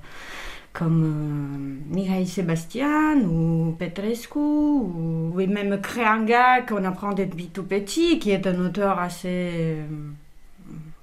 comme 0.72 1.80
euh, 1.90 1.94
Mihail 1.94 2.26
Sebastian 2.26 3.20
ou 3.20 3.76
Petrescu 3.78 4.38
ou, 4.38 5.32
ou 5.34 5.46
même 5.46 5.80
Creanga 5.80 6.62
qu'on 6.62 6.84
apprend 6.84 7.12
depuis 7.12 7.48
tout 7.48 7.64
petit, 7.64 8.18
qui 8.18 8.30
est 8.30 8.46
un 8.46 8.58
auteur 8.64 8.98
assez... 8.98 9.28
euh, 9.28 9.86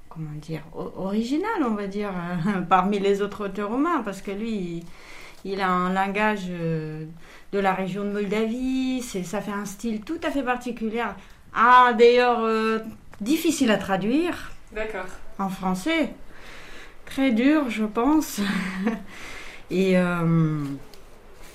comment 0.09 0.29
dire, 0.41 0.61
original, 0.73 1.63
on 1.69 1.75
va 1.75 1.87
dire, 1.87 2.11
parmi 2.69 2.99
les 2.99 3.21
autres 3.21 3.45
auteurs 3.45 3.69
romains, 3.69 4.01
parce 4.03 4.21
que 4.21 4.31
lui, 4.31 4.51
il, 4.51 4.83
il 5.45 5.61
a 5.61 5.69
un 5.69 5.93
langage 5.93 6.47
euh, 6.49 7.05
de 7.55 7.59
la 7.61 7.73
région 7.73 8.03
de 8.03 8.09
Moldavie, 8.11 9.01
c'est, 9.01 9.23
ça 9.23 9.39
fait 9.39 9.51
un 9.53 9.63
style 9.63 10.01
tout 10.01 10.19
à 10.23 10.29
fait 10.29 10.43
particulier. 10.43 11.01
Ah, 11.53 11.93
d'ailleurs, 11.97 12.39
euh, 12.41 12.79
difficile 13.21 13.71
à 13.71 13.77
traduire 13.77 14.51
D'accord. 14.73 15.05
en 15.39 15.47
français. 15.47 16.13
Très 17.05 17.31
dur, 17.31 17.69
je 17.69 17.85
pense. 17.85 18.41
Et. 19.71 19.97
euh, 19.97 20.63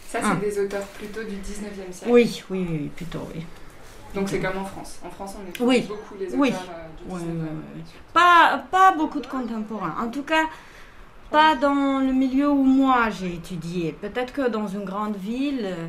Ça, 0.08 0.20
c'est 0.22 0.26
ah. 0.26 0.36
des 0.36 0.58
auteurs 0.58 0.84
plutôt 0.98 1.22
du 1.22 1.36
19e 1.36 1.92
siècle. 1.92 2.08
Oui, 2.10 2.42
oui, 2.48 2.66
oui, 2.70 2.90
plutôt, 2.96 3.28
oui. 3.34 3.44
Donc 4.14 4.28
c'est 4.30 4.40
comme 4.40 4.56
en 4.58 4.64
France. 4.64 4.98
En 5.04 5.10
France, 5.10 5.36
on 5.38 5.48
étudie 5.48 5.62
Oui, 5.64 5.80
beaucoup 5.86 6.14
les 6.18 6.26
auteurs 6.28 6.40
oui. 6.40 6.52
euh, 6.52 7.04
du 7.04 7.12
Ouais, 7.12 7.20
19e. 7.20 7.24
ouais, 7.26 7.42
ouais. 7.42 7.84
Pas, 8.14 8.64
pas 8.70 8.92
beaucoup 8.96 9.20
de 9.20 9.26
contemporains. 9.26 9.94
En 10.00 10.08
tout 10.08 10.22
cas, 10.22 10.44
pas 11.30 11.54
dans 11.54 12.00
le 12.00 12.12
milieu 12.12 12.50
où 12.50 12.62
moi 12.64 13.08
j'ai 13.10 13.34
étudié. 13.34 13.92
Peut-être 13.92 14.32
que 14.32 14.48
dans 14.48 14.66
une 14.66 14.84
grande 14.84 15.16
ville, 15.16 15.64
euh, 15.64 15.86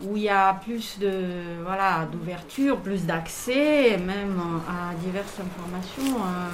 où 0.00 0.16
il 0.16 0.22
y 0.22 0.28
a 0.28 0.54
plus 0.54 0.98
de 0.98 1.62
voilà 1.64 2.06
d'ouverture, 2.10 2.78
plus 2.80 3.04
d'accès, 3.04 3.98
même 3.98 4.40
euh, 4.40 4.70
à 4.70 4.94
diverses 4.94 5.38
informations. 5.40 6.16
euh. 6.16 6.48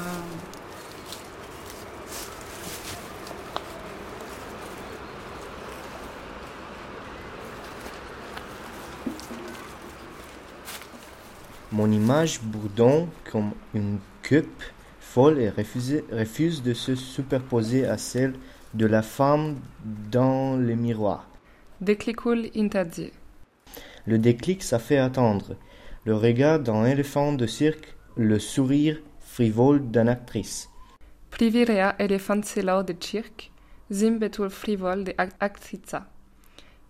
Mon 11.70 11.90
image 11.90 12.40
bourdonne 12.40 13.08
comme 13.30 13.50
une 13.74 13.98
coupe 14.26 14.62
folle 15.14 15.38
et 15.46 15.50
refuse, 15.60 16.02
refuse 16.22 16.58
de 16.68 16.74
se 16.74 16.94
superposer 16.96 17.82
à 17.86 17.96
celle 18.10 18.34
de 18.80 18.86
la 18.86 19.02
femme 19.02 19.46
dans 20.10 20.56
le 20.68 20.74
miroir. 20.74 21.20
Declicul 21.80 22.50
interdit. 22.64 23.12
Le 24.06 24.18
déclic, 24.18 24.62
ça 24.62 24.78
fait 24.80 24.98
attendre. 24.98 25.56
Le 26.04 26.14
regard 26.26 26.58
d'un 26.66 26.84
éléphant 26.94 27.32
de 27.32 27.46
cirque, 27.46 27.88
le 28.16 28.38
sourire 28.38 28.96
frivole 29.20 29.80
d'une 29.92 30.08
actrice. 30.08 30.68
Privirea 31.28 31.94
elefanților 31.98 32.82
de 32.84 32.94
circ, 32.98 33.36
zâmbetul 33.90 34.48
frivol 34.48 35.02
de 35.02 35.14
ac- 35.14 35.36
actrița. 35.38 36.08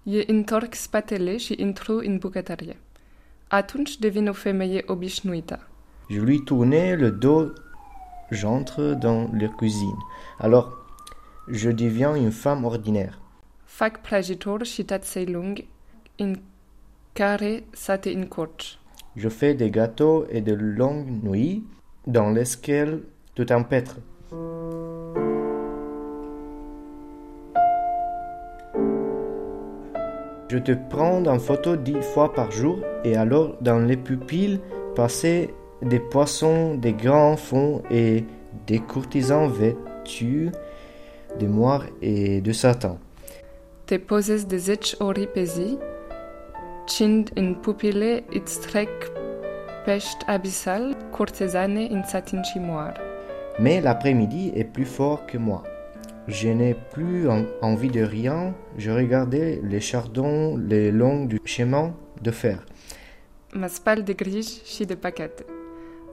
E 0.03 0.25
întorc 0.27 0.75
spatele 0.75 1.37
și 1.37 1.55
intru 1.59 1.97
în 1.99 2.19
bucătărie. 2.19 2.77
Atunci 3.49 3.99
devin 3.99 4.29
o 4.29 4.33
femeie 4.33 4.83
obișnuită. 4.87 5.69
Je 6.11 6.21
lui 6.21 6.39
tournais 6.45 6.99
le 6.99 7.11
dos, 7.11 7.49
j'entre 8.35 8.95
dans 8.95 9.31
la 9.33 9.49
cuisine. 9.49 9.99
Alors, 10.39 10.77
je 11.49 11.71
deviens 11.71 12.15
une 12.15 12.33
femme 12.33 12.65
ordinaire. 12.65 13.21
Fac 13.65 14.01
care 17.15 17.63
să 17.71 17.97
te 17.97 18.09
încurci. 18.09 18.79
Je 19.17 19.29
fais 19.29 19.55
des 19.55 19.71
gâteaux 19.71 20.27
et 20.29 20.41
de 20.41 20.53
longues 20.53 21.23
nuits 21.23 21.63
dans 22.07 22.31
lesquelles 22.31 23.03
tu 23.35 23.45
t'empêtres. 23.45 23.99
Je 30.49 30.59
te 30.59 30.73
prends 30.89 31.25
en 31.27 31.39
photo 31.39 31.77
dix 31.77 32.03
fois 32.03 32.33
par 32.33 32.51
jour 32.51 32.79
et 33.05 33.17
alors 33.17 33.57
dans 33.61 33.79
les 33.79 33.97
pupilles 33.97 34.61
passer 34.95 35.55
des 35.83 36.01
poissons, 36.01 36.75
des 36.75 36.93
grands 36.95 37.37
fonds 37.37 37.83
et 37.91 38.25
des 38.67 38.79
courtisans 38.81 39.49
vêtus 39.49 40.51
de 41.39 41.47
moire 41.47 41.85
et 42.01 42.41
de 42.41 42.53
Satan. 42.53 42.99
Te 43.85 43.99
pozezi 43.99 44.47
de 44.47 44.57
10 44.57 44.95
ori 44.99 45.27
pe 45.27 45.45
zi, 45.45 45.79
cind 46.87 47.31
în 47.35 47.55
pupile 47.55 48.25
îți 48.31 48.61
trec 48.61 48.89
pești 49.85 50.25
abisal, 50.27 50.97
curtezane 51.11 51.87
în 51.91 52.03
satin 52.07 52.41
moar. 52.61 53.01
Mais 53.59 53.83
l'après-midi 53.83 54.51
est 54.55 54.73
plus 54.73 54.89
fort 54.89 55.27
que 55.31 55.39
moi. 55.39 55.63
Je 56.27 56.49
n'ai 56.49 56.75
plus 56.93 57.29
en- 57.29 57.47
envie 57.61 57.91
de 57.91 58.03
rien. 58.05 58.55
Je 58.77 58.91
regardais 58.91 59.61
les 59.69 59.91
chardons 59.91 60.57
le 60.69 60.91
long 60.91 61.27
du 61.27 61.39
chemin 61.45 61.93
de 62.23 62.31
fer. 62.31 62.65
Mă 63.53 63.67
spal 63.67 64.03
de 64.03 64.13
griji 64.13 64.65
și 64.65 64.85
de 64.85 64.95
pachete. 64.95 65.45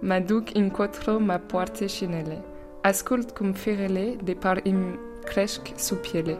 Mă 0.03 0.23
duc 0.25 0.47
încotro 0.53 1.19
mă 1.19 1.41
poartă 1.45 1.85
șinele. 1.85 2.41
Ascult 2.81 3.31
cum 3.31 3.51
firele 3.51 4.15
de 4.23 4.31
par 4.31 4.59
îmi 4.63 4.99
cresc 5.23 5.61
sub 5.75 5.97
piele. 5.97 6.37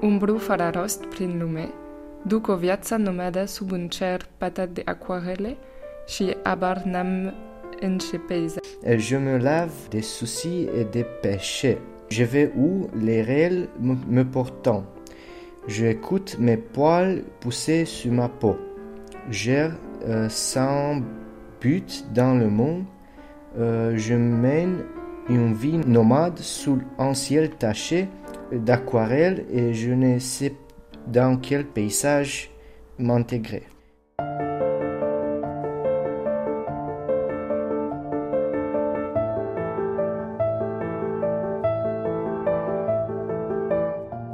Umbru 0.00 0.36
fără 0.36 0.70
rost 0.74 1.04
prin 1.04 1.38
lume. 1.40 1.68
Duc 2.22 2.46
o 2.46 2.56
viață 2.56 2.96
nomadă 2.96 3.44
sub 3.44 3.72
un 3.72 3.88
cer 3.88 4.26
patat 4.36 4.68
de 4.68 4.82
aquarele 4.84 5.56
și 6.06 6.36
abar 6.42 6.82
n-am 6.84 7.34
je 8.98 9.16
me 9.16 9.38
lave 9.38 9.72
des 9.90 10.02
soucis 10.02 10.68
et 10.74 10.84
des 10.84 11.04
péchés. 11.22 11.78
Je 12.08 12.24
vais 12.24 12.50
où 12.56 12.88
les 12.94 13.22
réels 13.22 13.68
me, 13.80 14.24
portant. 14.24 14.84
J'écoute 15.66 16.36
mes 16.38 16.56
poils 16.56 17.22
pousser 17.40 17.84
sur 17.84 18.12
ma 18.12 18.28
peau. 18.28 18.56
J'erre 19.30 19.76
euh, 20.06 20.28
sans 20.28 21.02
but 21.60 22.06
dans 22.14 22.34
le 22.34 22.48
monde. 22.48 22.84
Euh, 23.58 23.96
je 23.96 24.14
mène 24.14 24.84
une 25.28 25.54
vie 25.54 25.78
nomade 25.78 26.38
sous 26.38 26.78
un 26.98 27.14
ciel 27.14 27.50
taché 27.50 28.08
d'aquarelles 28.52 29.44
et 29.50 29.74
je 29.74 29.92
ne 29.92 30.18
sais 30.18 30.54
dans 31.06 31.36
quel 31.36 31.66
paysage 31.66 32.50
m'intégrer. 32.98 33.64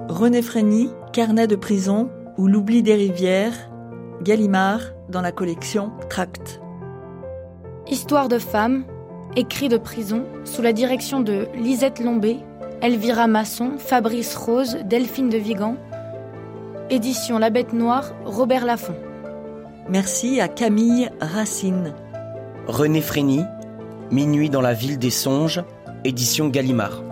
René 0.08 0.42
Frény, 0.42 0.90
Carnet 1.12 1.48
de 1.48 1.56
prison 1.56 2.08
ou 2.38 2.46
L'oubli 2.46 2.82
des 2.82 2.94
rivières, 2.94 3.70
Gallimard 4.22 4.80
dans 5.08 5.20
la 5.20 5.32
collection 5.32 5.92
Tract. 6.08 6.63
Histoire 7.88 8.28
de 8.28 8.38
femmes, 8.38 8.84
écrit 9.36 9.68
de 9.68 9.76
prison, 9.76 10.24
sous 10.44 10.62
la 10.62 10.72
direction 10.72 11.20
de 11.20 11.48
Lisette 11.54 12.00
Lombé, 12.00 12.38
Elvira 12.80 13.26
Masson, 13.26 13.72
Fabrice 13.78 14.34
Rose, 14.36 14.78
Delphine 14.84 15.28
de 15.28 15.36
Vigan. 15.36 15.76
Édition 16.88 17.38
La 17.38 17.50
Bête 17.50 17.74
Noire, 17.74 18.12
Robert 18.24 18.64
Laffont. 18.64 18.96
Merci 19.88 20.40
à 20.40 20.48
Camille 20.48 21.10
Racine. 21.20 21.92
René 22.66 23.02
Frény, 23.02 23.42
Minuit 24.10 24.48
dans 24.48 24.62
la 24.62 24.72
ville 24.72 24.98
des 24.98 25.10
songes, 25.10 25.62
édition 26.04 26.48
Gallimard. 26.48 27.02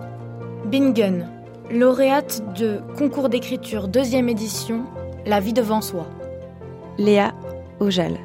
Bingen, 0.65 1.27
lauréate 1.71 2.41
de 2.57 2.81
concours 2.97 3.29
d'écriture 3.29 3.87
deuxième 3.87 4.29
édition, 4.29 4.85
La 5.25 5.39
vie 5.39 5.53
devant 5.53 5.81
soi. 5.81 6.07
Léa 6.97 7.33
Ojal. 7.79 8.17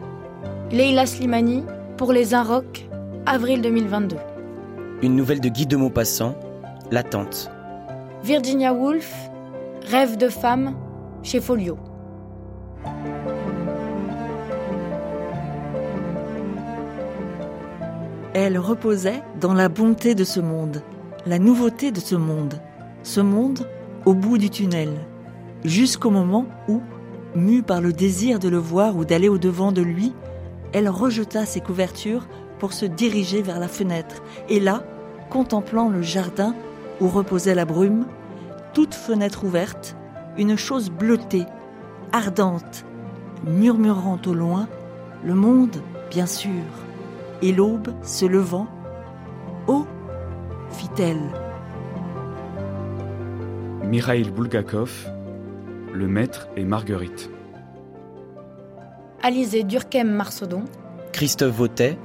Leila 0.71 1.07
Slimani, 1.07 1.65
pour 1.99 2.13
les 2.13 2.33
Inrocks, 2.33 2.89
avril 3.27 3.61
2022. 3.61 4.17
Une 5.03 5.17
nouvelle 5.17 5.41
de 5.41 5.49
Guy 5.49 5.67
de 5.67 5.77
Maupassant, 5.77 6.37
L'attente. 6.93 7.51
Virginia 8.23 8.73
Woolf, 8.73 9.13
Rêve 9.91 10.17
de 10.17 10.29
femme, 10.29 10.77
chez 11.25 11.41
Folio. 11.41 11.77
Elle 18.33 18.59
reposait 18.59 19.21
dans 19.41 19.55
la 19.55 19.69
bonté 19.69 20.15
de 20.15 20.23
ce 20.23 20.39
monde, 20.39 20.85
la 21.27 21.41
nouveauté 21.41 21.91
de 21.91 21.99
ce 21.99 22.15
monde, 22.15 22.61
ce 23.03 23.21
monde 23.21 23.67
au 24.05 24.15
bout 24.15 24.39
du 24.39 24.51
tunnel, 24.51 24.91
jusqu'au 25.65 26.11
moment 26.11 26.47
où, 26.69 26.81
mue 27.35 27.65
par 27.65 27.81
le 27.81 27.93
désir 27.93 28.39
de 28.39 28.49
le 28.49 28.59
voir 28.59 28.97
ou 28.97 29.05
d'aller 29.05 29.29
au-devant 29.29 29.73
de 29.73 29.83
lui, 29.83 30.15
elle 30.73 30.89
rejeta 30.89 31.47
ses 31.47 31.61
couvertures 31.61 32.27
pour 32.59 32.73
se 32.73 32.87
diriger 32.87 33.43
vers 33.43 33.61
la 33.61 33.69
fenêtre, 33.69 34.23
et 34.49 34.61
là, 34.61 34.83
contemplant 35.31 35.89
le 35.89 36.03
jardin 36.03 36.55
où 37.01 37.09
reposait 37.09 37.55
la 37.55 37.65
brume, 37.65 38.07
toute 38.75 38.95
fenêtre 38.95 39.45
ouverte, 39.45 39.97
une 40.37 40.57
chose 40.57 40.91
bleutée, 40.91 41.47
ardente, 42.13 42.85
murmurant 43.45 44.19
au 44.27 44.35
loin, 44.35 44.69
le 45.25 45.35
monde, 45.35 45.77
bien 46.11 46.27
sûr, 46.27 46.63
et 47.43 47.53
l'aube 47.53 47.89
se 48.03 48.27
levant. 48.27 48.67
Oh 49.67 49.87
fit-elle. 50.71 51.21
Mikhail 53.85 54.31
Bulgakov, 54.31 55.09
Le 55.93 56.09
Maître 56.09 56.49
et 56.57 56.65
Marguerite. 56.65 57.31
Alizé 59.23 59.65
Durkheim 59.65 60.05
Marsaudon, 60.05 60.65
Christophe 61.13 61.55
Vautet, 61.55 61.99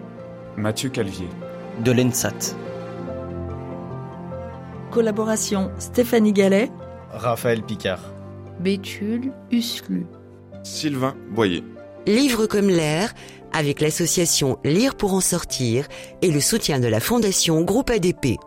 Mathieu 0.58 0.90
Calvier. 0.90 1.28
de 1.84 1.92
l'ENSAT. 1.92 2.56
Collaboration 4.92 5.72
Stéphanie 5.80 6.34
Gallet, 6.34 6.70
Raphaël 7.12 7.64
Picard. 7.64 8.02
Béthul 8.60 9.32
Uslu. 9.52 10.06
Sylvain 10.64 11.16
Boyer. 11.32 11.64
Livre 12.06 12.46
comme 12.48 12.68
l'air, 12.70 13.14
avec 13.54 13.82
l'association 13.82 14.58
Lire 14.64 14.96
pour 14.96 15.14
en 15.14 15.22
sortir 15.22 15.88
et 16.22 16.32
le 16.32 16.40
soutien 16.42 16.80
de 16.80 16.88
la 16.88 17.00
Fondation 17.00 17.62
Groupe 17.62 17.90
ADP. 17.90 18.38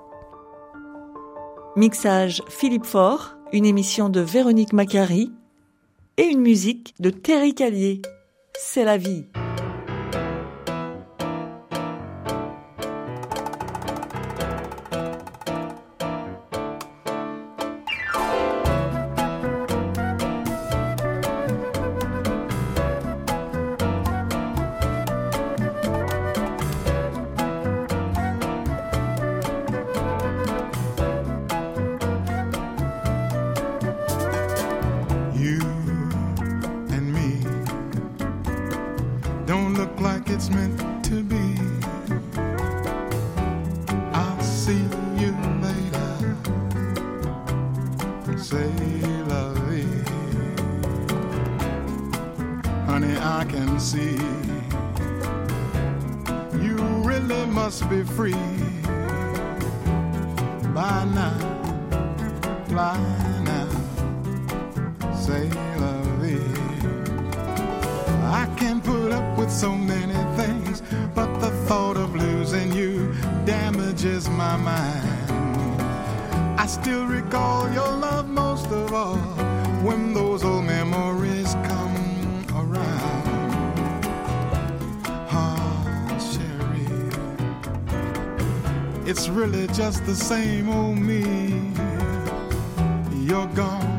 mixage 1.77 2.43
Philippe 2.49 2.85
Faure, 2.87 3.37
une 3.53 3.65
émission 3.65 4.09
de 4.09 4.21
Véronique 4.21 4.73
Macari 4.73 5.33
et 6.17 6.25
une 6.25 6.41
musique 6.41 6.95
de 7.01 7.11
Terry 7.11 7.55
Callier. 7.55 8.03
C'est 8.59 8.85
la 8.85 8.97
vie. 8.97 9.27
It's 89.09 89.29
really 89.29 89.69
just 89.69 90.05
the 90.05 90.17
same 90.17 90.69
old 90.69 90.99
me. 90.99 91.63
You're 93.25 93.47
gone. 93.55 93.96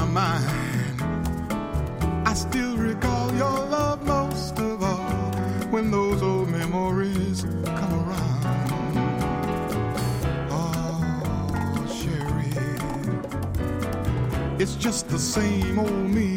my 0.00 0.06
mind. 0.06 1.02
I 2.26 2.34
still 2.34 2.76
recall 2.76 3.32
your 3.34 3.58
love 3.66 4.04
most 4.06 4.58
of 4.58 4.82
all 4.82 5.32
when 5.70 5.90
those 5.90 6.22
old 6.22 6.48
memories 6.48 7.42
come 7.42 7.92
around. 8.08 8.96
Oh, 10.50 11.86
Sherry, 11.98 12.52
it's 14.58 14.76
just 14.76 15.08
the 15.08 15.18
same 15.18 15.78
old 15.78 16.10
me 16.10 16.29